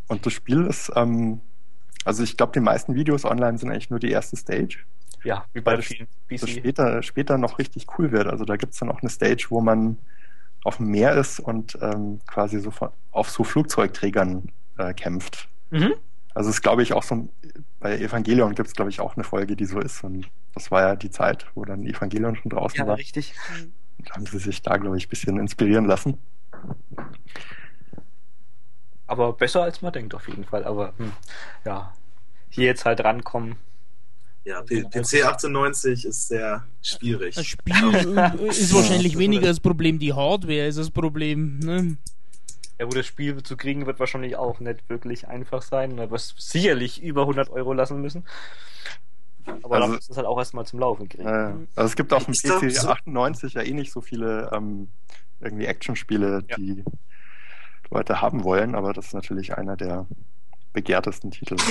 [0.09, 1.41] Und das Spiel ist, ähm,
[2.05, 4.79] also ich glaube, die meisten Videos online sind eigentlich nur die erste Stage.
[5.25, 6.41] Ja, wie bei vielen PC.
[6.41, 8.27] Das später, später noch richtig cool wird.
[8.27, 9.99] Also da gibt es dann auch eine Stage, wo man
[10.65, 15.49] auf dem Meer ist und ähm, quasi so von, auf so Flugzeugträgern äh, kämpft.
[15.71, 15.95] Mhm.
[16.35, 17.29] Also es ist, glaube ich, auch so,
[17.81, 20.03] bei Evangelion gibt es, glaube ich, auch eine Folge, die so ist.
[20.03, 22.95] Und das war ja die Zeit, wo dann Evangelion schon draußen ja, war.
[22.95, 23.35] Ja, richtig.
[23.59, 23.73] Mhm
[24.11, 26.19] haben sie sich da, glaube ich, ein bisschen inspirieren lassen.
[29.07, 30.65] Aber besser als man denkt auf jeden Fall.
[30.65, 31.13] Aber hm,
[31.65, 31.93] ja,
[32.49, 33.57] hier jetzt halt rankommen.
[34.45, 37.37] Ja, PC 98 ist sehr schwierig.
[37.37, 37.75] Das Spiel
[38.49, 41.61] ist wahrscheinlich weniger das Problem, die Hardware ist das Problem.
[41.61, 41.97] Ne?
[42.79, 45.97] Ja, wo das Spiel zu kriegen wird wahrscheinlich auch nicht wirklich einfach sein.
[45.97, 48.25] Da wirst sicherlich über 100 Euro lassen müssen.
[49.45, 51.27] Aber also, du es halt auch erstmal zum Laufen kriegen.
[51.27, 54.89] Äh, also es gibt auf dem PC so 98 ja eh nicht so viele ähm,
[55.41, 56.57] irgendwie Actionspiele, ja.
[56.57, 56.85] die
[57.91, 60.07] Leute haben wollen, aber das ist natürlich einer der
[60.73, 61.57] begehrtesten Titel.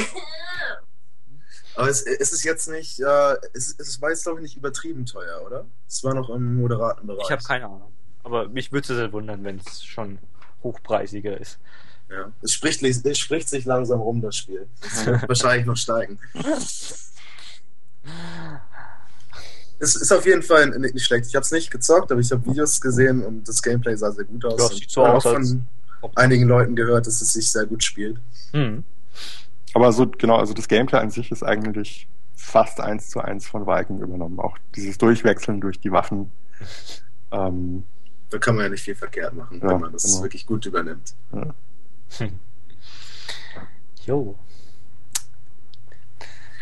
[1.76, 5.06] Aber es, es ist jetzt nicht, äh, es, es war jetzt glaube ich nicht übertrieben
[5.06, 5.66] teuer, oder?
[5.88, 7.24] Es war noch im moderaten Bereich.
[7.26, 7.94] Ich habe keine Ahnung.
[8.24, 10.20] Aber mich würde es sehr wundern, wenn es schon
[10.64, 11.60] hochpreisiger ist.
[12.10, 14.68] Ja, es spricht, es spricht sich langsam rum, das Spiel.
[14.82, 16.20] Es wird wahrscheinlich noch steigen.
[19.82, 21.26] Es ist auf jeden Fall nicht schlecht.
[21.26, 24.26] Ich habe es nicht gezockt, aber ich habe Videos gesehen und das Gameplay sah sehr
[24.26, 24.60] gut aus.
[24.60, 25.66] Ja, sieht so aus, auch von
[26.14, 28.20] einigen Leuten gehört, dass es sich sehr gut spielt.
[28.54, 28.84] Mhm.
[29.74, 33.66] Aber so, genau, also das Gameplay an sich ist eigentlich fast eins zu eins von
[33.68, 34.40] Viking übernommen.
[34.40, 36.32] Auch dieses Durchwechseln durch die Waffen.
[37.32, 37.84] Ähm,
[38.30, 40.24] da kann man ja nicht viel verkehrt machen, ja, wenn man das genau.
[40.24, 41.14] wirklich gut übernimmt.
[41.34, 41.54] Ja.
[42.18, 42.40] Hm.
[44.06, 44.36] Jo.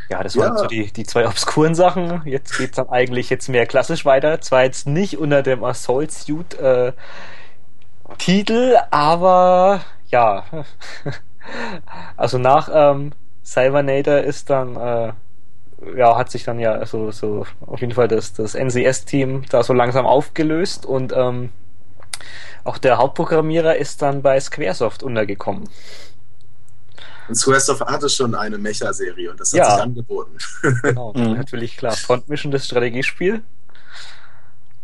[0.09, 0.57] Ja, das waren ja.
[0.57, 2.23] so die, die zwei obskuren Sachen.
[2.25, 4.41] Jetzt geht's dann eigentlich jetzt mehr klassisch weiter.
[4.41, 6.91] Zwar jetzt nicht unter dem Assault Suit äh,
[8.17, 10.43] Titel, aber ja.
[12.17, 13.11] also nach ähm,
[13.43, 15.13] Cybernator ist dann äh,
[15.95, 19.73] ja, hat sich dann ja so, so auf jeden Fall das, das NCS-Team da so
[19.73, 21.49] langsam aufgelöst und ähm,
[22.63, 25.69] auch der Hauptprogrammierer ist dann bei Squaresoft untergekommen.
[27.29, 29.71] Und Squaresoft hatte schon eine Mecha-Serie und das hat ja.
[29.71, 30.37] sich angeboten.
[30.81, 31.33] Genau, mhm.
[31.33, 31.93] natürlich klar.
[31.93, 33.43] Front Mission, das Strategiespiel.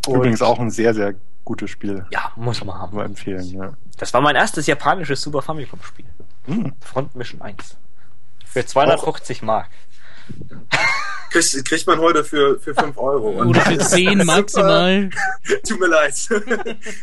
[0.07, 2.05] Und Übrigens auch ein sehr, sehr gutes Spiel.
[2.11, 2.95] Ja, muss man haben.
[2.95, 3.73] Nur empfehlen, ja.
[3.97, 6.05] Das war mein erstes japanisches Super Famicom-Spiel.
[6.47, 6.73] Mhm.
[6.81, 7.77] Front Mission 1.
[8.45, 9.45] Für 250 auch.
[9.45, 9.69] Mark
[11.35, 13.29] kriegt, kriegt man heute für, für 5 Euro.
[13.29, 15.09] Und Oder für 10 maximal.
[15.67, 16.13] Tut mir leid.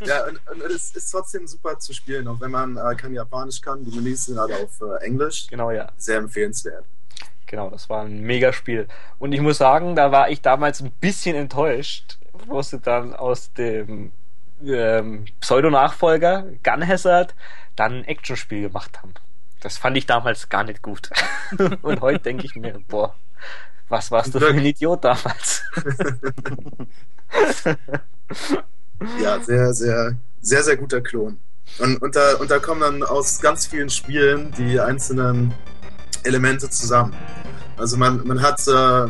[0.04, 3.60] ja, und, und, es ist trotzdem super zu spielen, auch wenn man äh, kein Japanisch
[3.60, 3.84] kann.
[3.84, 5.46] Die Menüs sind alle auf äh, Englisch.
[5.48, 5.90] Genau, ja.
[5.96, 6.84] Sehr empfehlenswert.
[7.46, 8.88] Genau, das war ein Megaspiel.
[9.18, 13.52] Und ich muss sagen, da war ich damals ein bisschen enttäuscht, wo sie dann aus
[13.52, 14.12] dem
[14.64, 17.34] ähm, Pseudo-Nachfolger Gun Hazard
[17.76, 19.12] dann ein Actionspiel gemacht haben.
[19.62, 21.10] Das fand ich damals gar nicht gut.
[21.82, 23.14] Und heute denke ich mir, boah,
[23.88, 25.62] was warst du für ein Idiot damals?
[29.22, 31.38] ja, sehr, sehr, sehr, sehr guter Klon.
[31.78, 35.54] Und, und, da, und da kommen dann aus ganz vielen Spielen die einzelnen
[36.24, 37.14] Elemente zusammen.
[37.76, 39.08] Also man, man hat äh,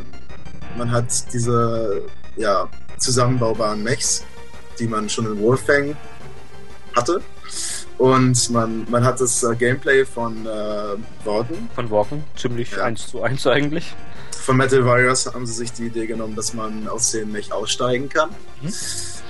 [0.76, 2.02] man hat diese
[2.36, 2.68] ja,
[2.98, 4.24] zusammenbaubaren Mechs,
[4.78, 5.96] die man schon in Wolfang
[6.96, 7.20] hatte.
[7.98, 10.48] Und man, man hat das äh, Gameplay von äh,
[11.24, 11.68] Walken.
[11.74, 12.84] Von Walken, ziemlich ja.
[12.84, 13.94] 1 zu 1 eigentlich
[14.42, 18.08] von Metal Warriors haben sie sich die Idee genommen, dass man aus dem Mech aussteigen
[18.08, 18.30] kann.
[18.60, 18.72] Mhm.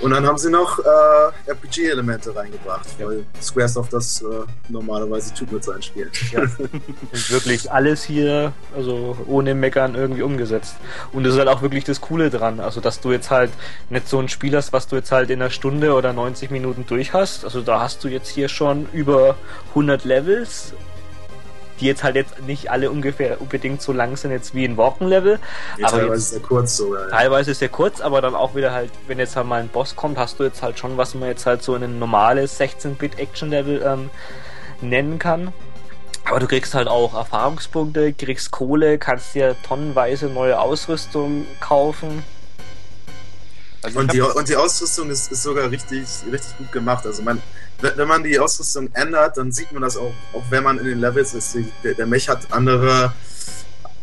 [0.01, 3.07] Und dann haben sie noch äh, RPG-Elemente reingebracht, ja.
[3.07, 4.25] weil Squaresoft das äh,
[4.67, 6.09] normalerweise tut mit seinen Spielen.
[6.31, 6.41] Ja.
[7.11, 10.75] Und wirklich alles hier, also ohne Meckern irgendwie umgesetzt.
[11.13, 13.51] Und das ist halt auch wirklich das Coole dran, also dass du jetzt halt
[13.89, 16.85] nicht so ein Spiel hast, was du jetzt halt in einer Stunde oder 90 Minuten
[16.87, 17.45] durch hast.
[17.45, 19.37] Also da hast du jetzt hier schon über
[19.69, 20.73] 100 Levels
[21.79, 25.39] die jetzt halt jetzt nicht alle ungefähr unbedingt so lang sind jetzt wie ein Walken-Level.
[25.77, 27.03] Ja, aber teilweise sehr kurz sogar.
[27.03, 27.09] Ja.
[27.09, 30.17] Teilweise sehr kurz, aber dann auch wieder halt, wenn jetzt halt mal ein Boss kommt,
[30.17, 34.09] hast du jetzt halt schon, was man jetzt halt so in ein normales 16-Bit-Action-Level ähm,
[34.81, 35.53] nennen kann.
[36.25, 42.23] Aber du kriegst halt auch Erfahrungspunkte, kriegst Kohle, kannst dir tonnenweise neue Ausrüstung kaufen.
[43.83, 47.05] Also und, die, und die Ausrüstung ist, ist sogar richtig, richtig gut gemacht.
[47.05, 47.41] Also man,
[47.81, 50.99] wenn man die Ausrüstung ändert, dann sieht man das auch, auch wenn man in den
[50.99, 51.57] Levels ist.
[51.83, 53.13] Der, der Mech hat andere,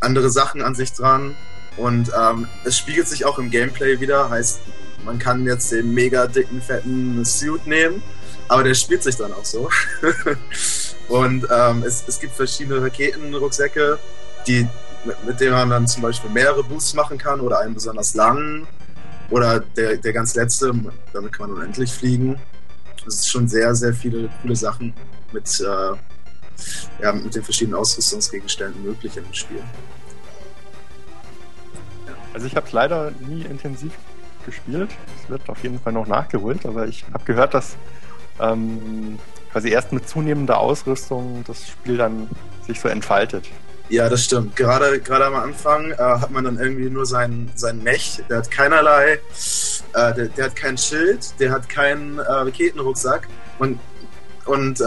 [0.01, 1.35] andere Sachen an sich dran.
[1.77, 4.29] Und ähm, es spiegelt sich auch im Gameplay wieder.
[4.29, 4.61] Heißt,
[5.05, 8.03] man kann jetzt den mega dicken, fetten Suit nehmen,
[8.49, 9.71] aber der spielt sich dann auch so.
[11.09, 13.99] und ähm, es, es gibt verschiedene Raketenrucksäcke,
[14.47, 14.69] die,
[15.05, 18.67] mit, mit denen man dann zum Beispiel mehrere Boosts machen kann oder einen besonders langen.
[19.31, 20.73] Oder der, der ganz letzte,
[21.13, 22.39] damit kann man unendlich fliegen.
[23.05, 24.93] Das ist schon sehr, sehr viele coole Sachen
[25.33, 29.63] mit, äh, ja, mit den verschiedenen Ausrüstungsgegenständen möglich dem Spiel.
[32.35, 33.93] Also ich habe es leider nie intensiv
[34.45, 34.91] gespielt.
[35.23, 37.77] Es wird auf jeden Fall noch nachgeholt, aber ich habe gehört, dass
[38.41, 39.19] ähm,
[39.53, 42.29] quasi erst mit zunehmender Ausrüstung das Spiel dann
[42.67, 43.49] sich so entfaltet.
[43.91, 44.55] Ja, das stimmt.
[44.55, 48.23] Gerade, gerade am Anfang äh, hat man dann irgendwie nur sein, sein Mech.
[48.31, 49.15] Der hat keinerlei,
[49.95, 53.27] äh, der, der, hat kein Schild, der hat keinen äh, Raketenrucksack.
[53.59, 53.81] Und,
[54.47, 54.85] und äh,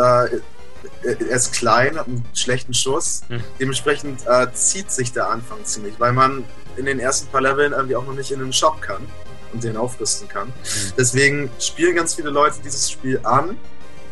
[1.04, 3.24] er ist klein, hat einen schlechten Schuss.
[3.28, 3.44] Hm.
[3.60, 6.46] Dementsprechend äh, zieht sich der Anfang ziemlich, weil man
[6.78, 9.06] in den ersten paar Leveln irgendwie auch noch nicht in den Shop kann
[9.52, 10.48] und den aufrüsten kann.
[10.48, 10.94] Hm.
[10.98, 13.58] Deswegen spielen ganz viele Leute dieses Spiel an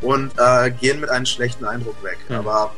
[0.02, 2.18] und äh, gehen mit einem schlechten Eindruck weg.
[2.28, 2.36] Hm.
[2.36, 2.74] Aber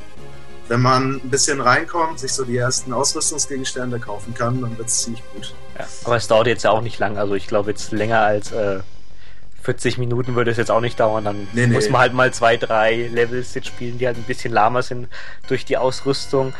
[0.67, 5.03] wenn man ein bisschen reinkommt, sich so die ersten Ausrüstungsgegenstände kaufen kann, dann wird es
[5.03, 5.53] ziemlich gut.
[5.77, 8.51] Ja, aber es dauert jetzt ja auch nicht lang, also ich glaube jetzt länger als
[8.51, 8.79] äh,
[9.63, 11.23] 40 Minuten würde es jetzt auch nicht dauern.
[11.23, 14.53] Dann nee, muss man halt mal zwei, drei Levels jetzt spielen, die halt ein bisschen
[14.53, 15.07] lahmer sind
[15.47, 16.53] durch die Ausrüstung.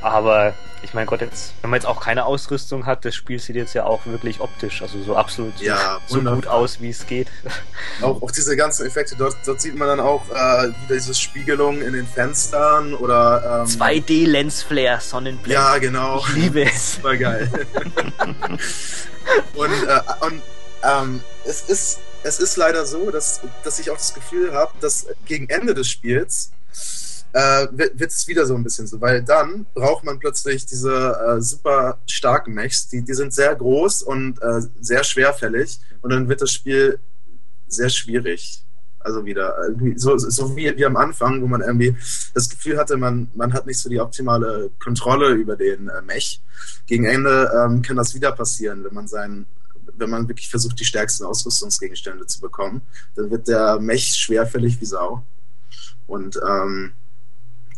[0.00, 3.56] Aber ich meine Gott, jetzt, wenn man jetzt auch keine Ausrüstung hat, das Spiel sieht
[3.56, 7.28] jetzt ja auch wirklich optisch, also so absolut ja, so gut aus, wie es geht.
[8.02, 11.82] Auch, auch diese ganzen Effekte, dort, dort sieht man dann auch äh, wieder diese Spiegelung
[11.82, 15.52] in den Fenstern oder ähm, 2D Lensflare, Sonnenblende.
[15.52, 16.18] Ja, genau.
[16.20, 17.02] Ich liebe es.
[17.02, 17.50] War geil.
[19.54, 20.42] und äh, und
[20.84, 25.06] ähm, es ist es ist leider so, dass, dass ich auch das Gefühl habe, dass
[25.24, 26.50] gegen Ende des Spiels
[27.32, 31.40] äh, wird es wieder so ein bisschen so, weil dann braucht man plötzlich diese äh,
[31.40, 36.42] super starken Mechs, die, die sind sehr groß und äh, sehr schwerfällig und dann wird
[36.42, 36.98] das Spiel
[37.66, 38.64] sehr schwierig.
[39.00, 39.56] Also wieder,
[39.94, 41.96] so, so wie, wie am Anfang, wo man irgendwie
[42.34, 46.42] das Gefühl hatte, man, man hat nicht so die optimale Kontrolle über den äh, Mech.
[46.86, 49.46] Gegen Ende ähm, kann das wieder passieren, wenn man seinen
[49.98, 52.82] wenn man wirklich versucht, die stärksten Ausrüstungsgegenstände zu bekommen,
[53.16, 55.24] dann wird der Mech schwerfällig wie Sau.
[56.06, 56.92] Und ähm,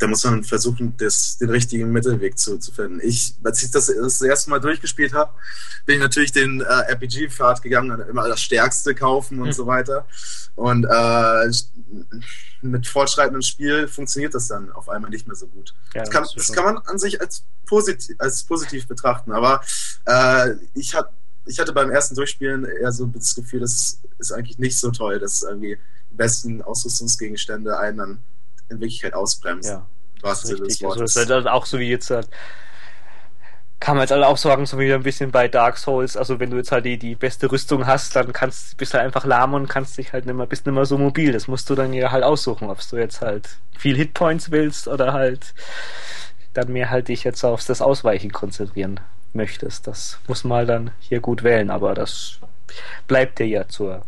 [0.00, 3.00] da muss man versuchen, das, den richtigen Mittelweg zu, zu finden.
[3.02, 5.32] Ich, als ich das, das erste Mal durchgespielt habe,
[5.84, 9.52] bin ich natürlich den äh, RPG-Pfad gegangen und immer das Stärkste kaufen und mhm.
[9.52, 10.06] so weiter.
[10.56, 11.50] Und äh,
[12.62, 15.74] mit fortschreitendem Spiel funktioniert das dann auf einmal nicht mehr so gut.
[15.94, 19.60] Ja, das, kann, das, kann man an sich als positiv, als positiv betrachten, aber
[20.06, 21.10] äh, ich hatte
[21.46, 25.18] ich hatte beim ersten Durchspielen eher so das Gefühl, das ist eigentlich nicht so toll,
[25.18, 25.78] dass irgendwie
[26.10, 28.22] die besten Ausrüstungsgegenstände einen dann
[28.70, 29.68] in Wirklichkeit ausbremst.
[29.68, 29.86] Ja,
[30.22, 32.28] was das ist also das ist halt auch so wie jetzt halt,
[33.80, 36.50] kann man jetzt halt auch sagen, so wie ein bisschen bei Dark Souls, also wenn
[36.50, 39.54] du jetzt halt die, die beste Rüstung hast, dann kannst bist du halt einfach lahm
[39.54, 41.32] und kannst dich halt nicht mehr, bist nicht mehr so mobil.
[41.32, 43.48] Das musst du dann ja halt aussuchen, ob du jetzt halt
[43.78, 45.54] viel Hitpoints willst oder halt
[46.52, 49.00] dann mehr halt dich jetzt auf das Ausweichen konzentrieren
[49.32, 49.86] möchtest.
[49.86, 52.38] Das muss man dann hier gut wählen, aber das
[53.06, 54.04] bleibt dir ja zur,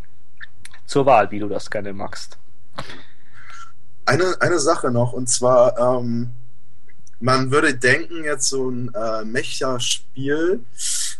[0.87, 2.37] zur Wahl, wie du das gerne magst.
[4.05, 6.31] Eine, eine Sache noch, und zwar, ähm,
[7.21, 10.61] man würde denken, jetzt so ein äh, Mecha-Spiel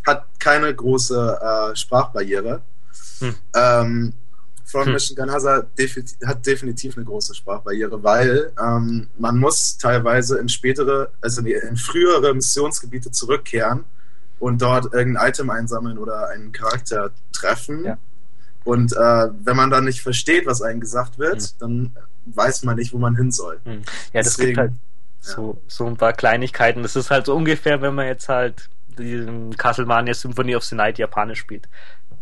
[0.05, 2.61] hat keine große äh, Sprachbarriere.
[3.21, 3.35] Hm.
[3.55, 4.13] Ähm,
[4.65, 4.93] From hm.
[4.95, 5.67] Mission Ganasa
[6.27, 12.35] hat definitiv eine große Sprachbarriere, weil ähm, man muss teilweise in spätere, also in frühere
[12.35, 13.85] Missionsgebiete zurückkehren
[14.39, 17.85] und dort irgendein Item einsammeln oder einen Charakter treffen.
[17.85, 17.99] Ja.
[18.65, 21.49] Und äh, wenn man dann nicht versteht, was einem gesagt wird, hm.
[21.61, 21.97] dann
[22.27, 23.61] weiß man nicht, wo man hin soll.
[23.65, 23.83] Hm.
[24.13, 24.73] Ja, das Deswegen, gibt halt
[25.21, 26.83] so, so ein paar Kleinigkeiten.
[26.83, 28.69] Das ist halt so ungefähr, wenn man jetzt halt
[28.99, 31.69] diesen Castlevania Symphony of the Night japanisch spielt.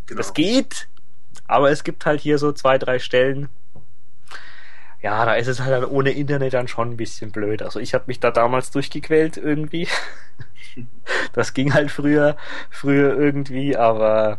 [0.07, 0.19] Genau.
[0.19, 0.89] Das geht,
[1.47, 3.49] aber es gibt halt hier so zwei, drei Stellen.
[5.03, 7.63] Ja, da ist es halt ohne Internet dann schon ein bisschen blöd.
[7.63, 9.89] Also ich habe mich da damals durchgequält irgendwie.
[11.33, 12.37] Das ging halt früher,
[12.71, 14.39] früher irgendwie, aber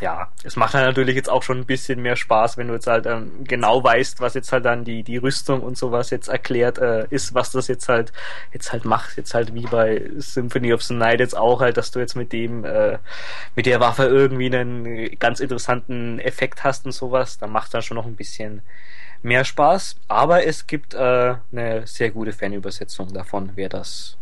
[0.00, 2.86] ja, es macht halt natürlich jetzt auch schon ein bisschen mehr Spaß, wenn du jetzt
[2.86, 6.78] halt ähm, genau weißt, was jetzt halt dann die, die Rüstung und sowas jetzt erklärt
[6.78, 8.12] äh, ist, was das jetzt halt
[8.52, 11.90] jetzt halt macht, jetzt halt wie bei Symphony of the Night jetzt auch halt, dass
[11.90, 12.98] du jetzt mit dem, äh,
[13.56, 17.96] mit der Waffe irgendwie einen ganz interessanten Effekt hast und sowas, dann macht das schon
[17.96, 18.62] noch ein bisschen
[19.22, 19.96] mehr Spaß.
[20.08, 24.16] Aber es gibt äh, eine sehr gute Fanübersetzung davon, wer das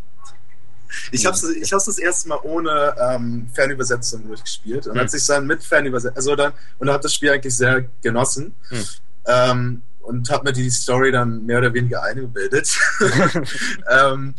[1.10, 5.01] ich habe es ich hab's das erste Mal ohne ähm, Fernübersetzung durchgespielt und hm.
[5.01, 8.55] als ich dann mit Fernübersetzung, also dann, und habe das Spiel eigentlich sehr genossen.
[8.69, 8.85] Hm.
[9.27, 12.77] Ähm, und habe mir die Story dann mehr oder weniger eingebildet.
[13.89, 14.35] ähm,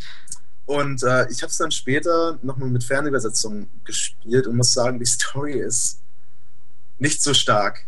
[0.66, 5.06] und äh, ich habe es dann später nochmal mit Fernübersetzung gespielt und muss sagen, die
[5.06, 6.00] Story ist
[6.98, 7.86] nicht so stark.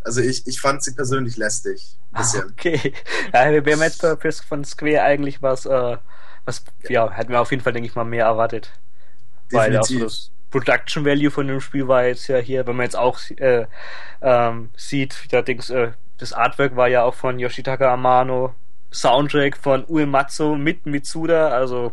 [0.00, 1.96] Also ich, ich fand sie persönlich lästig.
[2.12, 2.50] Ein bisschen.
[2.50, 2.92] Okay.
[3.32, 5.96] Ja, wir haben jetzt von Square eigentlich was äh,
[6.48, 8.72] was, ja, hätten wir auf jeden Fall, denke ich mal, mehr erwartet.
[9.52, 9.98] Definitiv.
[9.98, 12.96] Weil auch das Production Value von dem Spiel war jetzt ja hier, wenn man jetzt
[12.96, 13.66] auch äh,
[14.22, 18.54] ähm, sieht, denkst, äh, das Artwork war ja auch von Yoshitaka Amano,
[18.92, 21.92] Soundtrack von Uematsu mit Mitsuda, also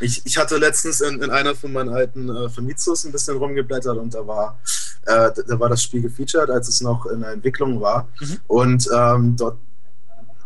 [0.00, 3.96] ich, ich hatte letztens in, in einer von meinen alten äh, Famitsus ein bisschen rumgeblättert
[3.96, 4.58] und da war,
[5.06, 8.08] äh, da war das Spiel gefeatured, als es noch in der Entwicklung war.
[8.20, 8.38] Mhm.
[8.48, 9.58] Und ähm, dort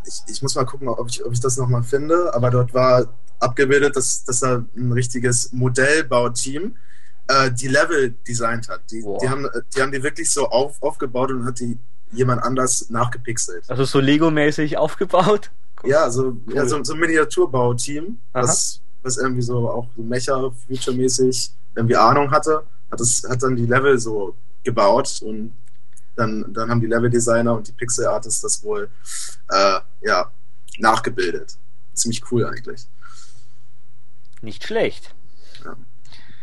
[0.07, 3.07] ich, ich muss mal gucken, ob ich, ob ich das nochmal finde, aber dort war
[3.39, 6.77] abgebildet, dass, dass da ein richtiges Modellbauteam
[7.29, 8.91] äh, die Level designt hat.
[8.91, 11.79] Die, die, haben, die haben die wirklich so auf, aufgebaut und hat die
[12.13, 13.69] jemand anders nachgepixelt.
[13.69, 15.51] Also so Lego-mäßig aufgebaut?
[15.83, 15.91] Cool.
[15.91, 16.55] Ja, so, cool.
[16.55, 22.63] ja, so, so ein Miniaturbauteam, was, was irgendwie so auch so Mecha-Future-mäßig irgendwie Ahnung hatte,
[22.91, 24.35] hat, das, hat dann die Level so
[24.65, 25.53] gebaut und
[26.17, 28.89] dann, dann haben die Level-Designer und die Pixel-Artists das wohl
[29.51, 30.31] äh, ja,
[30.79, 31.57] nachgebildet.
[31.95, 32.87] Ziemlich cool eigentlich.
[34.43, 35.15] Nicht schlecht.
[35.65, 35.77] Ja.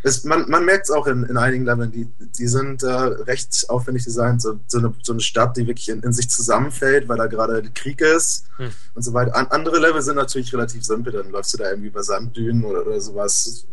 [0.06, 3.70] Es, man man merkt es auch in, in einigen Leveln, die, die sind äh, recht
[3.70, 4.42] aufwendig designt.
[4.42, 7.64] So, so, eine, so eine Stadt, die wirklich in, in sich zusammenfällt, weil da gerade
[7.74, 8.72] Krieg ist hm.
[8.96, 9.34] und so weiter.
[9.36, 12.86] An, andere Level sind natürlich relativ simpel, dann läufst du da irgendwie über Sanddünen oder,
[12.86, 13.66] oder sowas.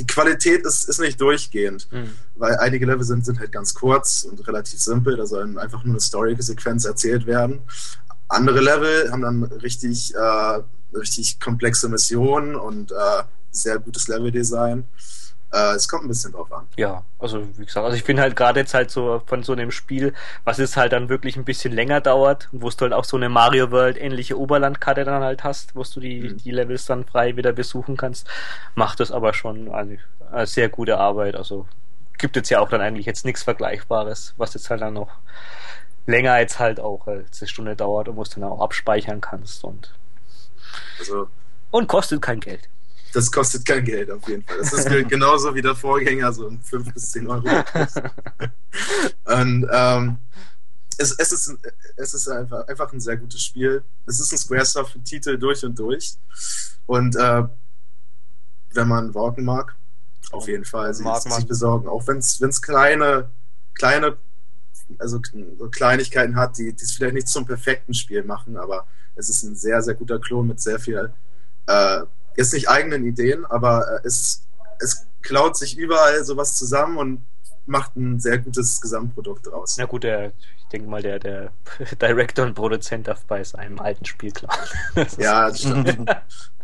[0.00, 2.10] Die Qualität ist, ist nicht durchgehend, hm.
[2.36, 5.14] weil einige Level sind, sind halt ganz kurz und relativ simpel.
[5.14, 7.60] Da soll einfach nur eine Story-Sequenz erzählt werden.
[8.26, 10.62] Andere Level haben dann richtig, äh,
[10.96, 14.84] richtig komplexe Missionen und äh, sehr gutes Level-Design.
[15.52, 16.66] Äh, es kommt ein bisschen drauf an.
[16.76, 19.72] Ja, also wie gesagt, also ich finde halt gerade jetzt halt so von so einem
[19.72, 20.14] Spiel,
[20.44, 23.28] was es halt dann wirklich ein bisschen länger dauert, wo du halt auch so eine
[23.28, 26.36] Mario World ähnliche Oberlandkarte dann halt hast, wo du die, mhm.
[26.38, 28.28] die Levels dann frei wieder besuchen kannst,
[28.76, 29.98] macht das aber schon eine,
[30.30, 31.34] eine sehr gute Arbeit.
[31.34, 31.66] Also
[32.18, 35.10] gibt jetzt ja auch dann eigentlich jetzt nichts Vergleichbares, was jetzt halt dann noch
[36.06, 39.64] länger als halt auch als eine Stunde dauert und wo du dann auch abspeichern kannst
[39.64, 39.92] und
[40.98, 41.28] also,
[41.70, 42.68] und kostet kein Geld
[43.12, 44.58] das kostet kein Geld auf jeden Fall.
[44.58, 47.46] Das ist genauso wie der Vorgänger, so 5 bis 10 Euro.
[49.24, 50.18] Und ähm,
[50.98, 51.56] es, es, ist,
[51.96, 53.82] es ist einfach, einfach ein sehr gutes Spiel.
[54.06, 56.16] Es ist ein Squaresoft-Titel durch und durch.
[56.86, 57.44] Und äh,
[58.72, 59.76] wenn man Walken mag,
[60.32, 61.88] auf jeden Fall sie, sich besorgen.
[61.88, 63.30] Auch wenn es kleine,
[63.74, 64.16] kleine,
[64.98, 65.20] also
[65.70, 69.82] Kleinigkeiten hat, die es vielleicht nicht zum perfekten Spiel machen, aber es ist ein sehr,
[69.82, 71.12] sehr guter Klon mit sehr viel
[71.66, 72.00] äh,
[72.36, 74.42] jetzt nicht eigenen Ideen, aber äh, es,
[74.78, 77.22] es klaut sich überall sowas zusammen und
[77.66, 79.76] macht ein sehr gutes Gesamtprodukt draus.
[79.78, 81.52] Na gut, der, ich denke mal, der, der
[82.00, 84.54] Director und Produzent darf bei seinem alten Spiel klauen.
[85.18, 85.98] ja, stimmt.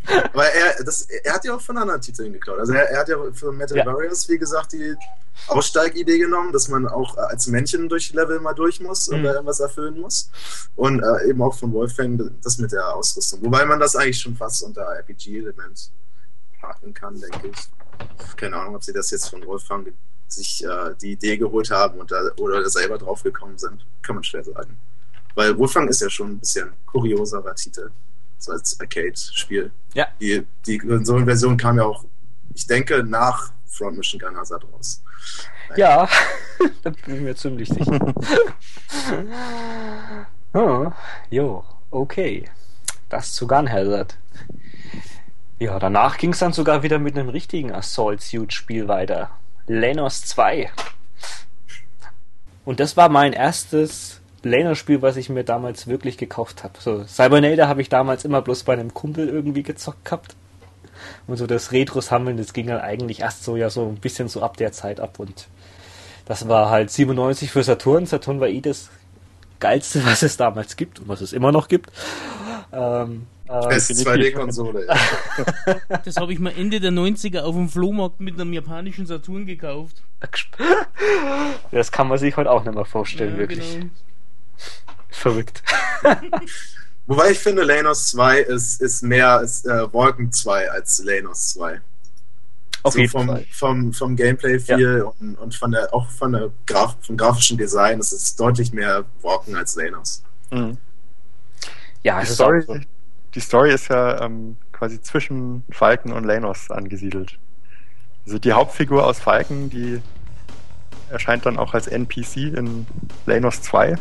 [0.07, 2.61] Aber er, das, er hat ja auch von anderen Titeln geklaut.
[2.61, 3.87] Also er, er hat ja für Metal ja.
[3.87, 4.95] Warriors, wie gesagt, die
[5.49, 9.27] Aussteigidee genommen, dass man auch als Männchen durch Level mal durch muss und mhm.
[9.27, 10.31] irgendwas erfüllen muss.
[10.77, 13.43] Und äh, eben auch von Wolfgang das mit der Ausrüstung.
[13.43, 15.91] Wobei man das eigentlich schon fast unter RPG-Element
[16.61, 18.37] packen kann, denke ich.
[18.37, 19.93] Keine Ahnung, ob sie das jetzt von Wolfgang
[20.29, 23.85] sich äh, die Idee geholt haben und da, oder selber draufgekommen sind.
[24.03, 24.79] Kann man schwer sagen.
[25.35, 27.91] Weil Wolfgang ist ja schon ein bisschen kurioserer Titel
[28.39, 29.71] so als Arcade-Spiel.
[29.95, 30.07] Ja.
[30.21, 32.05] Die, die Konsolenversion kam ja auch,
[32.55, 35.03] ich denke, nach Front Mission Gun Hazard raus.
[35.77, 36.09] Ja,
[36.83, 38.15] da bin ich mir ziemlich sicher.
[40.55, 40.91] oh,
[41.31, 42.49] jo, okay.
[43.09, 44.17] Das zu Gun Hazard.
[45.59, 49.31] Ja, danach ging es dann sogar wieder mit einem richtigen Assault Suit Spiel weiter.
[49.67, 50.71] Lenos 2.
[52.65, 56.75] Und das war mein erstes Laner-Spiel, was ich mir damals wirklich gekauft habe.
[56.79, 60.37] So, Cybernader habe ich damals immer bloß bei einem Kumpel irgendwie gezockt gehabt.
[61.27, 64.43] Und so das Retro-Sammeln, das ging dann eigentlich erst so ja so ein bisschen so
[64.43, 65.49] ab der Zeit ab und
[66.25, 68.07] das war halt 97 für Saturn.
[68.07, 68.91] Saturn war eh das
[69.61, 71.91] geilste, was es damals gibt und was es immer noch gibt.
[72.73, 74.87] Ähm, äh, Beste 2D-Konsole.
[74.87, 75.99] Ja.
[76.05, 80.03] das habe ich mal Ende der 90er auf dem Flohmarkt mit einem japanischen Saturn gekauft.
[81.71, 83.75] Das kann man sich heute auch nicht mehr vorstellen, ja, wirklich.
[83.75, 83.91] Genau.
[85.11, 85.63] Verrückt.
[87.07, 91.81] Wobei ich finde, Lanos 2 ist, ist mehr ist, äh, Wolken 2 als Lanos 2.
[92.83, 93.47] Auf so jeden vom, Fall.
[93.51, 95.05] Vom, vom Gameplay viel ja.
[95.05, 99.05] und, und von der, auch von der Graf, vom grafischen Design ist es deutlich mehr
[99.23, 100.23] Wolken als Lanos.
[100.51, 100.79] Mhm.
[102.03, 102.77] Ja, die Story, so.
[103.37, 107.39] Die Story ist ja ähm, quasi zwischen Falken und Lanos angesiedelt.
[108.25, 110.01] Also die Hauptfigur aus Falken, die
[111.11, 112.87] erscheint dann auch als NPC in
[113.27, 113.97] Lanos 2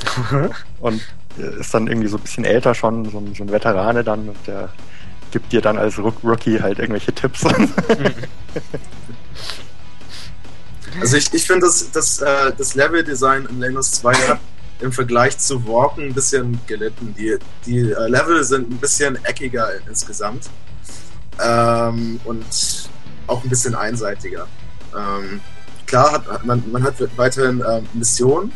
[0.80, 1.02] und
[1.58, 4.46] ist dann irgendwie so ein bisschen älter schon, so ein, so ein Veterane dann und
[4.46, 4.68] der
[5.30, 7.42] gibt dir dann als Rookie halt irgendwelche Tipps.
[11.00, 14.40] also ich, ich finde das, das, äh, das Level-Design in Lanos 2 hat
[14.82, 17.14] im Vergleich zu Walken ein bisschen gelitten.
[17.16, 20.50] Die, die äh, Level sind ein bisschen eckiger insgesamt
[21.42, 22.90] ähm, und
[23.26, 24.46] auch ein bisschen einseitiger.
[24.96, 25.40] Ähm,
[25.86, 28.52] klar hat, man, man hat weiterhin ähm, Missionen,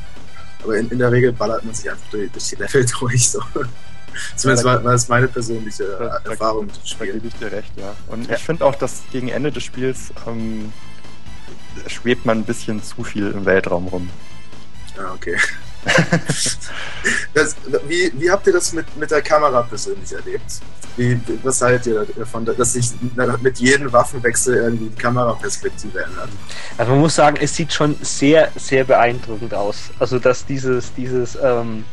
[0.62, 3.30] aber in, in der Regel ballert man sich einfach durch, durch die Level durch.
[3.30, 3.40] So.
[4.34, 7.06] Zumindest war, war das meine persönliche da, Erfahrung mit dem Spiel.
[7.06, 7.94] Da gebe ich dir recht, ja.
[8.08, 8.36] Und ja.
[8.36, 10.72] ich finde auch, dass gegen Ende des Spiels ähm,
[11.86, 14.10] schwebt man ein bisschen zu viel im Weltraum rum.
[14.98, 15.36] Ah, okay.
[17.34, 17.56] das,
[17.86, 20.60] wie, wie habt ihr das mit, mit der Kamera persönlich erlebt?
[20.96, 22.90] Wie, was haltet ihr davon, dass sich
[23.42, 26.30] mit jedem Waffenwechsel irgendwie die Kameraperspektive ändert?
[26.78, 29.90] Also man muss sagen, es sieht schon sehr, sehr beeindruckend aus.
[29.98, 31.84] Also dass dieses, dieses ähm,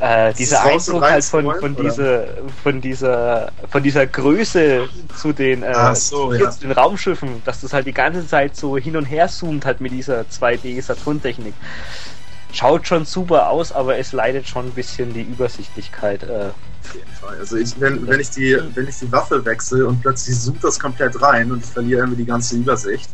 [0.00, 4.88] äh, dieser Eindruck halt von, von, diese, von, dieser, von dieser Größe
[5.20, 6.50] zu den, äh, so, ja.
[6.50, 9.92] den Raumschiffen, dass das halt die ganze Zeit so hin und her zoomt halt mit
[9.92, 11.52] dieser 2D-Saturn-Technik
[12.52, 16.22] schaut schon super aus, aber es leidet schon ein bisschen die Übersichtlichkeit.
[16.22, 16.50] Äh.
[16.82, 17.36] Auf jeden Fall.
[17.38, 20.78] Also ich, wenn, wenn ich die, wenn ich die Waffe wechsle und plötzlich zoomt das
[20.78, 23.10] komplett rein und ich verliere irgendwie die ganze Übersicht,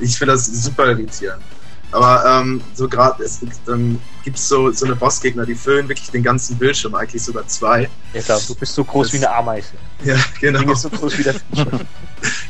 [0.00, 1.42] ich finde das super irritierend.
[1.90, 3.24] Aber ähm, so gerade,
[3.64, 7.46] dann gibt es so, so eine Bossgegner, die füllen wirklich den ganzen Bildschirm, eigentlich sogar
[7.46, 7.88] zwei.
[8.12, 9.72] Ja klar, du bist so groß das, wie eine Ameise.
[10.04, 10.60] Ja, genau.
[10.60, 11.80] Du bist so groß wie der Feature.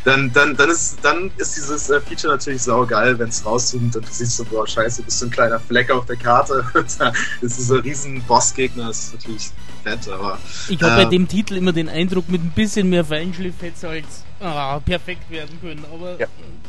[0.04, 4.06] Dann, dann, dann, ist, dann ist dieses äh, Feature natürlich saugeil, wenn es rauszoomt und
[4.06, 6.64] du siehst so, boah, scheiße, du bist so ein kleiner Fleck auf der Karte.
[6.74, 6.98] das
[7.40, 9.50] ist so ein riesen Bossgegner, das ist natürlich
[9.82, 10.38] fett, aber...
[10.68, 13.74] Ich habe äh, bei dem Titel immer den Eindruck, mit ein bisschen mehr Feinschliff hätte
[13.76, 14.04] es halt
[14.40, 16.26] ah, perfekt werden können, aber ja.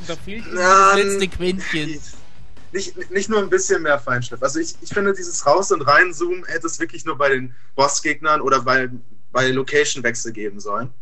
[0.08, 2.00] da fehlt das letzte Quäntchen
[2.72, 4.42] nicht, nicht nur ein bisschen mehr Feinschliff.
[4.44, 8.42] Also ich, ich finde, dieses Raus- und Reinzoomen hätte es wirklich nur bei den Bossgegnern
[8.42, 8.90] oder bei,
[9.32, 10.94] bei Location-Wechsel geben sollen.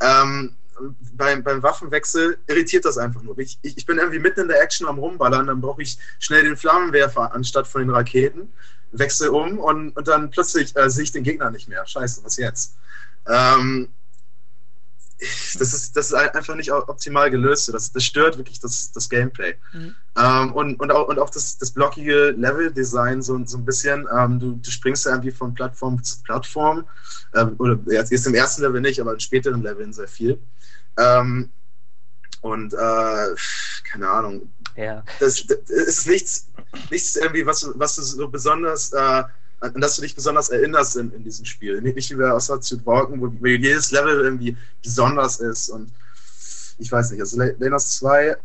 [0.00, 0.54] Ähm,
[1.14, 3.38] beim, beim Waffenwechsel irritiert das einfach nur.
[3.38, 6.44] Ich, ich, ich bin irgendwie mitten in der Action am Rumballern, dann brauche ich schnell
[6.44, 8.52] den Flammenwerfer anstatt von den Raketen,
[8.92, 11.86] wechsel um und, und dann plötzlich äh, sehe ich den Gegner nicht mehr.
[11.86, 12.76] Scheiße, was jetzt?
[13.26, 13.88] Ähm,
[15.58, 17.72] das ist, das ist einfach nicht optimal gelöst.
[17.72, 19.54] Das, das stört wirklich das, das Gameplay.
[19.72, 19.94] Mhm.
[20.16, 24.06] Ähm, und, und auch, und auch das, das blockige Level-Design so, so ein bisschen.
[24.16, 26.84] Ähm, du, du springst ja irgendwie von Plattform zu Plattform.
[27.34, 30.38] Ähm, oder jetzt im ersten Level nicht, aber in späteren Leveln sehr viel.
[30.98, 31.50] Ähm,
[32.40, 33.34] und äh,
[33.84, 34.52] keine Ahnung.
[34.76, 35.04] Ja.
[35.20, 36.48] Das, das ist nichts,
[36.90, 39.22] nichts irgendwie, was, was du so besonders äh,
[39.62, 41.80] an das du dich besonders erinnerst in, in diesem Spiel.
[41.80, 45.90] Nicht wie bei Associate Walken, wo, wo jedes Level irgendwie besonders ist und
[46.78, 48.36] ich weiß nicht, also Lenos 2,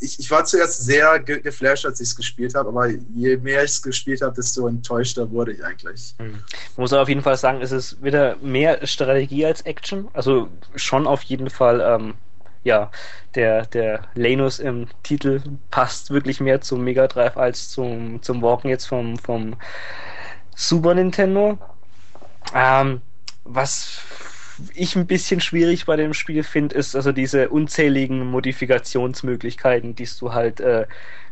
[0.00, 3.64] ich, ich war zuerst sehr ge geflasht, als ich es gespielt habe, aber je mehr
[3.64, 6.14] ich es gespielt habe, desto enttäuschter wurde ich eigentlich.
[6.18, 6.32] Hm.
[6.32, 6.42] Man
[6.76, 11.22] muss auf jeden Fall sagen, es ist wieder mehr Strategie als Action, also schon auf
[11.22, 12.14] jeden Fall ähm,
[12.62, 12.90] ja,
[13.36, 15.40] der, der Lenus im Titel
[15.70, 19.56] passt wirklich mehr zum Mega Drive als zum, zum Walken jetzt vom, vom
[20.56, 21.58] Super Nintendo.
[22.54, 23.02] Ähm,
[23.44, 24.00] was
[24.74, 30.32] ich ein bisschen schwierig bei dem Spiel finde, ist also diese unzähligen Modifikationsmöglichkeiten, die du
[30.32, 30.86] halt äh,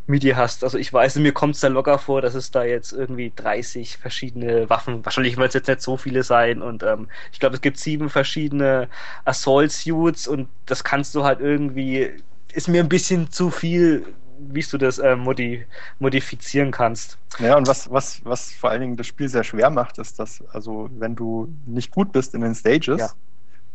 [0.06, 0.62] mit dir hast.
[0.62, 3.96] Also ich weiß, mir kommt es da locker vor, dass es da jetzt irgendwie 30
[3.96, 7.62] verschiedene Waffen, wahrscheinlich wird es jetzt nicht so viele sein und ähm, ich glaube, es
[7.62, 8.88] gibt sieben verschiedene
[9.24, 12.10] Assault Suits und das kannst du halt irgendwie,
[12.52, 14.04] ist mir ein bisschen zu viel
[14.38, 15.66] wie du das äh, modi
[15.98, 17.18] modifizieren kannst.
[17.38, 20.42] Ja, und was, was, was vor allen Dingen das Spiel sehr schwer macht, ist, dass,
[20.52, 23.10] also wenn du nicht gut bist in den Stages ja.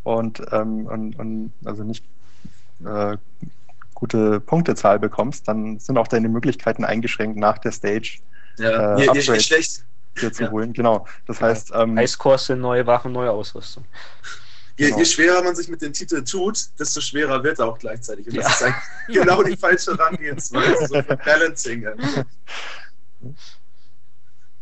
[0.04, 2.06] und, ähm, und, und also nicht
[2.86, 3.18] äh,
[3.94, 8.20] gute Punktezahl bekommst, dann sind auch deine Möglichkeiten eingeschränkt nach der Stage.
[8.58, 9.86] Ja, äh, dir, dir schlecht.
[10.20, 10.52] Dir zu ja.
[10.52, 11.06] holen, genau.
[11.28, 11.72] Das heißt.
[11.74, 13.86] Ähm, Highscores sind neue Waffen, neue Ausrüstung.
[14.80, 15.00] Je, genau.
[15.00, 18.28] je, schwerer man sich mit dem Titel tut, desto schwerer wird er auch gleichzeitig.
[18.28, 18.52] Und das ja.
[18.52, 18.84] ist eigentlich
[19.20, 21.86] genau die falsche Herangehensweise, so für Balancing.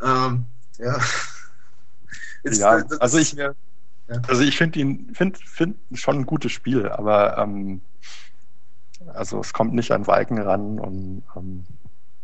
[0.01, 0.45] ähm,
[0.79, 0.99] ja.
[2.43, 3.55] Jetzt, ja, das, also ich, mir,
[4.07, 4.21] ja.
[4.27, 7.81] also ich finde ihn, finde find schon ein gutes Spiel, aber ähm,
[9.13, 11.63] also es kommt nicht an Walken ran und ähm,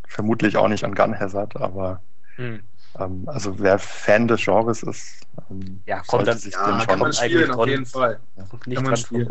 [0.07, 2.01] vermutlich auch nicht an Gun Hazard, aber
[2.37, 2.63] hm.
[2.99, 7.13] Ähm, also wer Fan des Genres ist, ähm, ja, kommt dann, sich ja, kann man
[7.13, 8.19] spielen, auf jeden Fall.
[8.35, 8.45] Ja,
[8.75, 9.29] kann man spielen.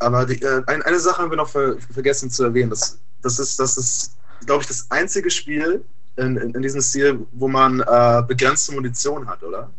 [0.00, 2.70] Aber die, äh, eine Sache haben wir noch ver vergessen zu erwähnen.
[2.70, 4.16] Das, das ist, das ist
[4.46, 5.84] glaube ich, das einzige Spiel
[6.16, 9.70] in, in, in diesem Stil, wo man äh, begrenzte Munition hat, oder?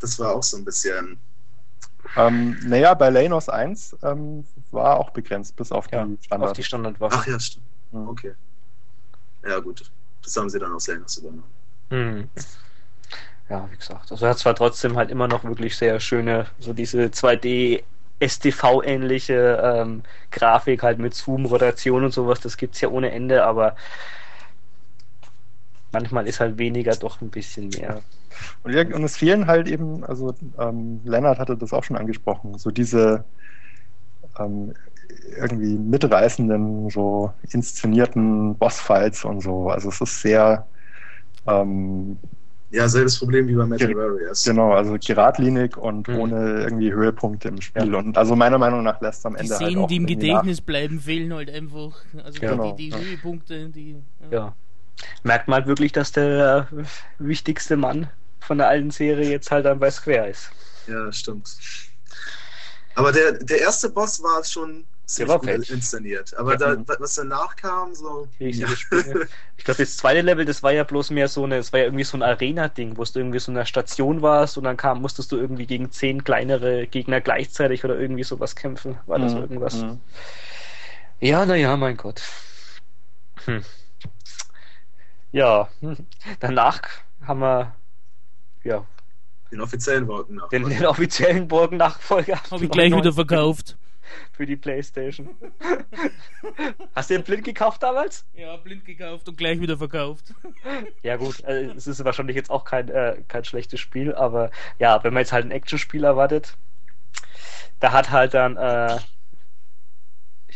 [0.00, 1.18] Das war auch so ein bisschen.
[2.16, 6.50] Ähm, naja, bei Lanos 1 ähm, war auch begrenzt, bis auf ja, die Standard.
[6.50, 7.16] Auf die Standardwaffe.
[7.18, 7.66] Ach ja, stimmt.
[7.92, 8.08] Mhm.
[8.08, 8.34] Okay.
[9.46, 9.90] Ja, gut.
[10.28, 11.44] Das haben sie dann aus Laners übernommen.
[11.88, 12.28] Hm.
[13.48, 14.12] Ja, wie gesagt.
[14.12, 17.82] Also er hat zwar trotzdem halt immer noch wirklich sehr schöne, so diese 2D
[18.20, 23.74] STV-ähnliche ähm, Grafik halt mit Zoom-Rotation und sowas, das gibt's ja ohne Ende, aber
[25.92, 28.02] manchmal ist halt weniger doch ein bisschen mehr.
[28.64, 32.58] Und, ja, und es fehlen halt eben, also ähm, Lennart hatte das auch schon angesprochen,
[32.58, 33.24] so diese
[34.38, 34.74] ähm,
[35.36, 39.70] irgendwie mitreißenden, so inszenierten Bossfights und so.
[39.70, 40.66] Also es ist sehr
[41.46, 42.18] ähm,
[42.70, 44.44] ja, selbes Problem wie bei Metal Warriors.
[44.44, 46.18] Genau, also geradlinig und mhm.
[46.18, 47.92] ohne irgendwie Höhepunkte im Spiel.
[47.92, 47.98] Ja.
[47.98, 50.66] Und also meiner Meinung nach lässt am Ende die Szenen, halt die im Gedächtnis nach.
[50.66, 51.96] bleiben, fehlen halt einfach.
[52.22, 52.72] Also genau.
[52.72, 52.98] die, die ja.
[52.98, 53.96] Höhepunkte, die.
[54.30, 54.38] Ja.
[54.38, 54.54] ja.
[55.22, 56.68] Merkt man halt wirklich, dass der
[57.18, 58.08] wichtigste Mann
[58.40, 60.50] von der alten Serie jetzt halt dann bei Square ist.
[60.86, 61.56] Ja, stimmt.
[62.96, 66.36] Aber der, der erste Boss war schon ziemlich gut inszeniert.
[66.36, 68.28] Aber da, was danach kam, so.
[68.38, 68.68] Ja.
[68.68, 68.88] Ich
[69.64, 72.04] glaube, das zweite Level, das war ja bloß mehr so eine, es war ja irgendwie
[72.04, 75.32] so ein Arena-Ding, wo du irgendwie so in einer Station warst und dann kam, musstest
[75.32, 78.98] du irgendwie gegen zehn kleinere Gegner gleichzeitig oder irgendwie sowas kämpfen.
[79.06, 79.40] War das mhm.
[79.40, 79.82] irgendwas?
[79.82, 80.00] Mhm.
[81.20, 82.22] Ja, naja, mein Gott.
[83.46, 83.64] Hm.
[85.32, 85.68] Ja,
[86.40, 86.82] danach
[87.26, 87.74] haben wir
[88.62, 88.86] ja
[89.50, 92.38] den offiziellen Borgen Den, den offiziellen Borgen-Nachfolger.
[92.50, 93.78] Habe ich gleich wieder verkauft.
[94.32, 95.30] Für die Playstation.
[96.94, 98.24] Hast du den blind gekauft damals?
[98.34, 100.34] Ja, blind gekauft und gleich wieder verkauft.
[101.02, 105.02] ja gut, also es ist wahrscheinlich jetzt auch kein, äh, kein schlechtes Spiel, aber ja,
[105.04, 106.56] wenn man jetzt halt ein Action-Spiel erwartet,
[107.80, 108.98] da hat halt dann äh,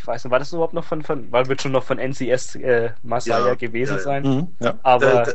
[0.02, 2.56] ich weiß nicht, war das überhaupt noch von, von weil wird schon noch von NCS
[2.56, 4.02] äh, Masaya ja, gewesen ja, ja.
[4.02, 4.22] sein.
[4.24, 4.48] Mhm,
[4.82, 5.32] Aber da, da,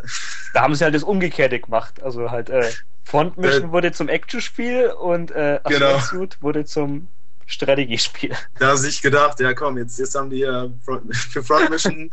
[0.53, 2.03] da, haben sie halt das Umgekehrte gemacht.
[2.03, 2.69] Also halt äh,
[3.05, 5.99] Front Mission wurde zum Action-Spiel und äh, genau.
[5.99, 7.07] Suit wurde zum
[7.47, 8.35] Strategiespiel.
[8.59, 12.11] Da sie sich gedacht, ja komm, jetzt, jetzt haben die ja Front, für Front Mission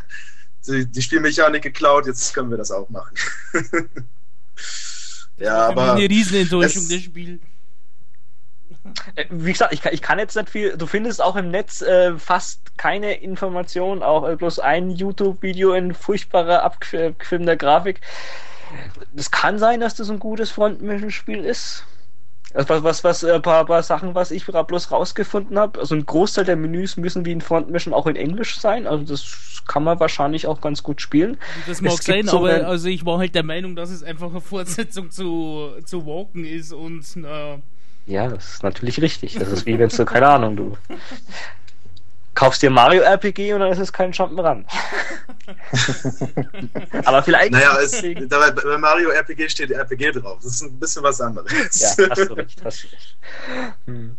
[0.66, 3.14] die, die Spielmechanik geklaut, jetzt können wir das auch machen.
[5.38, 5.94] ja, aber.
[5.94, 7.40] Eine Riesenenttäuschung, das Spiel.
[9.14, 10.76] Äh, wie gesagt, ich kann, ich kann jetzt nicht viel.
[10.76, 15.94] Du findest auch im Netz äh, fast keine Informationen, auch äh, bloß ein YouTube-Video in
[15.94, 18.00] furchtbarer, abgefilmter Grafik.
[19.14, 21.84] Es kann sein, dass das ein gutes Front-Mission-Spiel ist.
[22.54, 25.80] Also was, was, was, ein äh, paar, paar Sachen, was ich bloß rausgefunden habe.
[25.80, 28.86] Also ein Großteil der Menüs müssen wie in Front Mission auch in Englisch sein.
[28.86, 31.36] Also das kann man wahrscheinlich auch ganz gut spielen.
[31.66, 34.40] Das mag sein, so aber also ich war halt der Meinung, dass es einfach eine
[34.40, 37.58] Fortsetzung zu, zu Walken ist und äh,
[38.06, 39.34] ja, das ist natürlich richtig.
[39.34, 40.76] Das ist wie wenn du, keine Ahnung, du
[42.34, 44.64] kaufst dir Mario RPG und dann ist es kein Jump'n'Run.
[47.04, 47.52] Aber vielleicht.
[47.52, 50.38] Naja, es, dabei, bei Mario RPG steht RPG drauf.
[50.42, 51.50] Das ist ein bisschen was anderes.
[51.80, 53.16] Ja, hast du recht, hast du recht.
[53.86, 54.16] Hm.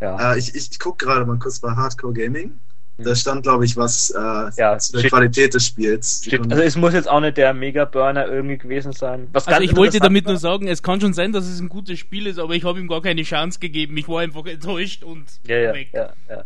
[0.00, 0.34] Ja.
[0.34, 2.58] Äh, ich ich, ich gucke gerade mal kurz bei Hardcore Gaming.
[3.00, 4.18] Da stand, glaube ich, was äh,
[4.56, 6.20] ja, zu der steht, Qualität des Spiels.
[6.24, 9.28] Steht, also es muss jetzt auch nicht der Mega-Burner irgendwie gewesen sein.
[9.32, 11.96] Was also ich wollte damit nur sagen, es kann schon sein, dass es ein gutes
[12.00, 13.96] Spiel ist, aber ich habe ihm gar keine Chance gegeben.
[13.96, 15.90] Ich war einfach enttäuscht und ja, ja, weg.
[15.92, 16.44] Ja, ja.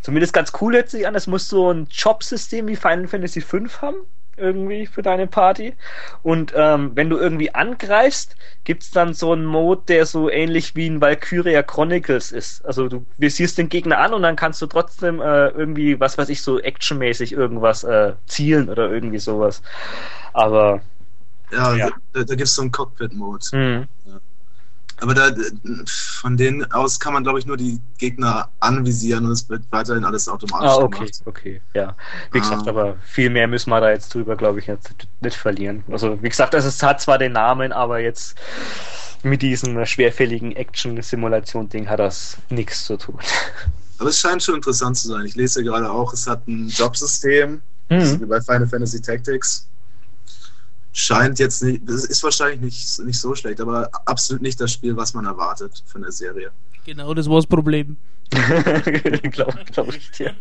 [0.00, 1.14] Zumindest ganz cool hört sich an.
[1.14, 3.96] Es muss so ein Jobsystem wie Final Fantasy V haben
[4.36, 5.74] irgendwie für deine Party.
[6.22, 10.86] Und ähm, wenn du irgendwie angreifst, gibt's dann so einen Mode, der so ähnlich wie
[10.86, 12.64] in Valkyria Chronicles ist.
[12.64, 16.28] Also du visierst den Gegner an und dann kannst du trotzdem äh, irgendwie, was weiß
[16.28, 19.62] ich, so actionmäßig irgendwas äh, zielen oder irgendwie sowas.
[20.32, 20.82] Aber
[21.50, 21.90] ja, ja.
[22.12, 23.44] da, da gibt's so einen Cockpit-Mode.
[23.52, 23.88] Mhm.
[24.06, 24.20] Ja.
[25.02, 25.30] Aber da,
[26.20, 30.04] von denen aus kann man, glaube ich, nur die Gegner anvisieren und es wird weiterhin
[30.04, 31.22] alles automatisch ah, okay, gemacht.
[31.24, 31.96] okay, ja.
[32.30, 32.42] Wie ah.
[32.42, 35.82] gesagt, aber viel mehr müssen wir da jetzt drüber, glaube ich, nicht, nicht verlieren.
[35.90, 38.36] Also, wie gesagt, also, es hat zwar den Namen, aber jetzt
[39.24, 43.18] mit diesem schwerfälligen Action-Simulation-Ding hat das nichts zu tun.
[43.98, 45.26] Aber es scheint schon interessant zu sein.
[45.26, 48.20] Ich lese ja gerade auch, es hat ein Jobsystem, mhm.
[48.20, 49.68] wie bei Final Fantasy Tactics
[50.92, 54.96] scheint jetzt nicht, das ist wahrscheinlich nicht, nicht so schlecht, aber absolut nicht das Spiel,
[54.96, 56.52] was man erwartet von der Serie.
[56.84, 57.96] Genau, das war das Problem.
[59.30, 60.34] Glaube glaub ich dir.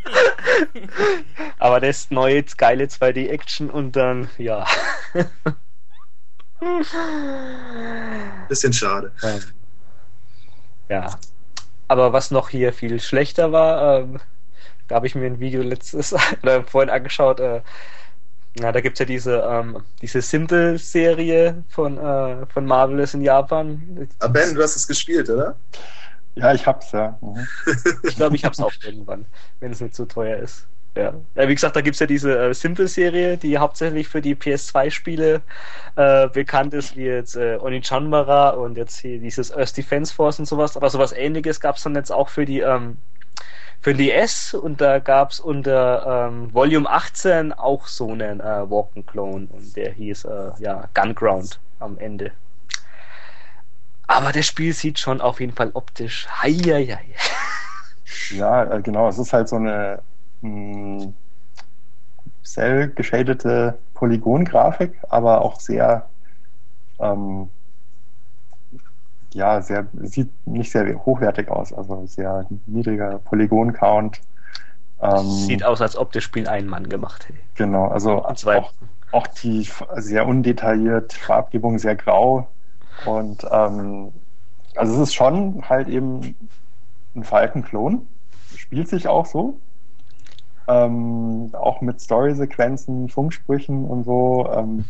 [1.59, 4.65] aber das neue, geile 2D-Action und dann, ja.
[8.47, 9.11] Bisschen schade.
[10.89, 11.19] Ja.
[11.87, 14.19] Aber was noch hier viel schlechter war, ähm,
[14.87, 16.13] da habe ich mir ein Video letztes
[16.43, 17.61] oder vorhin angeschaut, äh,
[18.59, 24.09] ja, da gibt es ja diese, ähm, diese Simple-Serie von, äh, von Marvelous in Japan.
[24.19, 25.55] Ah, ben, du hast es gespielt, oder?
[26.35, 27.17] Ja, ich hab's, ja.
[27.21, 27.47] Mhm.
[28.03, 29.25] ich glaube, ich hab's auch irgendwann,
[29.59, 30.67] wenn es nicht zu teuer ist.
[30.95, 31.13] Ja.
[31.35, 35.41] ja wie gesagt, da gibt es ja diese äh, Simple-Serie, die hauptsächlich für die PS2-Spiele
[35.95, 40.45] äh, bekannt ist, wie jetzt äh, Onichanmara und jetzt hier dieses Earth Defense Force und
[40.45, 40.75] sowas.
[40.75, 42.97] Aber sowas ähnliches gab es dann jetzt auch für die ähm,
[43.81, 48.69] für die S und da gab es unter ähm, Volume 18 auch so einen äh,
[48.69, 52.31] Walken Clone und der hieß äh, ja Gunground am Ende.
[54.05, 56.27] Aber das Spiel sieht schon auf jeden Fall optisch.
[56.41, 56.99] Heieiei.
[58.29, 59.07] Ja, äh, genau.
[59.07, 60.01] Es ist halt so eine
[60.41, 61.13] hm,
[62.43, 66.09] cell-geschadete Polygon-Grafik, aber auch sehr
[66.99, 67.49] ähm,
[69.33, 74.19] ja, sehr, sieht nicht sehr hochwertig aus, also sehr niedriger Polygon-Count.
[75.01, 77.39] Ähm, sieht aus, als ob das Spiel ein Mann gemacht hätte.
[77.55, 78.71] Genau, also auch,
[79.11, 82.47] auch die sehr undetailliert, Farbgebung sehr grau.
[83.05, 84.11] Und ähm,
[84.75, 86.35] also es ist schon halt eben
[87.15, 88.07] ein Falkenklon,
[88.55, 89.57] spielt sich auch so,
[90.67, 94.85] ähm, auch mit Story-Sequenzen, Funksprüchen und so, ähm,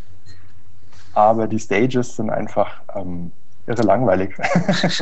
[1.14, 3.32] aber die Stages sind einfach ähm,
[3.72, 4.36] irre langweilig.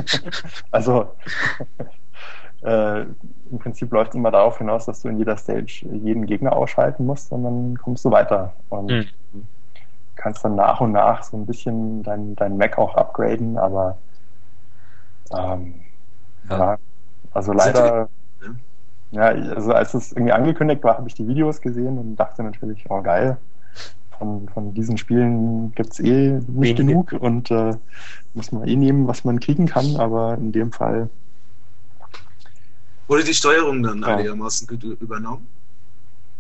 [0.72, 1.12] also
[2.62, 6.54] äh, im Prinzip läuft es immer darauf hinaus, dass du in jeder Stage jeden Gegner
[6.56, 8.54] ausschalten musst und dann kommst du weiter.
[8.70, 9.48] Und mhm.
[10.16, 13.98] kannst dann nach und nach so ein bisschen dein, dein Mac auch upgraden, aber
[15.32, 15.76] ähm,
[16.50, 16.58] ja.
[16.58, 16.78] ja.
[17.34, 18.10] also leider
[19.12, 22.86] ja, also als es irgendwie angekündigt war, habe ich die Videos gesehen und dachte natürlich,
[22.90, 23.38] oh geil.
[24.20, 26.86] Von, von diesen Spielen gibt es eh nicht Wenige.
[26.86, 27.74] genug und äh,
[28.34, 31.10] muss man eh nehmen, was man kriegen kann, aber in dem Fall.
[33.08, 34.08] Wurde die Steuerung dann ja.
[34.08, 34.68] einigermaßen
[35.00, 35.48] übernommen?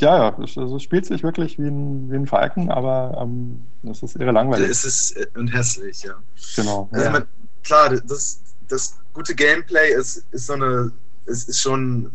[0.01, 3.61] Ja, ja, es, also es spielt sich wirklich wie ein, wie ein Falken, aber ähm,
[3.89, 4.69] es ist irre langweilig.
[4.69, 6.13] Es ist äh, und hässlich, ja.
[6.55, 6.87] Genau.
[6.91, 7.11] Also ja.
[7.11, 7.23] Man,
[7.63, 8.39] klar, das,
[8.69, 10.91] das gute Gameplay ist, ist so eine,
[11.25, 12.11] ist, ist schon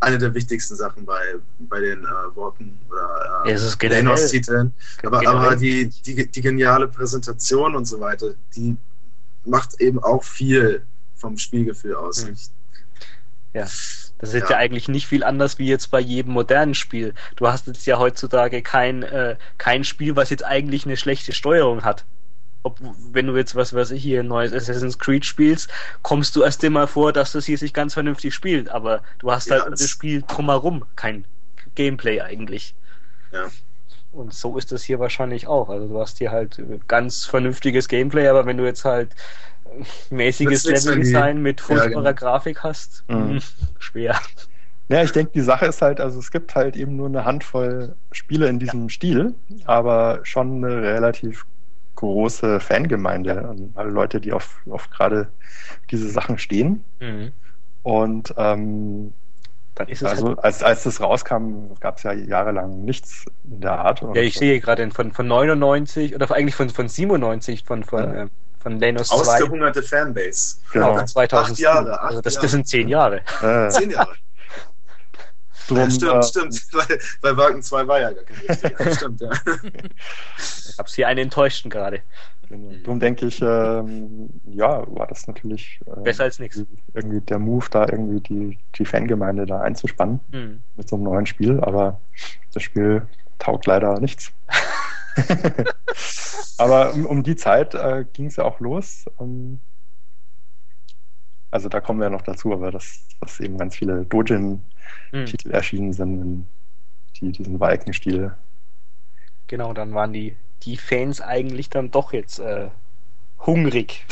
[0.00, 5.56] eine der wichtigsten Sachen bei, bei den äh, Worten oder äh, es titeln Aber, aber
[5.56, 8.76] die, die, die geniale Präsentation und so weiter, die
[9.44, 10.82] macht eben auch viel
[11.14, 12.26] vom Spielgefühl aus.
[12.26, 12.36] Hm.
[13.54, 13.66] Ja.
[14.18, 14.50] Das ist ja.
[14.50, 14.56] ja.
[14.56, 17.12] eigentlich nicht viel anders wie jetzt bei jedem modernen Spiel.
[17.36, 21.84] Du hast jetzt ja heutzutage kein, äh, kein Spiel, was jetzt eigentlich eine schlechte Steuerung
[21.84, 22.04] hat
[22.66, 22.80] ob,
[23.12, 25.70] wenn du jetzt was, was ich hier ein neues Assassin's Creed spielst,
[26.02, 29.48] kommst du erst immer vor, dass das hier sich ganz vernünftig spielt, aber du hast
[29.48, 31.24] ja, halt das Spiel drumherum kein
[31.76, 32.74] Gameplay eigentlich.
[33.32, 33.46] Ja.
[34.10, 35.68] Und so ist das hier wahrscheinlich auch.
[35.68, 39.10] Also du hast hier halt ganz vernünftiges Gameplay, aber wenn du jetzt halt
[40.10, 42.14] mäßiges Leveldesign mit furchtbarer ja, genau.
[42.14, 43.30] Grafik hast, mhm.
[43.30, 43.42] Hm,
[43.78, 44.18] schwer.
[44.88, 47.94] Ja, ich denke, die Sache ist halt, also es gibt halt eben nur eine Handvoll
[48.12, 48.88] Spiele in diesem ja.
[48.88, 49.34] Stil,
[49.64, 51.44] aber schon eine relativ
[51.96, 55.28] große Fangemeinde, also alle Leute, die auf, auf gerade
[55.90, 56.84] diese Sachen stehen.
[57.00, 57.32] Mhm.
[57.82, 59.12] Und ähm,
[59.76, 63.60] dann ist es also halt als, als das rauskam, gab es ja jahrelang nichts in
[63.60, 64.02] der Art.
[64.14, 68.22] Ja, ich sehe gerade von, von 99 oder eigentlich von, von 97 von, von, ja.
[68.24, 68.28] äh,
[68.58, 69.14] von Lenus 2.
[69.16, 70.56] Ausgehungerte Fanbase.
[70.72, 71.32] Genau, 2000.
[71.52, 71.92] Acht Jahre.
[72.00, 73.20] Acht also das, das sind zehn Jahre.
[73.42, 73.68] Äh.
[73.68, 74.14] Zehn Jahre.
[75.68, 76.66] Drum, ja, stimmt, äh, stimmt.
[77.22, 78.94] Bei, Wagen 2 war ja gar kein richtiger.
[78.94, 79.30] stimmt, ja.
[80.38, 82.02] Ich hab's hier einen enttäuschten gerade.
[82.48, 86.62] Darum denke ich, ähm, ja, war das natürlich äh, besser als nichts.
[86.94, 90.60] Irgendwie der Move, da irgendwie die, die Fangemeinde da einzuspannen mhm.
[90.76, 92.00] mit so einem neuen Spiel, aber
[92.54, 93.02] das Spiel
[93.38, 94.32] taugt leider nichts.
[96.58, 99.06] aber um, um, die Zeit äh, ging es ja auch los.
[99.18, 99.60] Ähm,
[101.50, 104.62] also da kommen wir ja noch dazu, aber dass, dass eben ganz viele Dojin
[105.10, 105.26] hm.
[105.26, 106.46] Titel erschienen sind,
[107.16, 108.32] die diesen Walkenstil.
[109.46, 112.68] Genau, dann waren die, die Fans eigentlich dann doch jetzt äh,
[113.38, 114.06] hungrig.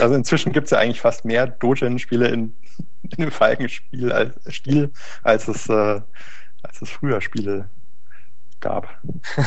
[0.00, 2.54] Also inzwischen gibt es ja eigentlich fast mehr Dojin-Spiele in,
[3.02, 4.90] in dem Falkenspiel als Stil,
[5.22, 6.00] als es, äh,
[6.62, 7.68] als es früher Spiele
[8.60, 8.88] gab.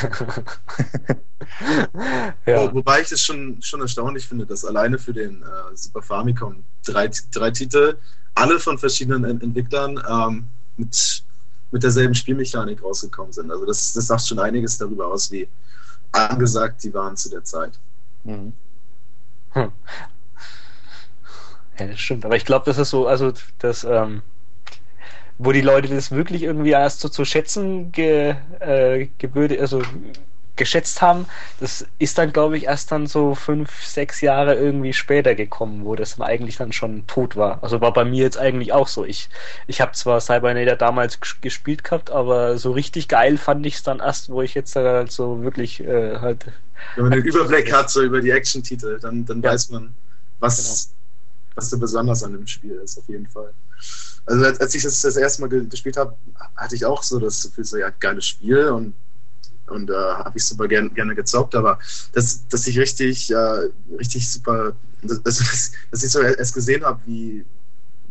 [2.46, 2.74] ja.
[2.74, 7.10] Wobei ich es schon, schon erstaunlich finde, dass alleine für den äh, Super Famicom drei,
[7.32, 7.98] drei Titel
[8.38, 10.46] alle von verschiedenen Entwicklern ähm,
[10.78, 11.24] mit,
[11.72, 13.52] mit derselben Spielmechanik rausgekommen sind.
[13.52, 15.48] Also das, das sagt schon einiges darüber aus, wie
[16.12, 17.80] angesagt die waren zu der Zeit.
[18.24, 18.54] Mhm.
[19.52, 19.72] Hm.
[21.80, 22.26] Ja, das stimmt.
[22.26, 24.22] Aber ich glaube, das ist so, also das, ähm,
[25.40, 29.82] wo die Leute das wirklich irgendwie erst so zu schätzen ge, äh, gebürde, also
[30.58, 31.26] geschätzt haben.
[31.60, 35.96] Das ist dann, glaube ich, erst dann so fünf, sechs Jahre irgendwie später gekommen, wo
[35.96, 37.64] das eigentlich dann schon tot war.
[37.64, 39.06] Also war bei mir jetzt eigentlich auch so.
[39.06, 39.30] Ich,
[39.68, 44.00] ich habe zwar Cybernator damals gespielt gehabt, aber so richtig geil fand ich es dann
[44.00, 46.46] erst, wo ich jetzt halt so wirklich äh, halt.
[46.96, 49.52] Wenn man den Überblick hat, so über die Action-Titel, dann, dann ja.
[49.52, 49.94] weiß man,
[50.40, 51.56] was, genau.
[51.56, 53.54] was so besonders an dem Spiel ist, auf jeden Fall.
[54.26, 56.16] Also als, als ich das das erste Mal gespielt habe,
[56.56, 58.94] hatte ich auch so das Gefühl, so ja, geiles Spiel und
[59.68, 61.80] und äh, habe ich super gern, gerne gezockt, aber
[62.14, 65.22] dass, dass ich richtig, äh, richtig super, dass,
[65.92, 67.46] dass, ich so erst gesehen habe, wie,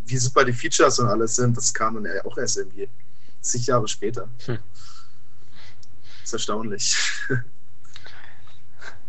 [0.07, 2.89] wie super die Features und alles sind, das kam dann ja auch erst irgendwie
[3.41, 4.29] zig Jahre später.
[4.47, 4.59] Hm.
[6.21, 6.97] Das ist erstaunlich.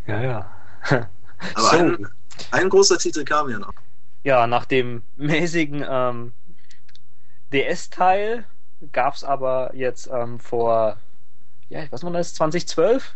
[0.08, 0.52] Ja, ja.
[1.54, 1.78] aber so.
[1.78, 2.08] ein,
[2.52, 3.74] ein großer Titel kam ja noch.
[4.24, 6.32] Ja, nach dem mäßigen ähm,
[7.52, 8.46] DS-Teil
[8.92, 10.98] gab es aber jetzt ähm, vor
[11.70, 13.16] ja, was war das, 2012?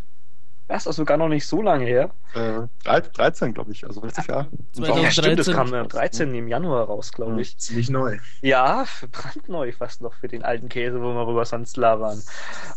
[0.67, 2.11] Das ist sogar noch nicht so lange her.
[2.33, 4.47] Äh, 13, glaube ich, also letztes Jahr.
[4.73, 5.03] 2013.
[5.03, 7.57] Ja, stimmt, das kam äh, 13 im Januar raus, glaube ich.
[7.57, 8.19] Ziemlich neu.
[8.41, 12.23] Ja, brandneu fast noch für den alten Käse, wo wir rüber sonst labern.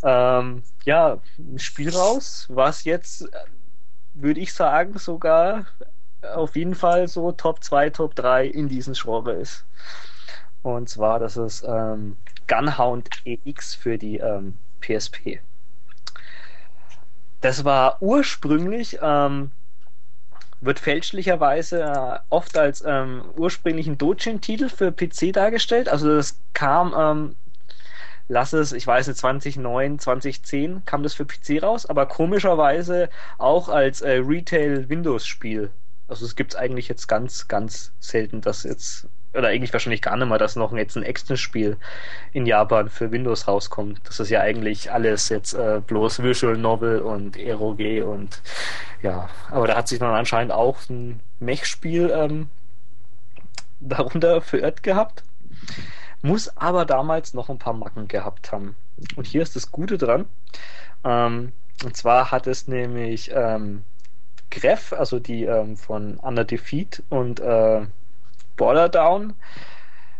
[0.03, 3.29] Ähm, ja, ein Spiel raus, was jetzt,
[4.15, 5.67] würde ich sagen, sogar
[6.35, 9.65] auf jeden Fall so Top 2, Top 3 in diesem Genre ist.
[10.63, 12.17] Und zwar, das ist ähm,
[12.49, 15.41] Gunhound EX für die ähm, PSP.
[17.45, 19.51] Das war ursprünglich, ähm,
[20.63, 25.91] wird fälschlicherweise äh, oft als ähm, ursprünglichen Dojin-Titel für PC dargestellt.
[25.91, 27.37] Also das kam, ähm,
[28.29, 33.69] lass es, ich weiß nicht, 2009, 2010 kam das für PC raus, aber komischerweise auch
[33.69, 35.71] als äh, Retail-Windows-Spiel
[36.09, 40.29] Also es gibt eigentlich jetzt ganz, ganz selten, dass jetzt, oder eigentlich wahrscheinlich gar nicht
[40.29, 41.77] mal, dass noch jetzt ein Action-Spiel
[42.33, 44.01] in Japan für Windows rauskommt.
[44.05, 48.41] Das ist ja eigentlich alles jetzt äh, bloß Visual Novel und ROG und
[49.03, 52.49] ja, aber da hat sich dann anscheinend auch ein Mech-Spiel ähm,
[53.81, 55.25] darunter verirrt gehabt.
[56.23, 58.77] Muss aber damals noch ein paar Macken gehabt haben.
[59.17, 60.25] Und hier ist das Gute dran.
[61.05, 61.53] Ähm,
[61.85, 63.83] und zwar hat es nämlich ähm,
[64.51, 67.83] Gref, also die ähm, von Under Defeat und äh,
[68.57, 69.35] Border Down,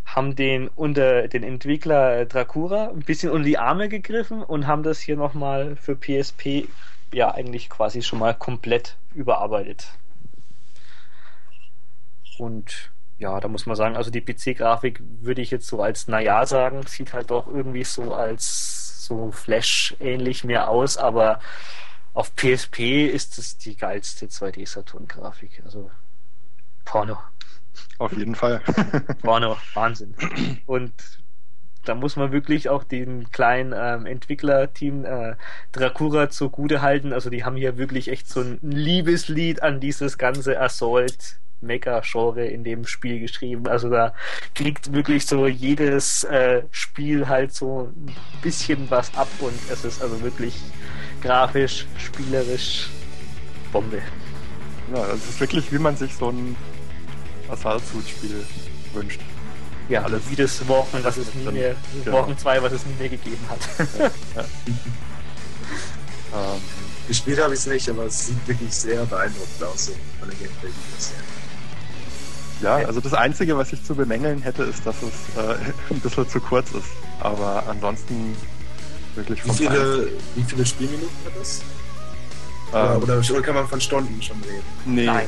[0.05, 4.83] haben den unter den Entwickler äh, Dracura ein bisschen unter die Arme gegriffen und haben
[4.83, 6.67] das hier nochmal für PSP
[7.11, 9.87] ja eigentlich quasi schon mal komplett überarbeitet.
[12.37, 16.45] Und ja, da muss man sagen, also die PC-Grafik würde ich jetzt so als naja
[16.45, 21.39] sagen, sieht halt doch irgendwie so als so Flash-ähnlich mehr aus, aber
[22.13, 25.61] auf PSP ist es die geilste 2D-Saturn-Grafik.
[25.65, 25.91] Also
[26.83, 27.17] Porno.
[27.97, 28.61] Auf jeden Fall.
[29.21, 30.15] Porno, Wahnsinn.
[30.65, 30.93] Und
[31.85, 35.35] da muss man wirklich auch den kleinen ähm, Entwicklerteam äh,
[35.71, 37.13] Dracura zugute halten.
[37.13, 42.63] Also die haben hier wirklich echt so ein Liebeslied an dieses ganze Assault Mecha-Genre in
[42.63, 43.67] dem Spiel geschrieben.
[43.67, 44.13] Also da
[44.53, 50.01] kriegt wirklich so jedes äh, Spiel halt so ein bisschen was ab und es ist
[50.01, 50.59] also wirklich
[51.21, 52.89] grafisch, spielerisch
[53.71, 54.01] Bombe.
[54.93, 56.55] Ja, es ist wirklich, wie man sich so ein
[57.49, 58.45] Assault Suit-Spiel
[58.93, 59.21] wünscht.
[59.87, 62.17] Ja, alles wie das Wochen, was es nie mehr, genau.
[62.19, 63.59] Wochen 2, was es nie mehr gegeben hat.
[63.99, 64.05] ja,
[64.35, 64.41] ja.
[66.33, 66.61] ähm,
[67.07, 70.37] Gespielt habe ich es nicht, aber es sieht wirklich sehr beeindruckend aus, so von der
[70.37, 70.69] Gameplay,
[72.61, 75.55] ja, also das Einzige, was ich zu bemängeln hätte, ist, dass es äh,
[75.93, 76.87] ein bisschen zu kurz ist.
[77.19, 78.35] Aber ansonsten
[79.15, 81.61] wirklich wie viele, wie viele Spielminuten hat das?
[82.73, 84.63] Ähm, oder, oder, kann man von Stunden schon reden?
[84.85, 85.05] Nee.
[85.05, 85.27] Nein.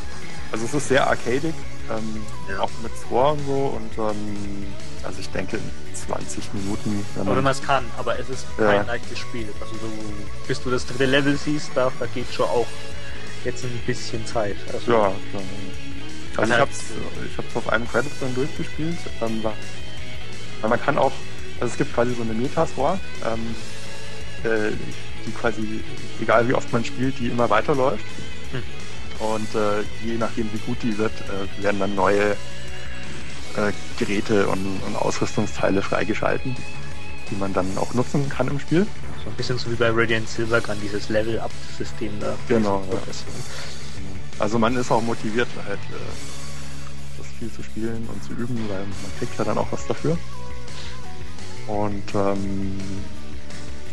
[0.52, 1.53] Also es ist sehr arcadig,
[1.89, 2.59] ähm, ja.
[2.59, 4.68] auch mit Score und so und ähm,
[5.03, 5.59] also ich denke
[5.93, 7.05] 20 Minuten.
[7.15, 8.81] Wenn man, wenn es kann, aber es ist kein ja.
[8.81, 9.47] leichtes Spiel.
[9.61, 9.88] Also so,
[10.47, 12.68] bis du das dritte Level siehst, da vergeht schon auch
[13.45, 14.57] jetzt ein bisschen Zeit.
[14.73, 15.43] Also, ja, klar.
[16.38, 16.84] Also ich habe es
[17.31, 18.97] ich hab's auf einem Credit dann durchgespielt.
[19.22, 19.43] Ähm,
[20.61, 21.11] weil man kann auch,
[21.59, 23.55] also es gibt quasi so eine Metascore, ähm,
[24.43, 24.72] äh,
[25.26, 25.84] die quasi,
[26.22, 28.05] egal wie oft man spielt, die immer weiterläuft.
[28.51, 28.64] Hm.
[29.19, 32.31] Und äh, je nachdem wie gut die wird, äh, werden dann neue
[33.56, 36.56] äh, Geräte und, und, Ausrüstungsteile freigeschalten,
[37.31, 38.85] die man dann auch nutzen kann im Spiel.
[39.23, 42.35] So ein bisschen so wie bei Radiant Silver kann dieses Level-Up-System da.
[42.48, 42.84] Genau.
[42.91, 42.98] Ja.
[44.39, 48.81] Also man ist auch motiviert, halt äh, das viel zu spielen und zu üben, weil
[48.81, 50.18] man kriegt ja dann auch was dafür.
[51.68, 52.80] Und ähm,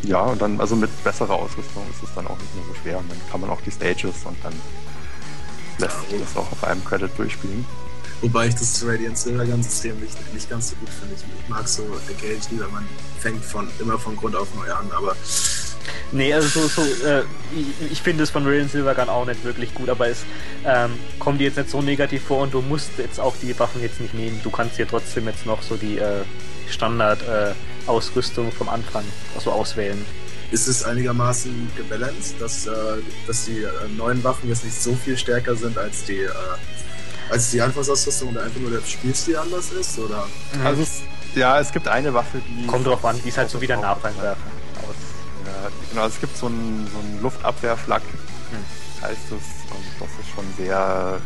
[0.02, 2.98] ja, und dann, also mit besserer Ausrüstung ist es dann auch nicht mehr so schwer.
[2.98, 4.52] Und dann kann man auch die Stages und dann
[5.78, 7.64] lässt sich das auch auf einem Credit durchspielen.
[8.20, 11.14] Wobei ich das Radiant Silver ganz System nicht, nicht ganz so gut finde.
[11.14, 12.86] Ich mag so Engage lieber, man
[13.18, 15.14] fängt von, immer von Grund auf neu an, aber
[16.12, 17.24] Nee, also so, so äh,
[17.54, 20.24] ich, ich finde es von Radiant Silvergun auch nicht wirklich gut, aber es
[20.64, 23.82] ähm, kommt dir jetzt nicht so negativ vor und du musst jetzt auch die Waffen
[23.82, 24.40] jetzt nicht nehmen.
[24.42, 26.22] Du kannst dir trotzdem jetzt noch so die äh,
[26.70, 30.04] Standard-Ausrüstung äh, vom Anfang also auswählen.
[30.54, 32.72] Ist es einigermaßen gebalanced, dass, äh,
[33.26, 36.30] dass die äh, neuen Waffen jetzt nicht so viel stärker sind als die, äh,
[37.28, 39.98] als die Anfangsausrüstung oder einfach nur der Spielstil anders ist?
[39.98, 40.28] Oder?
[40.64, 41.02] Also es,
[41.34, 42.66] ja, es gibt eine Waffe, die.
[42.66, 44.36] Kommt drauf an, die ist halt so wie der Nahfeinwerfer
[45.94, 49.02] genau, es gibt so einen, so einen Luftabwehrflak, hm.
[49.02, 51.20] heißt es, und das ist schon sehr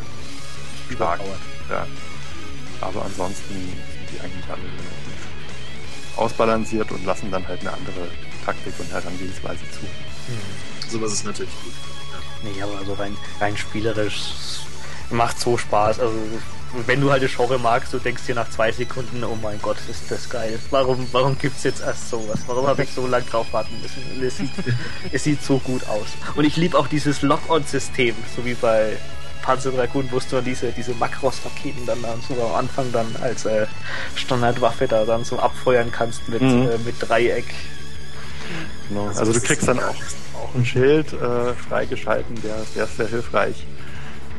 [0.95, 1.21] stark.
[1.71, 1.87] Ja.
[2.81, 4.61] Aber ansonsten sind die eigentlich alle
[6.17, 8.09] ausbalanciert und lassen dann halt eine andere
[8.49, 9.83] Taktik und Herangehensweise zu.
[9.83, 10.91] Hm.
[10.91, 11.73] Sowas ist natürlich gut.
[12.13, 12.51] Ja.
[12.51, 14.33] Nee, aber also rein, rein spielerisch
[15.11, 16.01] macht so Spaß.
[16.01, 16.17] Also
[16.87, 19.77] wenn du halt die Genre magst, du denkst dir nach zwei Sekunden, oh mein Gott,
[19.91, 20.59] ist das geil.
[20.71, 22.41] Warum, warum es jetzt erst sowas?
[22.47, 24.03] Warum habe ich so lange drauf warten müssen?
[24.23, 24.51] Es sieht,
[25.13, 26.07] es sieht so gut aus.
[26.35, 28.97] Und ich liebe auch dieses Lock-on-System, so wie bei
[29.43, 33.67] Panzer Dragoon, wo du diese, diese Makros-Raketen dann, dann so am Anfang dann als äh,
[34.15, 36.69] Standardwaffe da dann so abfeuern kannst mit, mhm.
[36.69, 37.55] äh, mit Dreieck.
[38.89, 39.09] Genau.
[39.09, 39.95] Also du kriegst dann auch,
[40.35, 43.67] auch ein Schild äh, freigeschalten, der, der ist sehr hilfreich.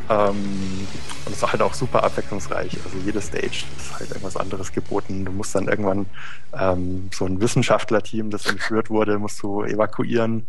[0.10, 0.88] Ähm,
[1.26, 2.78] und es ist halt auch super abwechslungsreich.
[2.84, 5.26] Also jede Stage ist halt irgendwas anderes geboten.
[5.26, 6.08] Du musst dann irgendwann
[6.58, 10.48] ähm, so ein Wissenschaftlerteam, das entführt wurde, musst du evakuieren.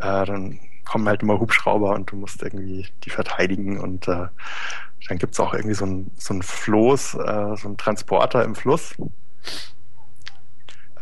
[0.00, 4.26] Äh, dann kommen halt immer Hubschrauber und du musst irgendwie die verteidigen und äh,
[5.08, 8.94] dann gibt's auch irgendwie so ein, so ein Floß, äh, so ein Transporter im Fluss,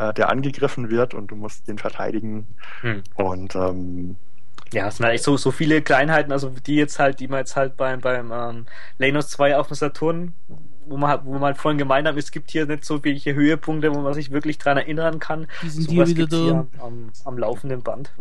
[0.00, 2.46] äh, der angegriffen wird und du musst den verteidigen.
[2.80, 3.02] Hm.
[3.14, 4.16] Und ähm,
[4.72, 7.40] Ja, es sind halt echt so, so viele Kleinheiten, also die jetzt halt, die man
[7.40, 8.66] jetzt halt beim, beim ähm,
[8.98, 10.34] Lanos 2 auf dem Saturn,
[10.86, 13.94] wo man, wo man halt vorhin gemeint hat, es gibt hier nicht so welche Höhepunkte,
[13.94, 15.46] wo man sich wirklich dran erinnern kann.
[15.62, 16.36] Die sind hier wieder da.
[16.36, 18.12] Hier am, am, laufenden Band.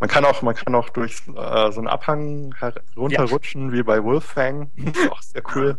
[0.00, 2.54] Man kann auch, man kann auch durch äh, so einen Abhang
[2.96, 3.72] runterrutschen, ja.
[3.72, 4.70] wie bei Wolfang.
[5.10, 5.78] auch sehr cool.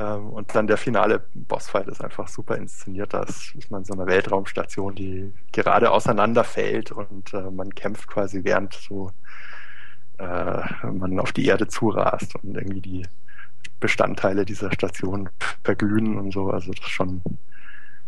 [0.00, 3.12] Ähm, und dann der finale Bossfight ist einfach super inszeniert.
[3.12, 8.74] Da ist, man so eine Weltraumstation, die gerade auseinanderfällt und äh, man kämpft quasi während
[8.74, 9.12] so
[10.18, 13.06] äh, man auf die Erde zurast und irgendwie die
[13.78, 15.28] Bestandteile dieser Station
[15.64, 16.50] verglühen und so.
[16.50, 17.22] Also das ist schon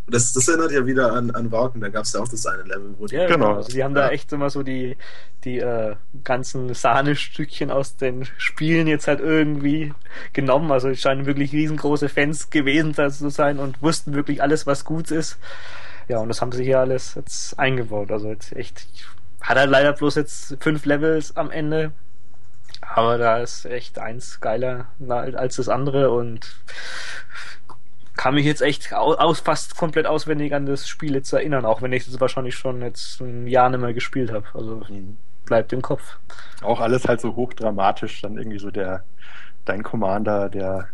[0.09, 2.65] das, das erinnert ja wieder an, an Walken, da gab es ja auch das eine
[2.65, 3.15] Level, wo die.
[3.15, 3.55] Ja, genau.
[3.55, 4.03] Also die haben ja.
[4.03, 4.97] da echt immer so die,
[5.45, 9.95] die äh, ganzen Sahnestückchen aus den Spielen jetzt halt irgendwie
[10.33, 10.73] genommen.
[10.73, 15.11] Also die scheinen wirklich riesengroße Fans gewesen zu sein und wussten wirklich alles, was gut
[15.11, 15.39] ist.
[16.09, 18.11] Ja, und das haben sie hier alles jetzt eingebaut.
[18.11, 18.87] Also jetzt echt.
[19.41, 21.93] Hat er leider bloß jetzt fünf Levels am Ende.
[22.81, 26.57] Aber da ist echt eins geiler als das andere und
[28.17, 31.93] kann mich jetzt echt aus, fast komplett auswendig an das Spiel jetzt erinnern, auch wenn
[31.93, 34.47] ich es wahrscheinlich schon jetzt ein Jahr nicht mehr gespielt habe.
[34.55, 35.17] Also mhm.
[35.47, 36.19] bleibt im Kopf.
[36.63, 39.05] Auch alles halt so hochdramatisch, dann irgendwie so der
[39.65, 40.89] dein Commander, der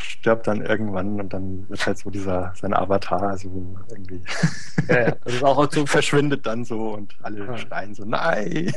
[0.00, 4.22] stirbt dann irgendwann und dann wird halt so dieser sein Avatar so irgendwie
[4.88, 5.16] ja, ja.
[5.24, 7.58] Das ist auch so verschwindet dann so und alle ja.
[7.58, 8.72] schreien so nein.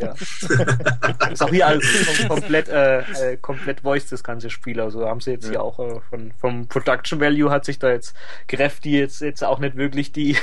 [0.00, 0.14] Ja.
[0.14, 1.84] das ist auch hier alles
[2.28, 4.80] komplett äh, äh, komplett voice das ganze Spiel.
[4.80, 5.50] Also haben sie jetzt ja.
[5.50, 8.14] hier auch äh, von vom Production Value hat sich da jetzt
[8.48, 10.36] Greff, die jetzt jetzt auch nicht wirklich die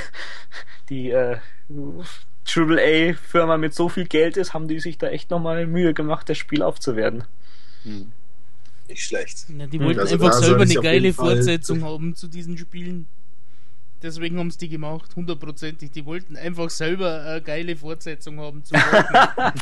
[0.88, 1.38] die äh,
[1.70, 6.28] AAA Firma mit so viel Geld ist, haben die sich da echt nochmal Mühe gemacht,
[6.28, 7.24] das Spiel aufzuwerten.
[7.82, 8.12] Hm
[8.88, 9.46] nicht schlecht.
[9.56, 13.06] Ja, die wollten also einfach selber eine geile Fortsetzung haben zu diesen Spielen.
[14.00, 15.90] Deswegen haben sie die gemacht, hundertprozentig.
[15.90, 19.54] Die wollten einfach selber eine geile Fortsetzung haben zu ja, Das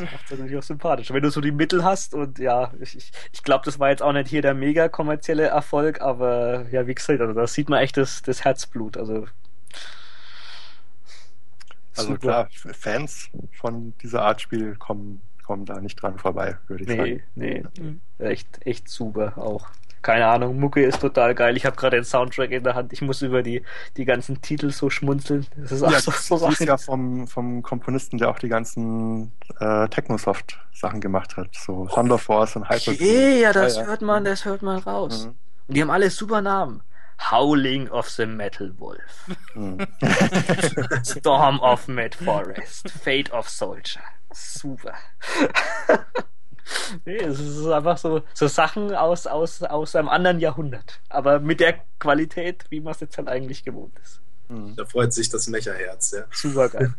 [0.00, 1.12] macht es natürlich auch sympathisch.
[1.12, 4.14] Wenn du so die Mittel hast und ja, ich, ich glaube, das war jetzt auch
[4.14, 7.98] nicht hier der mega kommerzielle Erfolg, aber ja, wie gesagt, also da sieht man echt
[7.98, 8.96] das, das Herzblut.
[8.96, 9.26] Also
[11.96, 12.18] also Super.
[12.18, 16.96] klar, Fans von dieser Art Spiel kommen kommen da nicht dran vorbei, würde ich nee,
[16.96, 17.22] sagen.
[17.34, 18.26] Nee, nee.
[18.26, 19.68] Echt, echt super auch.
[20.04, 21.56] Keine Ahnung, Mucke ist total geil.
[21.56, 22.92] Ich habe gerade den Soundtrack in der Hand.
[22.92, 23.62] Ich muss über die,
[23.96, 25.46] die ganzen Titel so schmunzeln.
[25.56, 28.48] Das ist auch ja, so, so das ist ja vom, vom Komponisten, der auch die
[28.48, 31.48] ganzen äh, Technosoft-Sachen gemacht hat.
[31.54, 32.92] So Thunder Force und Hyper.
[32.92, 35.24] Okay, ja, das ja, hört man, das hört man raus.
[35.24, 35.34] Mhm.
[35.68, 36.82] Und die haben alle super Namen.
[37.30, 39.30] Howling of the Metal Wolf.
[39.54, 39.86] Mhm.
[41.02, 42.90] Storm of Mad Forest.
[42.90, 44.02] Fate of Soldier.
[44.34, 44.94] Super.
[47.04, 51.00] nee, es ist einfach so, so Sachen aus, aus, aus einem anderen Jahrhundert.
[51.08, 54.20] Aber mit der Qualität, wie man es jetzt halt eigentlich gewohnt ist.
[54.48, 54.76] Mhm.
[54.76, 56.24] Da freut sich das Mecherherz, ja.
[56.30, 56.94] Super geil.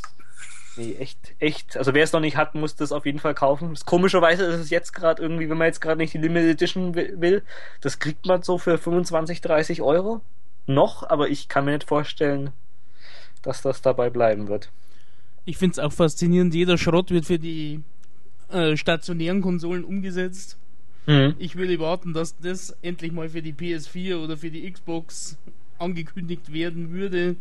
[0.76, 1.76] nee, echt, echt.
[1.76, 3.76] Also wer es noch nicht hat, muss das auf jeden Fall kaufen.
[3.84, 7.42] Komischerweise ist es jetzt gerade irgendwie, wenn man jetzt gerade nicht die Limited Edition will,
[7.80, 10.20] das kriegt man so für 25, 30 Euro.
[10.66, 12.52] Noch, aber ich kann mir nicht vorstellen,
[13.42, 14.70] dass das dabei bleiben wird.
[15.48, 17.80] Ich finde es auch faszinierend, jeder Schrott wird für die
[18.52, 20.58] äh, stationären Konsolen umgesetzt.
[21.06, 21.36] Mhm.
[21.38, 25.38] Ich würde warten, dass das endlich mal für die PS4 oder für die Xbox
[25.78, 27.36] angekündigt werden würde.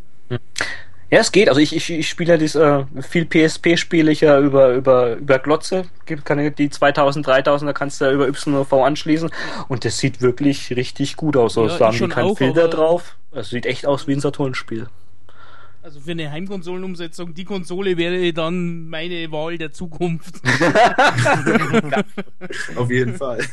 [1.10, 1.50] Ja, es geht.
[1.50, 5.40] Also ich, ich, ich spiele ja äh, viel PSP spiele ich ja über, über, über
[5.40, 5.84] Glotze.
[6.06, 9.30] Gibt kann die 2000, 3000, da kannst du ja über YV anschließen.
[9.68, 11.58] Und das sieht wirklich richtig gut aus.
[11.58, 13.18] Also ja, da haben die keinen Filter drauf.
[13.34, 14.88] Es sieht echt aus wie ein Saturn-Spiel.
[15.82, 20.36] Also für eine Heimkonsolenumsetzung, die Konsole wäre dann meine Wahl der Zukunft.
[22.76, 23.44] Auf jeden Fall.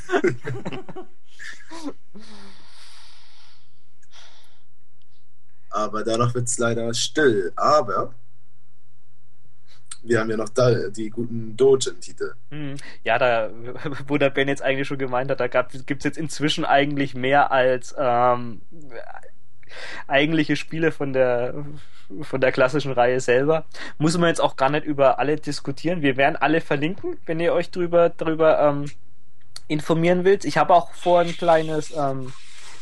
[5.71, 7.53] Aber danach wird es leider still.
[7.57, 8.15] Aber
[10.05, 12.35] wir haben ja noch da die guten Dogen-Titel.
[12.51, 12.77] Hm.
[13.05, 13.51] Ja, da,
[14.07, 17.51] wo der Ben jetzt eigentlich schon gemeint hat, da gibt es jetzt inzwischen eigentlich mehr
[17.51, 18.61] als ähm,
[20.07, 21.55] eigentliche Spiele von der
[22.23, 23.65] von der klassischen Reihe selber.
[23.99, 26.03] Muss man jetzt auch gar nicht über alle diskutieren.
[26.03, 28.91] Wir werden alle verlinken, wenn ihr euch drüber, drüber ähm,
[29.69, 30.45] informieren wollt.
[30.45, 32.33] Ich habe auch vor ein kleines ähm,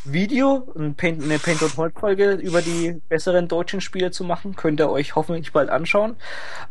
[0.05, 4.55] Video, ein Paint, eine Paint und Hold Folge über die besseren deutschen Spiele zu machen.
[4.55, 6.17] Könnt ihr euch hoffentlich bald anschauen.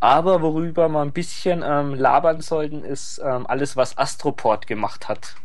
[0.01, 5.36] Aber worüber wir ein bisschen ähm, labern sollten, ist ähm, alles, was Astroport gemacht hat.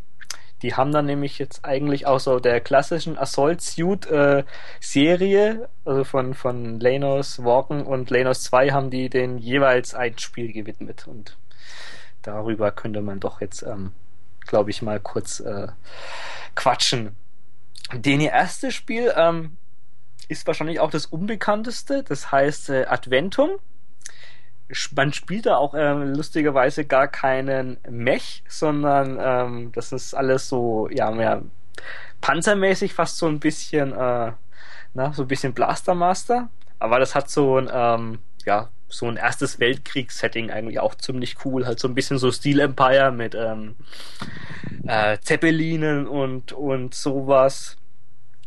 [0.62, 4.44] Die haben dann nämlich jetzt eigentlich auch so der klassischen Assault Suit äh,
[4.80, 10.52] Serie, also von, von Lanos Walken und Lanos 2 haben die den jeweils ein Spiel
[10.52, 11.38] gewidmet und
[12.24, 13.94] darüber könnte man doch jetzt, ähm,
[14.48, 15.68] glaube ich, mal kurz äh,
[16.56, 17.16] quatschen.
[17.94, 19.58] Den erste Spiel ähm,
[20.28, 23.52] ist wahrscheinlich auch das unbekannteste, das heißt äh, Adventum.
[24.96, 30.90] Man spielt da auch äh, lustigerweise gar keinen Mech, sondern ähm, das ist alles so,
[30.92, 31.44] ja, mehr
[32.22, 34.32] panzermäßig, fast so ein bisschen, äh,
[34.94, 36.50] na, so ein bisschen Blastermaster.
[36.80, 41.66] Aber das hat so ein, ähm, ja, so ein erstes Weltkriegs-Setting eigentlich auch ziemlich cool.
[41.66, 43.76] Halt so ein bisschen so Steel Empire mit ähm,
[44.86, 47.78] äh, Zeppelinen und, und sowas.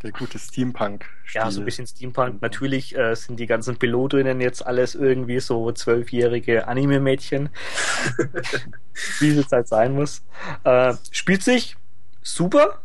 [0.03, 1.05] Der gute Steampunk.
[1.27, 1.35] -Stil.
[1.35, 2.41] Ja, so ein bisschen Steampunk.
[2.41, 7.51] Natürlich äh, sind die ganzen Pilotinnen jetzt alles irgendwie so zwölfjährige Anime-Mädchen.
[9.21, 10.23] Wie es halt sein muss.
[10.65, 11.77] Äh, spielt sich
[12.23, 12.81] super.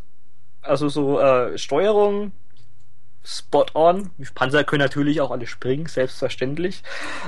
[0.62, 2.32] Also so äh, Steuerung
[3.24, 4.12] spot on.
[4.36, 6.84] Panzer können natürlich auch alle springen, selbstverständlich.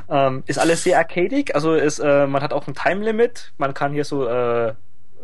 [0.09, 1.55] Ähm, ist alles sehr arcadig.
[1.55, 3.53] Also ist, äh, man hat auch ein Time Limit.
[3.57, 4.73] Man kann hier so äh,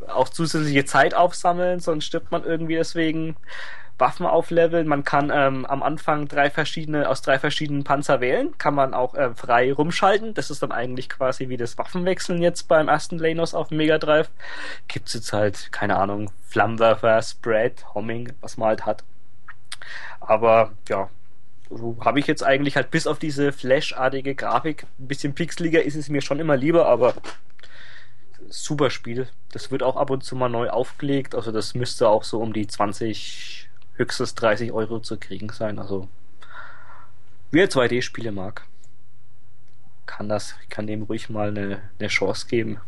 [0.08, 3.36] auch zusätzliche Zeit aufsammeln, sonst stirbt man irgendwie deswegen.
[3.98, 4.88] Waffen aufleveln.
[4.88, 8.58] Man kann ähm, am Anfang drei verschiedene, aus drei verschiedenen Panzer wählen.
[8.58, 10.34] Kann man auch äh, frei rumschalten.
[10.34, 13.98] Das ist dann eigentlich quasi wie das Waffenwechseln jetzt beim ersten Lanos auf dem Mega
[13.98, 14.30] Drive.
[14.88, 19.04] Gibt's jetzt halt, keine Ahnung, Flammenwerfer, Spread, Homing, was man halt hat.
[20.20, 21.10] Aber ja,
[21.70, 25.96] so habe ich jetzt eigentlich halt bis auf diese Flash-artige Grafik, ein bisschen pixeliger ist
[25.96, 27.16] es mir schon immer lieber, aber
[28.50, 29.28] super Spiel.
[29.52, 32.54] Das wird auch ab und zu mal neu aufgelegt, also das müsste auch so um
[32.54, 35.80] die 20 höchstens 30 Euro zu kriegen sein.
[35.80, 36.08] Also
[37.52, 38.64] wer 2D-Spiele mag,
[40.06, 42.80] kann das, kann dem ruhig mal eine, eine Chance geben.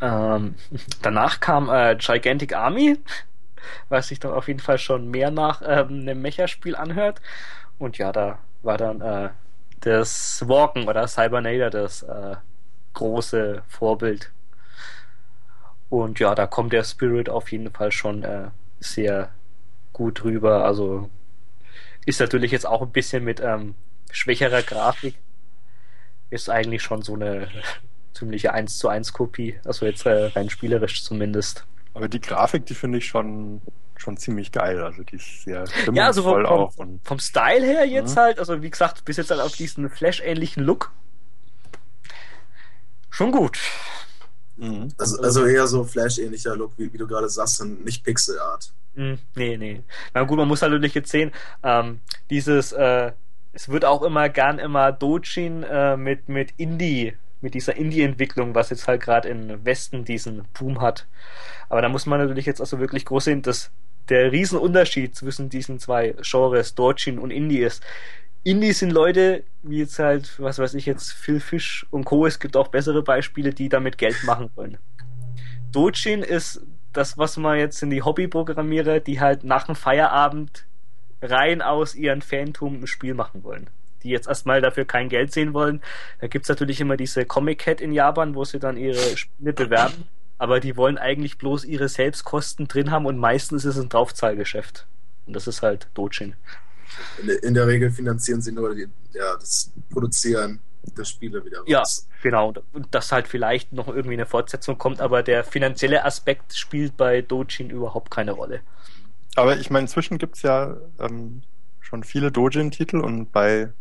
[0.00, 0.54] Ähm,
[1.02, 2.98] danach kam äh, Gigantic Army,
[3.88, 7.20] was sich dann auf jeden Fall schon mehr nach ähm, einem Mecha-Spiel anhört.
[7.78, 9.30] Und ja, da war dann äh,
[9.80, 12.36] das Walken oder Cybernator das äh,
[12.94, 14.32] große Vorbild.
[15.88, 18.48] Und ja, da kommt der Spirit auf jeden Fall schon äh,
[18.80, 19.30] sehr
[19.98, 20.64] gut rüber.
[20.64, 21.10] Also
[22.06, 23.74] ist natürlich jetzt auch ein bisschen mit ähm,
[24.10, 25.16] schwächerer Grafik.
[26.30, 27.48] Ist eigentlich schon so eine
[28.14, 29.58] ziemliche 1 zu 1 Kopie.
[29.64, 31.66] Also jetzt äh, rein spielerisch zumindest.
[31.92, 33.60] Aber die Grafik, die finde ich schon,
[33.96, 34.80] schon ziemlich geil.
[34.80, 36.76] Also die ist sehr ja, also vom, auch.
[36.76, 38.20] Und vom Style her jetzt mhm.
[38.20, 40.92] halt, also wie gesagt, bis jetzt halt auf diesen Flash-ähnlichen Look.
[43.10, 43.58] Schon gut.
[44.56, 44.92] Mhm.
[44.96, 48.72] Also, also eher so Flash-ähnlicher Look, wie, wie du gerade sagst, und nicht Pixel-Art.
[48.98, 49.84] Hm, nee, nee.
[50.12, 51.30] Na gut, man muss halt natürlich jetzt sehen,
[51.62, 52.00] ähm,
[52.30, 53.12] dieses, äh,
[53.52, 58.70] es wird auch immer gern immer Dojin äh, mit, mit Indie, mit dieser Indie-Entwicklung, was
[58.70, 61.06] jetzt halt gerade im Westen diesen Boom hat.
[61.68, 63.70] Aber da muss man natürlich jetzt also wirklich groß sehen, dass
[64.08, 67.84] der Riesenunterschied zwischen diesen zwei Genres, Dojin und Indie ist.
[68.42, 72.26] Indie sind Leute, wie jetzt halt, was weiß ich jetzt, Phil Fish und Co.
[72.26, 74.78] Es gibt auch bessere Beispiele, die damit Geld machen wollen.
[75.70, 76.62] Dojin ist
[76.98, 80.66] das, was man jetzt in die Hobbyprogrammierer, die halt nach dem Feierabend
[81.22, 83.70] rein aus ihren Fantum ein Spiel machen wollen.
[84.02, 85.80] Die jetzt erstmal dafür kein Geld sehen wollen.
[86.20, 90.08] Da gibt's natürlich immer diese Comic Cat in Japan, wo sie dann ihre Spiele bewerben.
[90.38, 94.86] Aber die wollen eigentlich bloß ihre Selbstkosten drin haben und meistens ist es ein Draufzahlgeschäft.
[95.26, 96.34] Und das ist halt Dojin.
[97.22, 100.60] In, in der Regel finanzieren sie nur die, ja, das Produzieren
[100.96, 101.66] der Spiele wieder raus.
[101.66, 101.82] Ja,
[102.22, 102.54] genau.
[102.72, 107.22] Und dass halt vielleicht noch irgendwie eine Fortsetzung kommt, aber der finanzielle Aspekt spielt bei
[107.22, 108.60] Dojin überhaupt keine Rolle.
[109.36, 111.42] Aber ich meine, inzwischen gibt es ja ähm,
[111.80, 113.72] schon viele Dojin-Titel und bei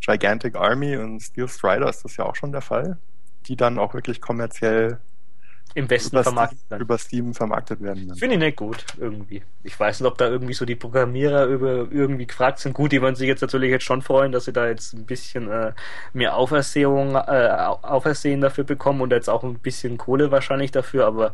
[0.00, 2.98] Gigantic Army und Steel Strider ist das ja auch schon der Fall,
[3.46, 4.98] die dann auch wirklich kommerziell
[5.74, 8.14] im Westen über vermarktet Steam, Über Steam vermarktet werden.
[8.16, 9.42] Finde ich nicht gut, irgendwie.
[9.62, 12.74] Ich weiß nicht, ob da irgendwie so die Programmierer über irgendwie gefragt sind.
[12.74, 15.50] Gut, die wollen sich jetzt natürlich jetzt schon freuen, dass sie da jetzt ein bisschen
[15.50, 15.72] äh,
[16.12, 17.48] mehr Aufersehung, äh,
[17.82, 21.32] Aufersehen dafür bekommen und jetzt auch ein bisschen Kohle wahrscheinlich dafür, aber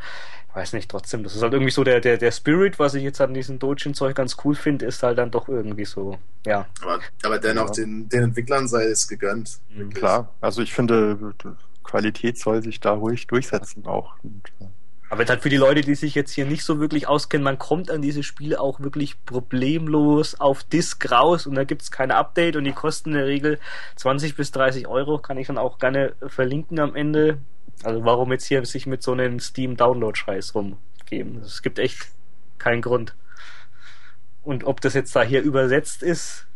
[0.48, 3.02] ich weiß nicht, trotzdem, das ist halt irgendwie so der, der, der Spirit, was ich
[3.02, 6.66] jetzt an diesem Dojin-Zeug ganz cool finde, ist halt dann doch irgendwie so, ja.
[6.82, 7.84] Aber, aber dennoch, ja.
[7.84, 9.58] den, den Entwicklern sei es gegönnt.
[9.68, 9.92] Mhm.
[9.92, 11.18] Klar, also ich finde,
[11.88, 14.14] Qualität soll sich da ruhig durchsetzen auch.
[14.22, 14.42] Und,
[15.10, 17.90] aber halt für die Leute, die sich jetzt hier nicht so wirklich auskennen, man kommt
[17.90, 22.56] an diese Spiele auch wirklich problemlos auf Disk raus und da gibt es kein Update
[22.56, 23.58] und die kosten in der Regel
[23.96, 27.38] 20 bis 30 Euro, kann ich dann auch gerne verlinken am Ende.
[27.84, 31.40] Also warum jetzt hier sich mit so einem Steam-Download-Scheiß rumgeben?
[31.42, 32.08] Es gibt echt
[32.58, 33.14] keinen Grund.
[34.42, 36.47] Und ob das jetzt da hier übersetzt ist,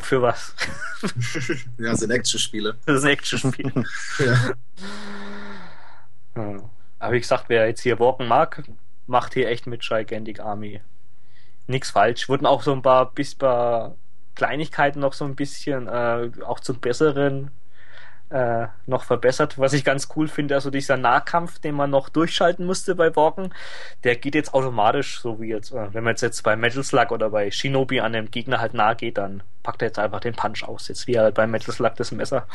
[0.00, 0.54] für was?
[1.78, 2.76] ja, das sind Action-Spiele.
[2.86, 3.84] Das sind Action-Spiele.
[4.18, 4.54] ja.
[6.98, 8.62] Aber wie gesagt, wer jetzt hier walken mag,
[9.06, 10.80] macht hier echt mit Gigantic Army
[11.66, 12.28] nichts falsch.
[12.28, 13.96] Wurden auch so ein paar bis paar
[14.34, 17.50] Kleinigkeiten noch so ein bisschen äh, auch zum Besseren
[18.34, 19.58] äh, noch verbessert.
[19.58, 23.54] Was ich ganz cool finde, also dieser Nahkampf, den man noch durchschalten musste bei Walken,
[24.02, 27.12] der geht jetzt automatisch, so wie jetzt, äh, wenn man jetzt, jetzt bei Metal Slug
[27.12, 30.34] oder bei Shinobi an dem Gegner halt nahe geht, dann packt er jetzt einfach den
[30.34, 32.48] Punch aus, jetzt wie halt bei Metal Slug das Messer.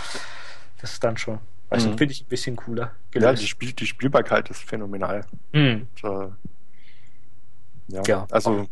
[0.81, 1.39] Das ist dann schon.
[1.69, 1.97] Also mhm.
[1.97, 2.91] finde ich ein bisschen cooler.
[3.11, 3.25] Gelöst.
[3.25, 5.21] Ja, die, Spiel die Spielbarkeit ist phänomenal.
[5.53, 5.87] Mhm.
[6.03, 8.67] Und, äh, ja, ja, also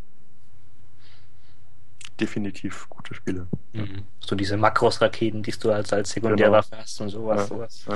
[2.20, 3.48] definitiv gute Spiele.
[3.74, 4.04] Mhm.
[4.20, 6.82] So diese Makros-Raketen, die du als, als Sekundärwaffe genau.
[6.82, 7.42] hast und sowas.
[7.42, 7.86] Ja, sowas.
[7.88, 7.96] Ja.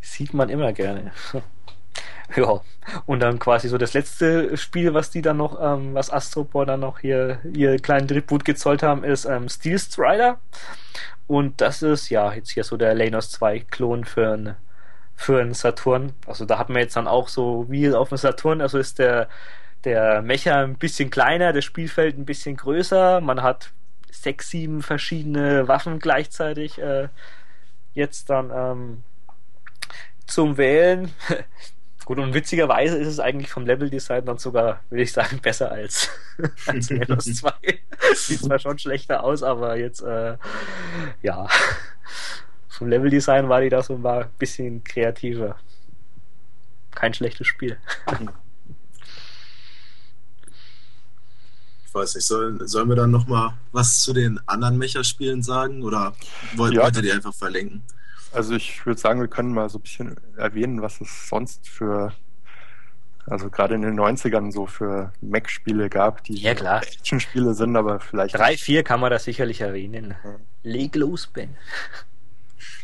[0.00, 1.12] Sieht man immer gerne.
[2.36, 2.60] ja.
[3.06, 6.80] Und dann quasi so das letzte Spiel, was die dann noch, ähm, was Astropor dann
[6.80, 10.40] noch hier ihr kleinen Tribut gezollt haben, ist ähm, Steel Strider.
[11.26, 14.56] Und das ist ja jetzt hier so der Lanos 2 Klon für ein
[15.14, 16.12] für einen Saturn.
[16.26, 19.28] Also da hat man jetzt dann auch so wie auf dem Saturn, also ist der
[19.84, 23.20] der Mecher ein bisschen kleiner, das Spielfeld ein bisschen größer.
[23.20, 23.72] Man hat
[24.10, 27.08] sechs, sieben verschiedene Waffen gleichzeitig äh,
[27.94, 29.02] jetzt dann ähm,
[30.26, 31.10] zum Wählen.
[32.04, 36.10] Gut, und witzigerweise ist es eigentlich vom Leveldesign dann sogar, würde ich sagen, besser als,
[36.66, 37.52] als Menos 2.
[38.14, 40.36] Sieht zwar schon schlechter aus, aber jetzt, äh,
[41.22, 41.46] ja,
[42.68, 45.56] vom Leveldesign war die da so ein bisschen kreativer.
[46.90, 47.78] Kein schlechtes Spiel.
[51.92, 56.14] Ich weiß nicht, soll, sollen wir dann nochmal was zu den anderen Mecha-Spielen sagen oder
[56.56, 57.82] wollt, ja, wollt ihr die einfach verlinken?
[58.32, 62.14] Also ich würde sagen, wir können mal so ein bisschen erwähnen, was es sonst für,
[63.26, 66.82] also gerade in den 90ern so für Mac-Spiele gab, die ja, klar.
[66.82, 68.38] Action-Spiele sind, aber vielleicht.
[68.38, 70.14] Drei, vier kann man das sicherlich erwähnen.
[70.24, 70.36] Ja.
[70.62, 71.58] Leg los, Ben.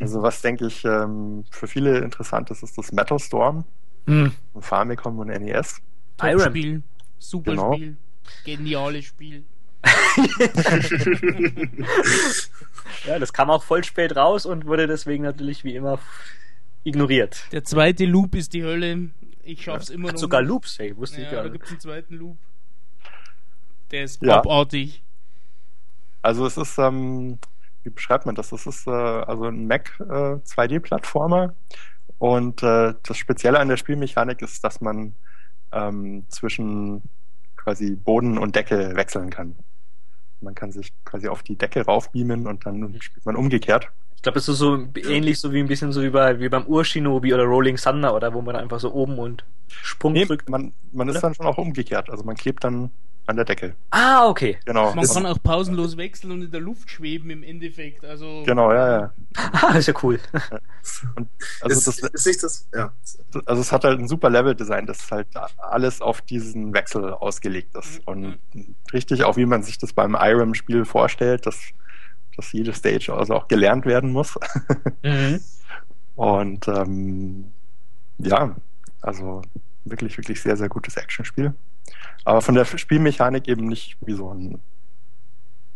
[0.01, 3.65] Also was denke ich ähm, für viele interessant ist, ist das Metal Storm.
[4.07, 4.33] Hm.
[4.61, 5.81] Famicom und NES.
[6.21, 6.83] Iron Spiel.
[7.19, 7.73] Super genau.
[7.73, 7.97] Spiel.
[8.45, 9.45] Geniales Spiel.
[13.07, 15.99] ja, das kam auch voll spät raus und wurde deswegen natürlich wie immer
[16.85, 17.45] ignoriert.
[17.53, 19.11] Der zweite Loop ist die Hölle.
[19.43, 19.95] Ich schaff's ja.
[19.95, 20.19] immer noch.
[20.19, 21.53] Sogar Loops, hey, wusste ja, ich gar nicht.
[21.53, 22.37] Da gibt's einen zweiten Loop.
[23.91, 24.39] Der ist ja.
[24.39, 25.03] abartig.
[26.23, 27.39] Also es ist, ähm,
[27.85, 28.51] wie beschreibt man das?
[28.51, 31.55] Das ist äh, also ein Mac äh, 2D-Plattformer
[32.19, 35.15] und äh, das Spezielle an der Spielmechanik ist, dass man
[35.73, 37.03] ähm, zwischen
[37.59, 39.57] quasi Boden und Decke wechseln kann.
[40.41, 43.89] Man kann sich quasi auf die Decke raufbeamen und dann spielt man umgekehrt.
[44.17, 46.67] Ich glaube, das ist so ähnlich so wie ein bisschen so wie, bei, wie beim
[46.67, 50.49] Urshinobi oder Rolling Thunder oder wo man einfach so oben und Sprung nee, drückt.
[50.49, 52.11] Man, man ist dann schon auch umgekehrt.
[52.11, 52.91] Also man klebt dann
[53.29, 53.75] an der Decke.
[53.91, 54.59] Ah, okay.
[54.65, 54.95] Genau.
[54.95, 58.03] Man kann auch pausenlos wechseln und in der Luft schweben im Endeffekt.
[58.05, 59.13] Also genau, ja, ja.
[59.53, 60.19] Ah, ist ja cool.
[61.15, 61.29] Und
[61.61, 62.91] also ist, das, ist das, ja.
[63.45, 65.29] Also es hat halt ein super Level-Design, das halt
[65.59, 68.01] alles auf diesen Wechsel ausgelegt ist.
[68.07, 68.39] Und
[68.95, 71.61] richtig auch wie man sich das beim Irem-Spiel vorstellt, dass,
[72.35, 74.39] dass jede Stage also auch gelernt werden muss.
[75.03, 75.41] Mhm.
[76.17, 77.53] Und ähm,
[78.17, 78.57] ja,
[79.03, 79.43] also
[79.85, 81.55] wirklich, wirklich sehr, sehr gutes Actionspiel.
[82.25, 84.61] Aber von der Spielmechanik eben nicht wie so ein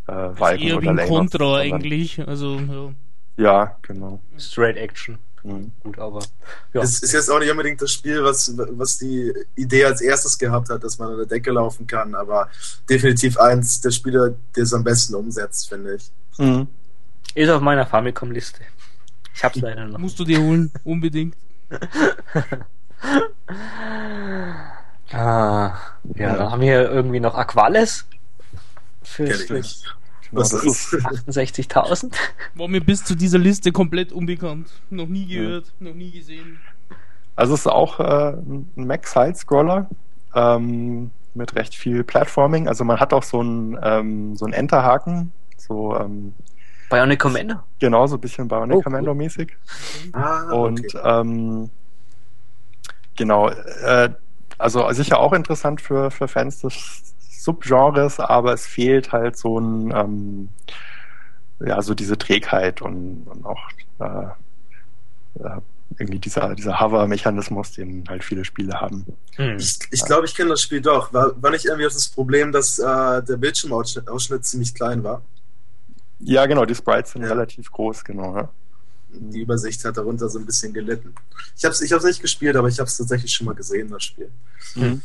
[0.07, 2.27] äh, Valken eher oder wie ein Contra eigentlich.
[2.27, 2.93] Also, ja.
[3.37, 4.21] ja, genau.
[4.37, 5.19] Straight Action.
[5.45, 5.73] Mhm.
[5.83, 6.21] Gut, aber.
[6.73, 6.83] Ja.
[6.83, 10.71] Es ist jetzt auch nicht unbedingt das Spiel, was, was die Idee als erstes gehabt
[10.71, 12.49] hat, dass man an der Decke laufen kann, aber
[12.89, 16.11] definitiv eins der Spiele, der es am besten umsetzt, finde ich.
[16.39, 16.69] Mhm.
[17.35, 18.61] Ist auf meiner Famicom-Liste.
[19.35, 19.99] Ich hab's leider noch.
[19.99, 21.37] Musst du dir holen, unbedingt.
[25.13, 25.75] Ah,
[26.15, 28.07] ja, dann haben wir irgendwie noch Aquales.
[29.03, 29.63] Für, für
[30.33, 32.13] Was ist 68.000.
[32.55, 34.69] War mir bis zu dieser Liste komplett unbekannt.
[34.91, 35.89] Noch nie gehört, ja.
[35.89, 36.59] noch nie gesehen.
[37.37, 39.89] Also es ist auch äh, ein Mac-Side-Scroller
[40.35, 42.69] ähm, mit recht viel Platforming.
[42.69, 46.35] Also man hat auch so einen ähm, so einen Enterhaken, so ähm,
[46.91, 47.57] Bionic Commando?
[47.79, 49.57] Genau, so ein bisschen Bionic oh, Commando mäßig.
[50.13, 51.21] Ah, Und okay.
[51.21, 51.71] ähm,
[53.17, 54.11] genau, äh,
[54.63, 59.93] also sicher auch interessant für, für Fans des Subgenres, aber es fehlt halt so ein,
[59.95, 60.49] ähm,
[61.61, 63.61] ja, so diese Trägheit und, und auch
[64.01, 65.61] äh, äh,
[65.99, 69.05] irgendwie dieser, dieser Hover-Mechanismus, den halt viele Spiele haben.
[69.37, 69.57] Hm.
[69.59, 71.13] Ich, ich glaube, ich kenne das Spiel doch.
[71.13, 75.23] War, war nicht irgendwie das Problem, dass äh, der Bildschirmausschnitt ziemlich klein war?
[76.21, 77.29] Ja, genau, die Sprites sind ja.
[77.29, 78.37] relativ groß, genau.
[78.37, 78.49] Ja
[79.13, 81.15] die Übersicht hat darunter so ein bisschen gelitten.
[81.57, 84.05] Ich habe es ich nicht gespielt, aber ich habe es tatsächlich schon mal gesehen, das
[84.05, 84.31] Spiel.
[84.75, 85.03] Mhm.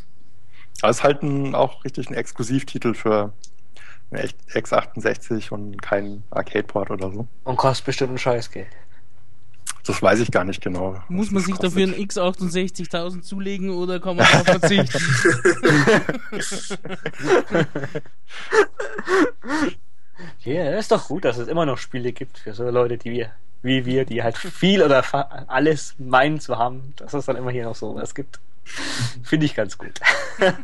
[0.80, 3.32] Aber es ist halt ein, auch richtig ein Exklusivtitel für
[4.10, 7.26] eine X68 und kein Arcade-Port oder so.
[7.44, 8.68] Und kostet bestimmt ein Scheißgeld.
[9.84, 11.02] Das weiß ich gar nicht genau.
[11.08, 14.98] Muss man sich dafür ein X68.000 zulegen oder kann man darauf verzichten?
[20.44, 23.12] Ja, yeah, ist doch gut, dass es immer noch Spiele gibt für so Leute, die
[23.12, 23.30] wir
[23.62, 25.04] wie wir, die halt viel oder
[25.48, 28.40] alles meinen zu haben, dass es dann immer hier noch so was gibt.
[29.22, 29.98] Finde ich ganz gut.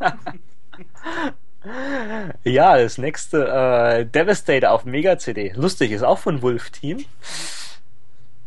[2.44, 5.52] ja, das nächste äh, Devastator auf Mega CD.
[5.54, 7.04] Lustig, ist auch von Wolf Team.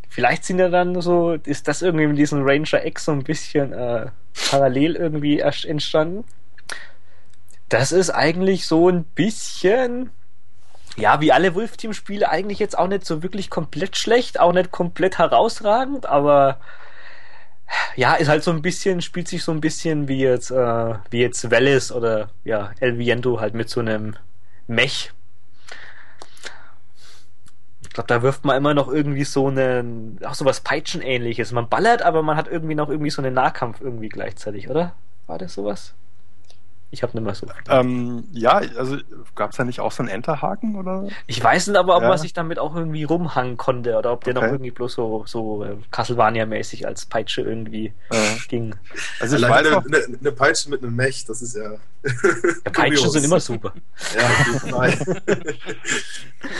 [0.08, 3.72] Vielleicht sind ja dann so, ist das irgendwie mit diesem Ranger X so ein bisschen
[3.72, 4.06] äh,
[4.50, 6.24] parallel irgendwie entstanden.
[7.68, 10.10] Das ist eigentlich so ein bisschen,
[10.96, 15.18] ja, wie alle Wolf-Team-Spiele eigentlich jetzt auch nicht so wirklich komplett schlecht, auch nicht komplett
[15.18, 16.58] herausragend, aber
[17.96, 21.20] ja, ist halt so ein bisschen, spielt sich so ein bisschen wie jetzt, äh, wie
[21.20, 24.16] jetzt Velis oder ja, El Viento halt mit so einem
[24.66, 25.12] Mech
[27.98, 31.50] glaube, da wirft man immer noch irgendwie so einen, auch so was Peitschenähnliches.
[31.50, 34.94] Man ballert, aber man hat irgendwie noch irgendwie so einen Nahkampf irgendwie gleichzeitig, oder?
[35.26, 35.94] War das sowas?
[36.90, 37.46] Ich habe nicht mehr so.
[37.68, 38.96] Ähm, ja, also
[39.34, 41.06] gab es da nicht auch so einen Enterhaken oder?
[41.26, 42.08] Ich weiß nicht, aber ob ja.
[42.08, 44.46] man sich damit auch irgendwie rumhangen konnte oder ob der okay.
[44.46, 48.18] noch irgendwie bloß so, so äh, Castlevania-mäßig als Peitsche irgendwie ja.
[48.48, 48.74] ging.
[49.20, 51.72] Also ich weiß eine, eine, eine, Peitsche mit einem Mech, das ist ja.
[52.02, 53.74] ja Peitschen sind immer super.
[54.16, 54.78] ja,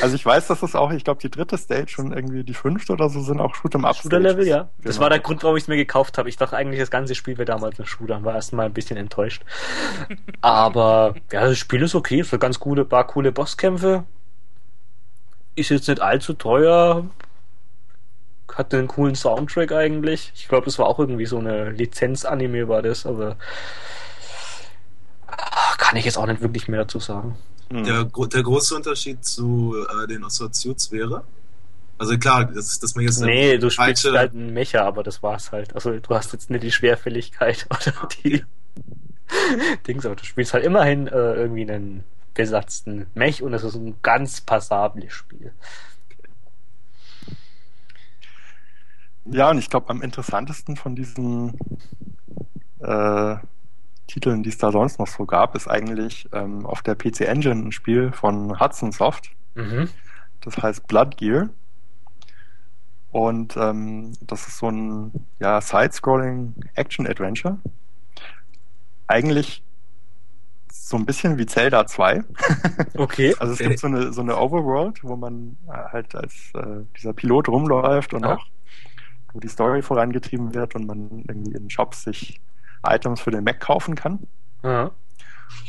[0.02, 2.92] also ich weiß, dass das auch, ich glaube, die dritte Stage und irgendwie die fünfte
[2.92, 3.96] oder so sind auch Shoot'em Up.
[3.96, 4.56] Shooter-Level, ja.
[4.56, 4.70] Genau.
[4.82, 6.28] Das war der Grund, warum ich es mir gekauft habe.
[6.28, 8.22] Ich dachte eigentlich, das ganze Spiel wäre damals ein Shooter.
[8.24, 9.42] War erstmal ein bisschen enttäuscht.
[10.40, 14.04] Aber ja, das Spiel ist okay, für ganz coole, paar coole Bosskämpfe.
[15.54, 17.06] Ist jetzt nicht allzu teuer.
[18.54, 20.32] Hat einen coolen Soundtrack eigentlich.
[20.34, 23.36] Ich glaube, das war auch irgendwie so eine Lizenz-Anime war das, aber
[25.78, 27.36] kann ich jetzt auch nicht wirklich mehr dazu sagen.
[27.70, 27.84] Hm.
[27.84, 31.24] Der, der große Unterschied zu äh, den Ossuits wäre?
[31.98, 35.50] Also klar, dass, dass man jetzt Nee, du spielst halt einen Mecha, aber das war's
[35.50, 35.74] halt.
[35.74, 38.44] Also du hast jetzt nicht die Schwerfälligkeit oder die
[39.86, 43.96] Dings, aber du spielst halt immerhin äh, irgendwie einen besatzten Mech und es ist ein
[44.02, 45.52] ganz passables Spiel.
[49.24, 51.58] Ja, und ich glaube, am interessantesten von diesen
[52.80, 53.36] äh,
[54.06, 57.66] Titeln, die es da sonst noch so gab, ist eigentlich ähm, auf der PC Engine
[57.66, 59.30] ein Spiel von Hudson Soft.
[59.54, 59.88] Mhm.
[60.40, 61.50] Das heißt Blood Gear.
[63.10, 67.58] Und ähm, das ist so ein ja, Side-Scrolling Action-Adventure
[69.08, 69.62] eigentlich
[70.70, 72.24] so ein bisschen wie Zelda 2.
[72.96, 73.34] Okay.
[73.38, 77.12] also es gibt so eine, so eine Overworld, wo man äh, halt als äh, dieser
[77.12, 78.36] Pilot rumläuft und ja.
[78.36, 78.46] auch
[79.32, 82.40] wo die Story vorangetrieben wird und man irgendwie in Shops sich
[82.86, 84.20] Items für den Mac kaufen kann.
[84.62, 84.90] Ja.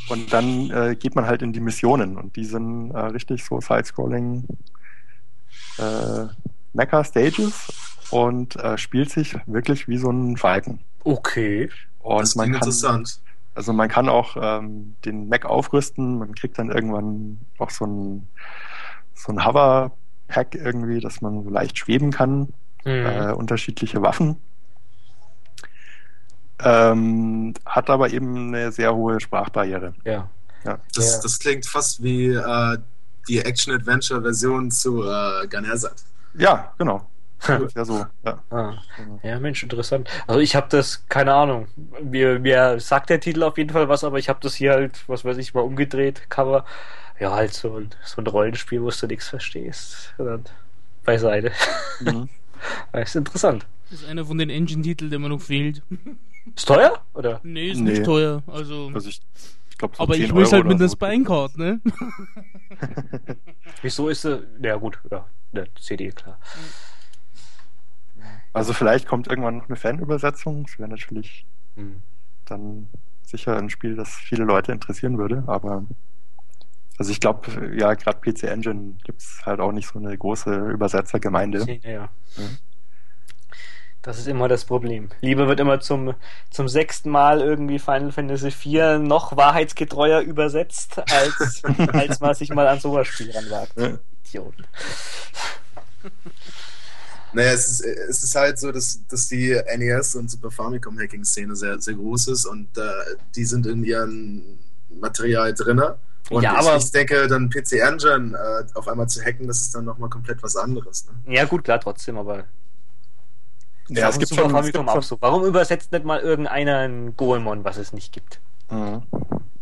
[0.08, 3.60] Und dann äh, geht man halt in die Missionen und die sind äh, richtig so
[3.60, 4.46] Side-Scrolling
[5.78, 6.26] äh,
[6.72, 7.72] Mecha-Stages
[8.10, 10.80] und äh, spielt sich wirklich wie so ein Falken.
[11.04, 11.70] Okay.
[12.00, 13.20] Und das man kann, interessant.
[13.54, 18.28] Also man kann auch ähm, den Mac aufrüsten, man kriegt dann irgendwann auch so ein,
[19.14, 22.52] so ein Hover-Pack irgendwie, dass man so leicht schweben kann,
[22.84, 23.06] mhm.
[23.06, 24.36] äh, unterschiedliche Waffen.
[26.62, 29.94] Ähm, hat aber eben eine sehr hohe Sprachbarriere.
[30.04, 30.28] Ja.
[30.64, 30.78] ja.
[30.94, 31.20] Das, ja.
[31.22, 32.78] das klingt fast wie äh,
[33.28, 36.04] die Action-Adventure-Version zu äh, Ganersat.
[36.34, 37.06] Ja, genau.
[37.48, 38.06] Ja, so.
[38.24, 38.42] Ja.
[38.50, 38.74] Ah.
[39.22, 40.08] ja, Mensch, interessant.
[40.26, 41.68] Also ich habe das, keine Ahnung.
[42.02, 45.08] Mir, mir sagt der Titel auf jeden Fall was, aber ich habe das hier halt,
[45.08, 46.64] was weiß ich, mal umgedreht, Cover.
[47.18, 50.14] Ja, halt so ein, so ein Rollenspiel, wo du nichts verstehst.
[50.16, 50.44] dann
[51.04, 51.52] beiseite.
[52.00, 52.28] Mhm.
[52.92, 53.66] das ist interessant.
[53.90, 55.82] Das ist einer von den Engine-Titeln, der mir noch fehlt.
[56.54, 57.02] Ist teuer?
[57.14, 57.40] Oder?
[57.42, 57.90] Nee, ist nee.
[57.90, 58.42] nicht teuer.
[58.46, 59.20] Also, also ich,
[59.68, 60.84] ich glaub, so aber ich will halt mit so.
[60.84, 61.80] der Spinecard, ne?
[63.82, 64.46] Wieso ist sie?
[64.62, 66.38] Ja gut, ja, der CD, klar.
[66.54, 66.99] Mhm.
[68.52, 70.64] Also vielleicht kommt irgendwann noch eine Fanübersetzung.
[70.64, 72.02] Das wäre natürlich mhm.
[72.46, 72.88] dann
[73.22, 75.84] sicher ein Spiel, das viele Leute interessieren würde, aber
[77.00, 80.54] also ich glaube, ja, gerade PC Engine gibt es halt auch nicht so eine große
[80.54, 81.78] Übersetzergemeinde.
[81.82, 81.90] Ja.
[81.90, 82.10] ja.
[84.02, 85.08] Das ist immer das Problem.
[85.22, 86.14] Lieber wird immer zum,
[86.50, 92.68] zum sechsten Mal irgendwie Final Fantasy IV noch wahrheitsgetreuer übersetzt, als, als man sich mal
[92.68, 93.72] an sowas Spiel ranwagt.
[94.26, 94.64] Idioten.
[97.32, 101.54] Naja, es ist, es ist halt so, dass, dass die NES und Super Famicom Hacking-Szene
[101.54, 102.82] sehr, sehr groß ist und äh,
[103.36, 104.58] die sind in ihrem
[104.88, 105.80] Material drin.
[106.30, 109.60] Und ja, aber ich, ich denke, dann PC Engine äh, auf einmal zu hacken, das
[109.60, 111.06] ist dann nochmal komplett was anderes.
[111.06, 111.34] Ne?
[111.34, 112.44] Ja, gut, klar, trotzdem, aber.
[113.88, 115.16] Ja, es gibt, schon, es gibt auch so.
[115.20, 118.40] Warum übersetzt nicht mal irgendeiner ein Goemon, was es nicht gibt?
[118.70, 119.02] Mhm.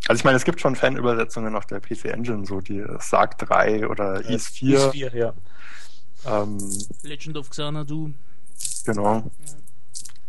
[0.07, 3.89] Also ich meine, es gibt schon Fanübersetzungen auf der PC Engine, so die SAG 3
[3.89, 4.77] oder äh, IS 4.
[4.77, 5.35] IS 4, ja.
[6.27, 6.59] Ähm,
[7.03, 8.12] Legend of Xanadu.
[8.85, 9.31] Genau.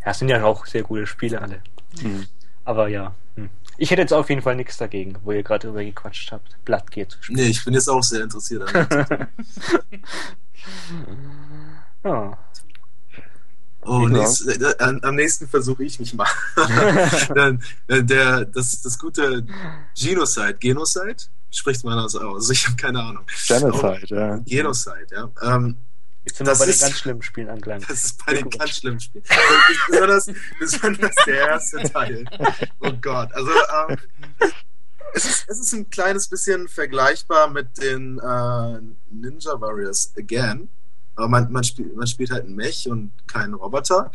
[0.06, 1.61] Ja, sind ja auch sehr gute Spiele alle.
[2.02, 2.28] Mhm.
[2.66, 3.16] Aber ja.
[3.36, 3.49] Hm.
[3.78, 6.91] Ich hätte jetzt auf jeden Fall nichts dagegen, wo ihr gerade drüber gequatscht habt, Blatt
[6.91, 7.40] geht zu spielen.
[7.40, 9.28] Nee, ich bin jetzt auch sehr interessiert an
[12.03, 12.38] Ja.
[13.82, 16.28] Oh, nächst, äh, am nächsten versuche ich mich mal.
[17.34, 19.45] Dann, äh, der, das, das gute
[19.95, 21.16] Genocide, Genocide?
[21.51, 22.49] Spricht man das aus?
[22.49, 23.26] Ich habe keine Ahnung.
[23.47, 24.38] Genocide, oh, ja.
[24.45, 25.31] Genocide, ja.
[25.41, 25.77] Ähm,
[26.26, 27.89] Jetzt sind das wir bei ist, den ganz schlimmen Spielen angelangt.
[27.89, 29.23] Das ist bei den ganz schlimmen Spielen.
[29.89, 32.26] besonders, besonders der erste Teil.
[32.81, 33.34] Oh Gott.
[33.34, 33.97] Also, ähm,
[35.13, 40.69] es, ist, es ist ein kleines bisschen vergleichbar mit den äh, Ninja Warriors Again.
[41.15, 44.11] Aber man, man, spielt, man spielt halt einen Mech und keinen Roboter.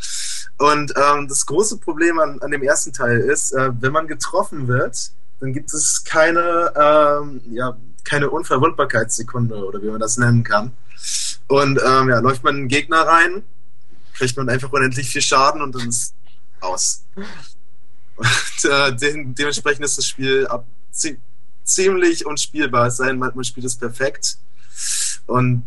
[0.57, 4.67] Und ähm, das große Problem an, an dem ersten Teil ist, äh, wenn man getroffen
[4.67, 10.71] wird, dann gibt es keine, ähm, ja, keine Unverwundbarkeitssekunde oder wie man das nennen kann.
[11.47, 13.43] Und ähm, ja, läuft man einen Gegner rein,
[14.13, 16.13] kriegt man einfach unendlich viel Schaden und dann ist
[16.61, 17.03] aus.
[18.15, 20.65] Und äh, de dementsprechend ist das Spiel ab
[21.63, 22.87] ziemlich unspielbar.
[22.87, 24.37] Es sei denn, man spielt es perfekt.
[25.25, 25.65] Und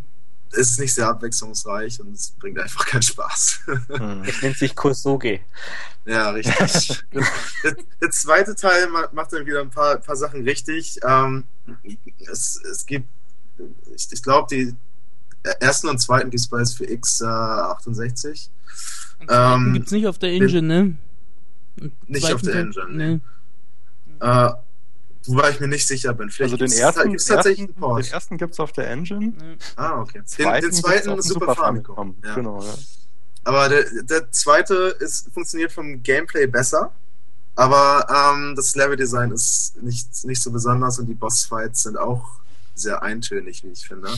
[0.53, 3.61] es ist nicht sehr abwechslungsreich und es bringt einfach keinen Spaß.
[3.89, 4.23] Hm.
[4.25, 5.41] Es nennt sich Kosoge.
[6.07, 7.05] Ja, richtig.
[7.65, 10.99] der, der, zweite Teil macht dann wieder ein paar, paar Sachen richtig.
[11.07, 11.45] Ähm,
[12.31, 13.09] es, es gibt,
[13.95, 14.75] ich, ich glaube, die
[15.61, 18.49] ersten und zweiten gibt es bei für x68.
[19.29, 20.99] Ähm, gibt es nicht auf der Engine, ne?
[22.07, 23.21] Nicht auf der Engine, ne.
[24.21, 24.51] Äh,
[25.29, 26.31] Wobei ich mir nicht sicher bin.
[26.31, 29.59] Vielleicht also den ersten, gibt's tatsächlich ersten, den ersten gibt es auf der Engine.
[29.77, 30.23] Ah, okay.
[30.39, 31.97] Den, den zweiten ist Super Famicom.
[31.97, 32.17] Famicom.
[32.25, 32.35] Ja.
[32.35, 32.75] Genau, ja.
[33.45, 36.93] Aber der, der zweite ist, funktioniert vom Gameplay besser.
[37.57, 42.25] Aber ähm, das Level-Design ist nicht, nicht so besonders und die Bossfights sind auch
[42.75, 44.09] sehr eintönig, wie ich finde.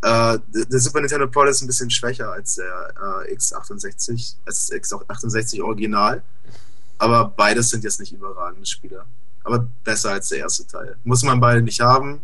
[0.00, 2.94] Äh, der Super Nintendo Port ist ein bisschen schwächer als der
[3.26, 6.22] äh, X68, als X68 Original.
[6.96, 9.04] Aber beides sind jetzt nicht überragende Spiele
[9.48, 10.96] aber besser als der erste Teil.
[11.04, 12.20] Muss man beide nicht haben.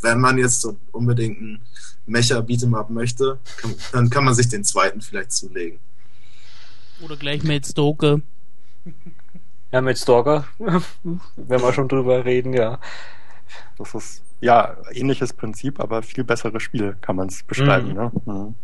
[0.00, 1.60] Wenn man jetzt so unbedingt einen
[2.06, 5.78] Mecha Beat'em Up möchte, kann, dann kann man sich den zweiten vielleicht zulegen.
[7.02, 8.20] Oder gleich mit Stalker.
[9.72, 12.78] Ja, mit Stalker, wenn wir schon drüber reden, ja.
[13.76, 17.88] Das ist ja ähnliches Prinzip, aber viel bessere Spiele kann man es beschreiben.
[17.88, 17.94] Mhm.
[17.94, 18.12] Ne?
[18.24, 18.54] Mhm.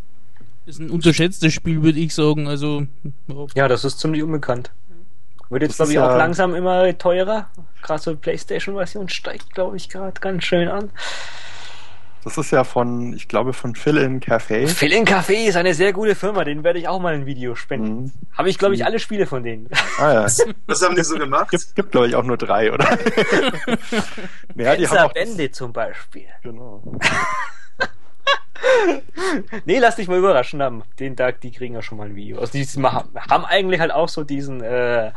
[0.66, 2.46] Ist ein unterschätztes Spiel, würde ich sagen.
[2.46, 2.86] Also
[3.56, 4.70] ja, das ist ziemlich unbekannt.
[5.50, 7.50] Wird jetzt, glaube ich, auch langsam immer teurer.
[7.82, 10.90] Gerade so die PlayStation-Version steigt, glaube ich, gerade ganz schön an.
[12.22, 14.68] Das ist ja von, ich glaube, von Phil in Café.
[14.68, 17.54] Phil in Café ist eine sehr gute Firma, den werde ich auch mal ein Video
[17.54, 18.04] spenden.
[18.04, 18.12] Mhm.
[18.36, 19.68] Habe ich, glaube ich, alle Spiele von denen.
[19.98, 20.22] Ah, ja.
[20.66, 21.50] Was haben die so gemacht?
[21.50, 22.86] Gibt, gibt glaube ich, auch nur drei, oder?
[24.54, 26.26] ja, die haben auch Bände zum Beispiel.
[26.42, 26.82] Genau.
[29.64, 30.82] nee, lass dich mal überraschen.
[30.98, 32.38] Den Tag, die kriegen ja schon mal ein Video.
[32.38, 35.12] Also die haben eigentlich halt auch so diesen, äh,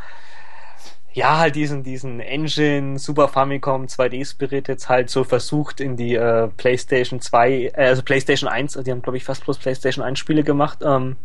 [1.12, 6.16] ja, halt diesen, diesen Engine Super Famicom 2D Spirit jetzt halt so versucht in die
[6.16, 10.18] äh, PlayStation 2, äh, also PlayStation 1, die haben glaube ich fast bloß PlayStation 1
[10.18, 11.16] Spiele gemacht, ähm,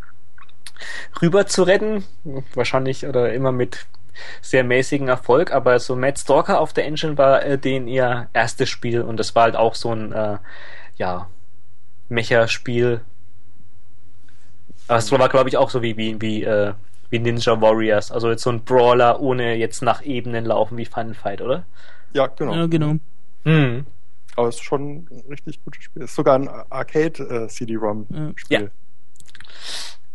[1.21, 2.05] rüber zu retten.
[2.53, 3.87] Wahrscheinlich oder immer mit
[4.41, 8.69] sehr mäßigen Erfolg, aber so Mad Stalker auf der Engine war äh, den ihr erstes
[8.69, 10.37] Spiel und das war halt auch so ein, äh,
[10.97, 11.29] ja,
[12.09, 13.01] Mecha-Spiel.
[14.87, 16.73] Aber es war, glaube ich, auch so wie, wie, wie, äh,
[17.09, 18.11] wie Ninja Warriors.
[18.11, 21.65] Also jetzt so ein Brawler ohne jetzt nach Ebenen laufen wie Fun Fight, oder?
[22.13, 22.55] Ja, genau.
[22.55, 22.95] Ja, genau.
[23.43, 23.85] Mhm.
[24.35, 26.03] Aber es ist schon ein richtig gutes Spiel.
[26.03, 28.61] Es ist sogar ein Arcade-CD-ROM-Spiel.
[28.61, 28.67] Ja.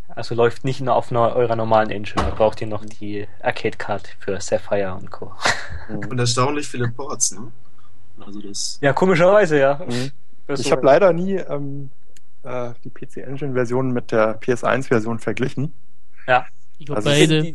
[0.09, 4.16] Also läuft nicht nur auf einer, eurer normalen Engine, da braucht ihr noch die Arcade-Card
[4.21, 5.33] für Sapphire und Co.
[5.89, 7.51] Und erstaunlich viele Ports, ne?
[8.25, 8.79] Also das.
[8.81, 9.81] Ja, komischerweise, ja.
[9.87, 10.12] Mhm.
[10.49, 11.91] Ich habe leider nie ähm,
[12.43, 15.73] äh, die PC Engine Version mit der PS1 Version verglichen.
[16.27, 16.47] Ja.
[16.79, 17.55] Ich also beide.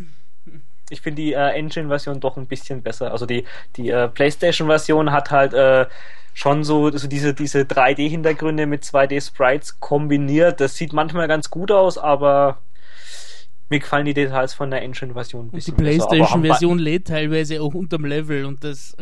[0.92, 3.12] Ich finde die äh, Engine-Version doch ein bisschen besser.
[3.12, 3.46] Also die,
[3.76, 5.86] die äh, PlayStation-Version hat halt äh,
[6.34, 10.60] schon so, so diese, diese 3D-Hintergründe mit 2D-Sprites kombiniert.
[10.60, 12.58] Das sieht manchmal ganz gut aus, aber
[13.70, 15.76] mir gefallen die Details von der Engine-Version ein bisschen.
[15.76, 18.96] Und die PlayStation-Version lädt teilweise auch unterm Level und das.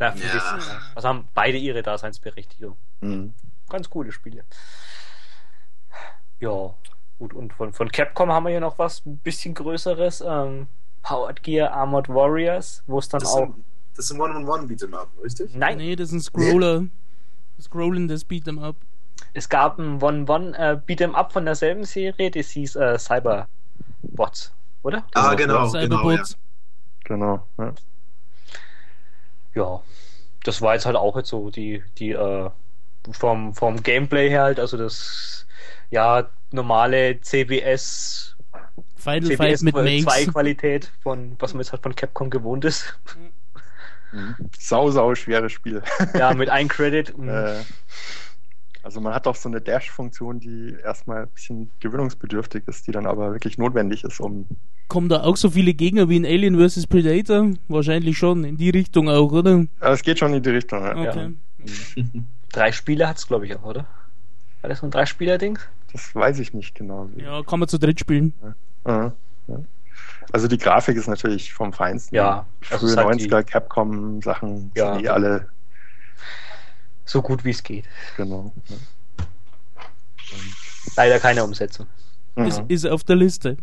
[0.00, 0.18] Äh.
[0.18, 0.58] Ja, ja.
[0.94, 2.76] Also haben beide ihre Daseinsberechtigung.
[3.00, 3.34] Mhm.
[3.68, 4.44] Ganz coole Spiele.
[6.40, 6.74] Ja,
[7.18, 7.34] gut.
[7.34, 10.22] Und von, von Capcom haben wir hier noch was ein bisschen größeres.
[10.22, 10.66] Ähm,
[11.02, 13.42] Powered Gear Armored Warriors, wo es dann das auch.
[13.42, 13.64] Ein,
[13.94, 15.54] das ist ein One-on-One Beat'em Up, richtig?
[15.54, 15.78] Nein.
[15.78, 16.80] Nee, das ist ein Scroller.
[16.80, 16.90] Nee.
[17.60, 18.76] Scrollendes Beat'em Up.
[19.34, 24.52] Es gab ein One-One äh, Beat'em Up von derselben Serie, das hieß äh, Cyberbots,
[24.82, 25.04] oder?
[25.14, 25.68] Ah, genau.
[25.68, 26.36] Cyberbots.
[27.04, 27.46] Genau, ja.
[27.58, 27.74] genau ja.
[29.54, 29.80] Ja
[30.44, 32.50] das war jetzt halt auch jetzt so die, die äh,
[33.12, 35.46] vom, vom Gameplay her halt, also das
[35.90, 38.36] ja normale CBS
[38.96, 42.98] Final CBS Fight mit 2 Qualität von was man jetzt halt von Capcom gewohnt ist.
[44.12, 44.34] Mhm.
[44.58, 45.82] Sau, sau schwere Spiel.
[46.14, 47.16] Ja, mit einem Credit.
[47.16, 47.28] Mhm.
[47.28, 47.60] Äh.
[48.82, 53.06] Also man hat auch so eine Dash-Funktion, die erstmal ein bisschen gewöhnungsbedürftig ist, die dann
[53.06, 54.46] aber wirklich notwendig ist, um.
[54.88, 56.86] Kommen da auch so viele Gegner wie in Alien vs.
[56.86, 57.50] Predator?
[57.68, 59.66] Wahrscheinlich schon, in die Richtung auch, oder?
[59.80, 60.96] Ja, es geht schon in die Richtung, ja.
[60.96, 61.34] Okay.
[61.64, 62.04] Ja.
[62.52, 63.86] Drei Spiele hat es, glaube ich, auch, oder?
[64.62, 65.58] War das so ein Drei-Spieler-Ding?
[65.92, 67.08] Das weiß ich nicht genau.
[67.16, 68.32] Ja, kann man zu dritt spielen.
[68.86, 69.12] Ja.
[70.32, 72.14] Also die Grafik ist natürlich vom Feinsten.
[72.14, 72.46] Ja.
[72.60, 74.94] Frühe halt 90er Capcom-Sachen ja.
[74.94, 75.48] sind eh alle
[77.10, 77.84] so gut wie es geht.
[78.16, 78.52] Genau.
[80.96, 81.86] Leider keine Umsetzung.
[82.36, 83.56] Ist, ist auf der Liste.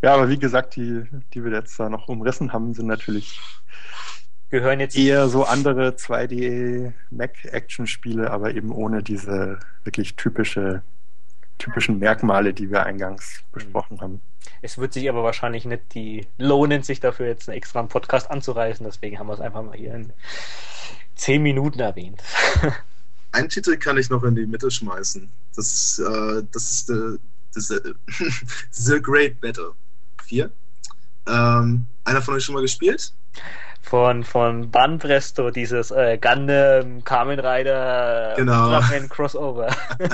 [0.00, 1.02] Ja, aber wie gesagt, die,
[1.34, 3.40] die wir jetzt da noch umrissen haben, sind natürlich
[4.50, 10.82] gehören jetzt eher so andere 2D Mac Action Spiele, aber eben ohne diese wirklich typische
[11.58, 14.20] typischen Merkmale, die wir eingangs besprochen haben.
[14.60, 18.84] Es wird sich aber wahrscheinlich nicht die lohnen, sich dafür jetzt einen extra Podcast anzureißen,
[18.84, 20.12] deswegen haben wir es einfach mal hier in
[21.14, 22.22] zehn Minuten erwähnt.
[23.32, 25.28] Einen Titel kann ich noch in die Mitte schmeißen.
[25.56, 27.18] Das, äh, das ist the,
[27.54, 27.78] the,
[28.70, 29.72] the Great Battle
[30.26, 30.50] 4.
[31.26, 33.12] Ähm, einer von euch schon mal gespielt?
[33.80, 38.80] Von, von Banpresto, dieses äh, Gundam, Kamen Rider, genau.
[39.08, 39.74] Crossover.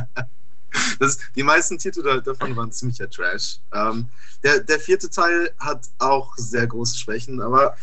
[0.98, 3.58] Das, die meisten Titel davon waren ziemlicher Trash.
[3.72, 4.06] Ähm,
[4.42, 7.76] der, der vierte Teil hat auch sehr große Schwächen, aber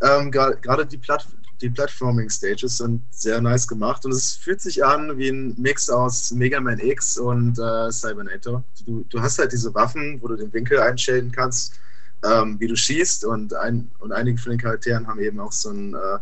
[0.00, 1.26] ähm, gerade die, Platt,
[1.60, 6.30] die Platforming-Stages sind sehr nice gemacht und es fühlt sich an wie ein Mix aus
[6.30, 8.64] Mega Man X und äh, Cybernator.
[8.86, 11.78] Du, du hast halt diese Waffen, wo du den Winkel einstellen kannst,
[12.24, 15.70] ähm, wie du schießt und, ein, und einige von den Charakteren haben eben auch so
[15.70, 16.18] einen, äh,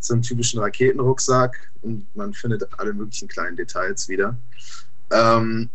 [0.00, 4.36] so einen typischen Raketenrucksack und man findet alle möglichen kleinen Details wieder.
[5.10, 5.68] Ähm,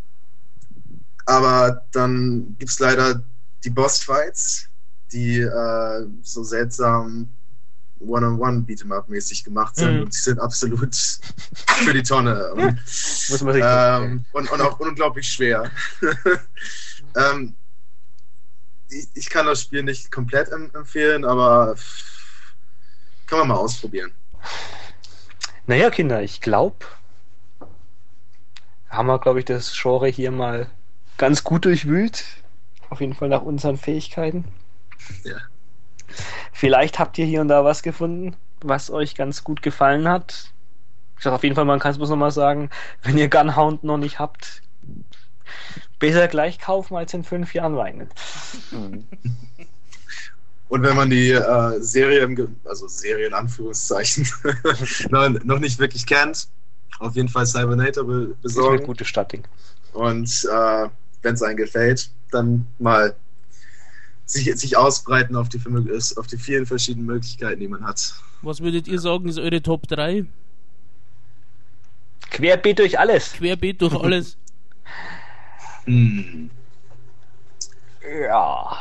[1.26, 3.22] aber dann gibt es leider
[3.64, 4.68] die Bossfights,
[5.12, 7.30] die äh, so seltsam
[7.99, 10.02] One-on-One Beat'em Up mäßig gemacht sind mhm.
[10.03, 10.95] und die sind absolut
[11.86, 12.64] für die Tonne und,
[13.30, 15.69] Muss man sich ähm, und, und, auch unglaublich schwer.
[17.15, 17.56] ähm,
[18.90, 21.76] ich, ich, kann das Spiel nicht komplett empfehlen, aber
[23.26, 24.11] kann man mal ausprobieren.
[25.65, 26.86] Naja, Kinder, ich glaube,
[28.90, 30.68] haben wir, glaube ich, das Genre hier mal
[31.18, 32.24] ganz gut durchwühlt.
[32.90, 34.45] Auf jeden Fall nach unseren Fähigkeiten.
[35.24, 35.38] Ja.
[36.54, 40.52] Vielleicht habt ihr hier und da was gefunden, was euch ganz gut gefallen hat.
[41.18, 42.70] Ich sag auf jeden Fall, man kann es bloß nochmal sagen,
[43.04, 44.62] wenn ihr Gunhound noch nicht habt,
[46.00, 48.10] besser gleich kaufen als in fünf Jahren weinen.
[50.70, 52.28] Und wenn man die äh, Serie,
[52.66, 54.28] also Serie in Anführungszeichen,
[55.10, 56.50] noch, nicht wirklich kennt,
[57.00, 58.72] auf jeden Fall Cybernator be besorgen.
[58.72, 59.44] Das ist ein gutes Startding.
[59.94, 60.90] Und äh,
[61.22, 63.16] wenn es einem gefällt, dann mal
[64.28, 65.60] sich, sich ausbreiten auf die,
[66.16, 68.14] auf die vielen verschiedenen Möglichkeiten, die man hat.
[68.41, 70.26] Was würdet ihr sagen, ist eure Top 3?
[72.30, 73.34] Querbeet durch alles.
[73.34, 74.38] Querbeet durch alles.
[75.86, 76.49] hm.
[78.28, 78.78] Ja.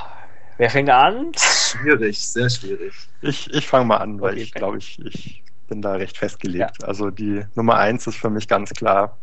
[0.59, 1.33] Wer fängt an?
[1.37, 2.95] Schwierig, sehr schwierig.
[3.23, 6.83] Ich, ich fange mal an, weil okay, ich glaube, ich, ich bin da recht festgelegt.
[6.83, 6.89] Ja.
[6.89, 9.17] Also die Nummer eins ist für mich ganz klar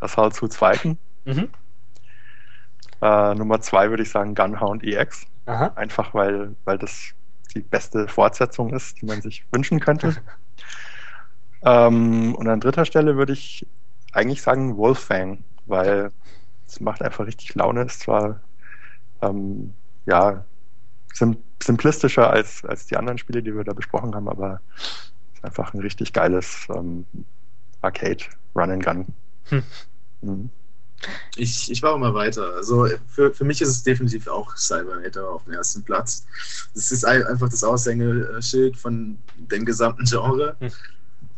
[0.00, 0.98] Assault zu zweiten.
[1.24, 1.48] Mhm.
[3.02, 5.26] Äh, Nummer zwei würde ich sagen Gunhound EX.
[5.48, 5.72] Aha.
[5.76, 7.14] Einfach weil, weil das
[7.54, 10.14] die beste Fortsetzung ist, die man sich wünschen könnte.
[11.62, 13.66] ähm, und an dritter Stelle würde ich
[14.12, 16.12] eigentlich sagen Wolfang, weil
[16.66, 17.84] es macht einfach richtig Laune.
[17.84, 18.42] Ist zwar
[19.22, 19.72] ähm,
[20.04, 20.44] ja
[21.14, 24.60] sim simplistischer als, als die anderen Spiele, die wir da besprochen haben, aber
[25.34, 27.04] ist einfach ein richtig geiles ähm,
[27.80, 29.06] Arcade Run and Gun.
[29.48, 29.62] Hm.
[30.20, 30.50] Mhm.
[31.36, 32.54] Ich, ich mache mal weiter.
[32.54, 36.26] Also für, für mich ist es definitiv auch Cybernator auf dem ersten Platz.
[36.74, 40.56] Das ist einfach das Aushängeschild von dem gesamten Genre.
[40.58, 40.70] Hm.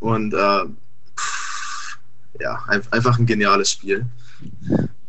[0.01, 0.65] Und äh,
[2.41, 4.07] ja, einfach ein geniales Spiel.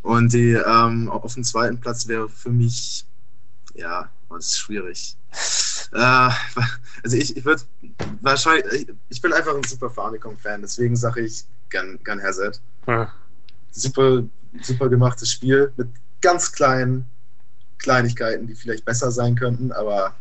[0.02, 3.06] Und die ähm, auf dem zweiten Platz wäre für mich,
[3.74, 5.16] ja, das ist schwierig.
[5.92, 6.30] Äh,
[7.02, 7.62] also ich, ich würde
[8.20, 12.60] wahrscheinlich, ich bin einfach ein super Famicom-Fan, deswegen sage ich Gun, Gun Hazard.
[12.86, 13.06] Hm.
[13.70, 14.24] Super,
[14.60, 15.88] super gemachtes Spiel mit
[16.20, 17.06] ganz kleinen
[17.78, 20.14] Kleinigkeiten, die vielleicht besser sein könnten, aber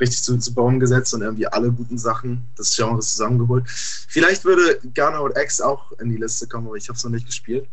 [0.00, 3.64] richtig super umgesetzt und irgendwie alle guten Sachen des Genres zusammengeholt.
[3.68, 7.26] Vielleicht würde Gunhound X auch in die Liste kommen, aber ich habe es noch nicht
[7.26, 7.66] gespielt.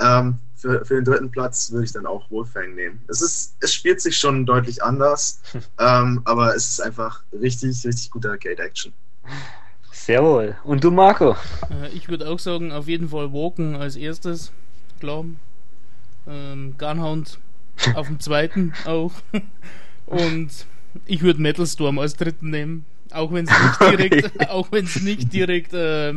[0.00, 3.00] Ähm, für, für den dritten Platz würde ich dann auch Wolfang nehmen.
[3.08, 5.40] Es, ist, es spielt sich schon deutlich anders,
[5.78, 8.92] ähm, aber es ist einfach richtig, richtig gute Arcade-Action.
[9.92, 10.56] Sehr wohl.
[10.64, 11.36] Und du, Marco?
[11.70, 14.52] Äh, ich würde auch sagen, auf jeden Fall Walken als erstes,
[15.00, 15.24] klar.
[16.26, 17.38] Ähm, Gunhound
[17.94, 19.12] auf dem zweiten auch.
[20.06, 20.66] Und
[21.04, 22.84] ich würde Metal Storm als dritten nehmen.
[23.10, 24.48] Auch wenn es nicht direkt, okay.
[24.48, 26.14] auch wenn es nicht direkt äh,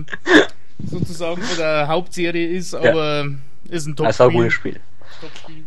[0.83, 3.29] sozusagen von der Hauptserie ist, aber ja.
[3.69, 4.25] ist ein Top-Spiel.
[4.25, 4.79] ein gutes Spiel.
[5.21, 5.63] Top-Spiel.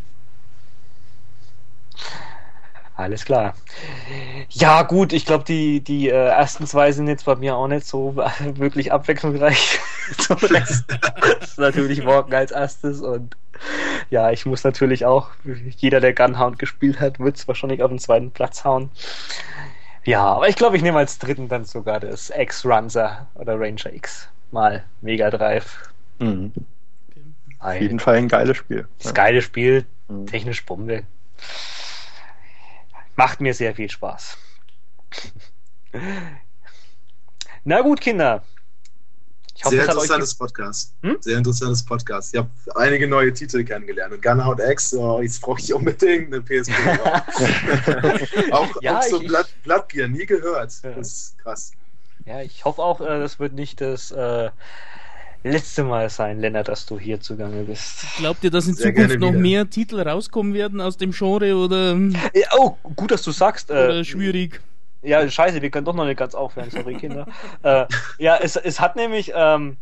[2.94, 3.54] Alles klar.
[4.50, 7.86] Ja, gut, ich glaube, die, die äh, ersten zwei sind jetzt bei mir auch nicht
[7.86, 8.16] so
[8.54, 9.80] wirklich abwechslungsreich.
[10.28, 10.84] das
[11.40, 13.36] ist natürlich Morgen als erstes und
[14.10, 15.30] ja, ich muss natürlich auch,
[15.76, 18.90] jeder, der Gunhound gespielt hat, wird es wahrscheinlich auf den zweiten Platz hauen.
[20.04, 24.28] Ja, aber ich glaube, ich nehme als dritten dann sogar das X-Runzer oder Ranger X.
[24.50, 25.78] Mal Mega Drive.
[26.18, 26.52] Mhm.
[27.60, 28.86] Auf jeden Fall ein geiles Spiel.
[29.00, 30.26] Das geile Spiel, mhm.
[30.26, 31.04] technisch Bombe.
[33.22, 34.36] Macht mir sehr viel Spaß.
[37.62, 38.42] Na gut, Kinder.
[39.62, 40.92] Hoffe, Sehr interessantes Podcast.
[41.02, 41.18] Hm?
[41.20, 42.34] Sehr interessantes Podcast.
[42.34, 44.12] Ich habe einige neue Titel kennengelernt.
[44.12, 46.72] Und Gunhound X, oh, jetzt brauche ich unbedingt eine PSP.
[48.50, 50.82] auch, ja, auch so ich, Blood, Blood Gear, nie gehört.
[50.82, 50.90] Ja.
[50.90, 51.70] Das ist krass.
[52.24, 54.50] Ja, ich hoffe auch, äh, das wird nicht das äh,
[55.42, 58.04] letzte Mal sein, Lennart, dass du hier zugange bist.
[58.16, 61.96] Glaubt ihr, dass in Sehr Zukunft noch mehr Titel rauskommen werden aus dem Genre oder?
[62.34, 63.70] Ja, oh, gut, dass du sagst.
[63.70, 64.60] Äh, oder äh, schwierig.
[65.02, 67.26] Ja, scheiße, wir können doch noch nicht ganz aufhören, sorry, Kinder.
[67.62, 67.86] äh,
[68.18, 69.76] ja, es, es hat nämlich ähm,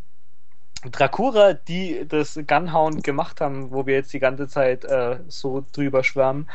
[0.91, 6.03] Dracura, die das Gunhound gemacht haben, wo wir jetzt die ganze Zeit äh, so drüber
[6.05, 6.49] schwärmen,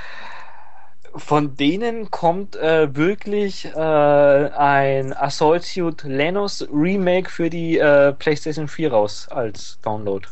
[1.15, 8.67] von denen kommt äh, wirklich äh, ein Assault Suit Lenos Remake für die äh, PlayStation
[8.67, 10.27] 4 raus als Download.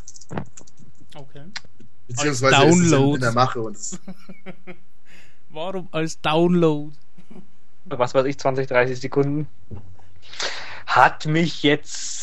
[1.15, 1.43] Okay.
[2.07, 3.15] Beziehungsweise als Download.
[3.15, 3.61] in der Mache.
[3.61, 3.77] Und
[5.49, 6.91] Warum als Download?
[7.85, 9.47] Was weiß ich, 20, 30 Sekunden.
[10.85, 12.22] Hat mich jetzt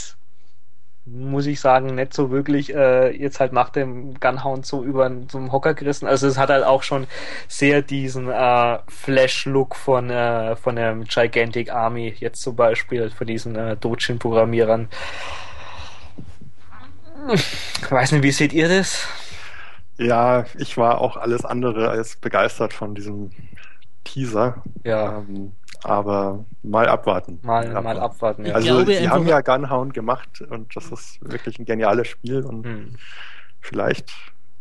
[1.06, 5.38] muss ich sagen, nicht so wirklich äh, jetzt halt nach dem Gunhound so über so
[5.38, 6.06] einen Hocker gerissen.
[6.06, 7.06] Also es hat halt auch schon
[7.48, 13.56] sehr diesen äh, Flash-Look von, äh, von der Gigantic Army, jetzt zum Beispiel von diesen
[13.56, 14.88] äh, Dojin-Programmierern.
[17.32, 19.06] Ich weiß nicht, wie seht ihr das?
[19.98, 23.30] Ja, ich war auch alles andere als begeistert von diesem
[24.04, 24.62] Teaser.
[24.84, 25.18] Ja.
[25.18, 27.38] Ähm, aber mal abwarten.
[27.42, 27.84] Mal, mal abwarten.
[27.84, 28.54] Mal abwarten ja.
[28.54, 32.96] Also sie haben ja Gunhound gemacht und das ist wirklich ein geniales Spiel und hm.
[33.60, 34.10] vielleicht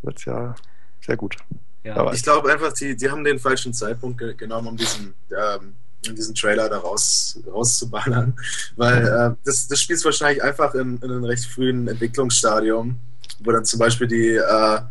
[0.02, 0.56] wird es ja
[1.02, 1.36] sehr gut.
[1.84, 2.12] Ja.
[2.14, 6.36] Ich glaube einfach, die, die haben den falschen Zeitpunkt ge genommen, um diesen, ähm, diesen
[6.36, 8.36] Trailer da raus, rauszuballern.
[8.76, 12.98] Weil äh, das, das Spiel ist wahrscheinlich einfach in, in einem recht frühen Entwicklungsstadium,
[13.44, 14.82] wo dann zum Beispiel die äh,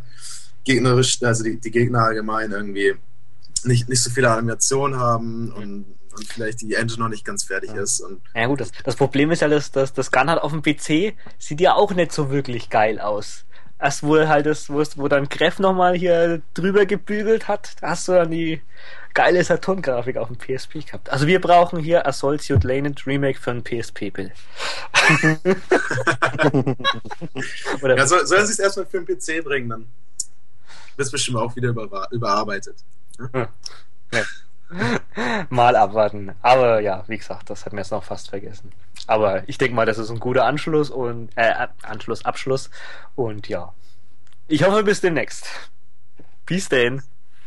[0.63, 2.95] gegnerisch, also die, die Gegner allgemein irgendwie
[3.65, 5.85] nicht, nicht so viele Animationen haben und
[6.19, 7.81] und vielleicht die Engine noch nicht ganz fertig ja.
[7.81, 7.99] ist.
[8.01, 10.61] Und ja gut, das, das Problem ist ja, dass, dass das Gun halt auf dem
[10.61, 13.45] PC sieht ja auch nicht so wirklich geil aus.
[13.79, 18.07] Erst wo halt das, wo, wo dann Greff nochmal hier drüber gebügelt hat, da hast
[18.07, 18.61] du dann die
[19.13, 21.09] geile Saturn-Grafik auf dem PSP gehabt.
[21.09, 24.31] Also wir brauchen hier Assault Suit Lanent Remake für ein PSP, Bill.
[27.81, 29.85] ja, soll, soll er sich erstmal für den PC bringen, dann
[30.97, 32.75] wird es bestimmt auch wieder über, überarbeitet.
[35.49, 36.31] Mal abwarten.
[36.41, 38.71] Aber ja, wie gesagt, das hat mir jetzt noch fast vergessen.
[39.07, 42.69] Aber ich denke mal, das ist ein guter Anschluss und äh, Anschluss, Abschluss.
[43.15, 43.73] Und ja.
[44.47, 45.47] Ich hoffe bis demnächst.
[46.45, 47.01] Peace denn.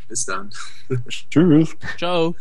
[0.08, 0.50] Bis dann.
[1.30, 1.76] Tschüss.
[1.96, 2.34] Ciao.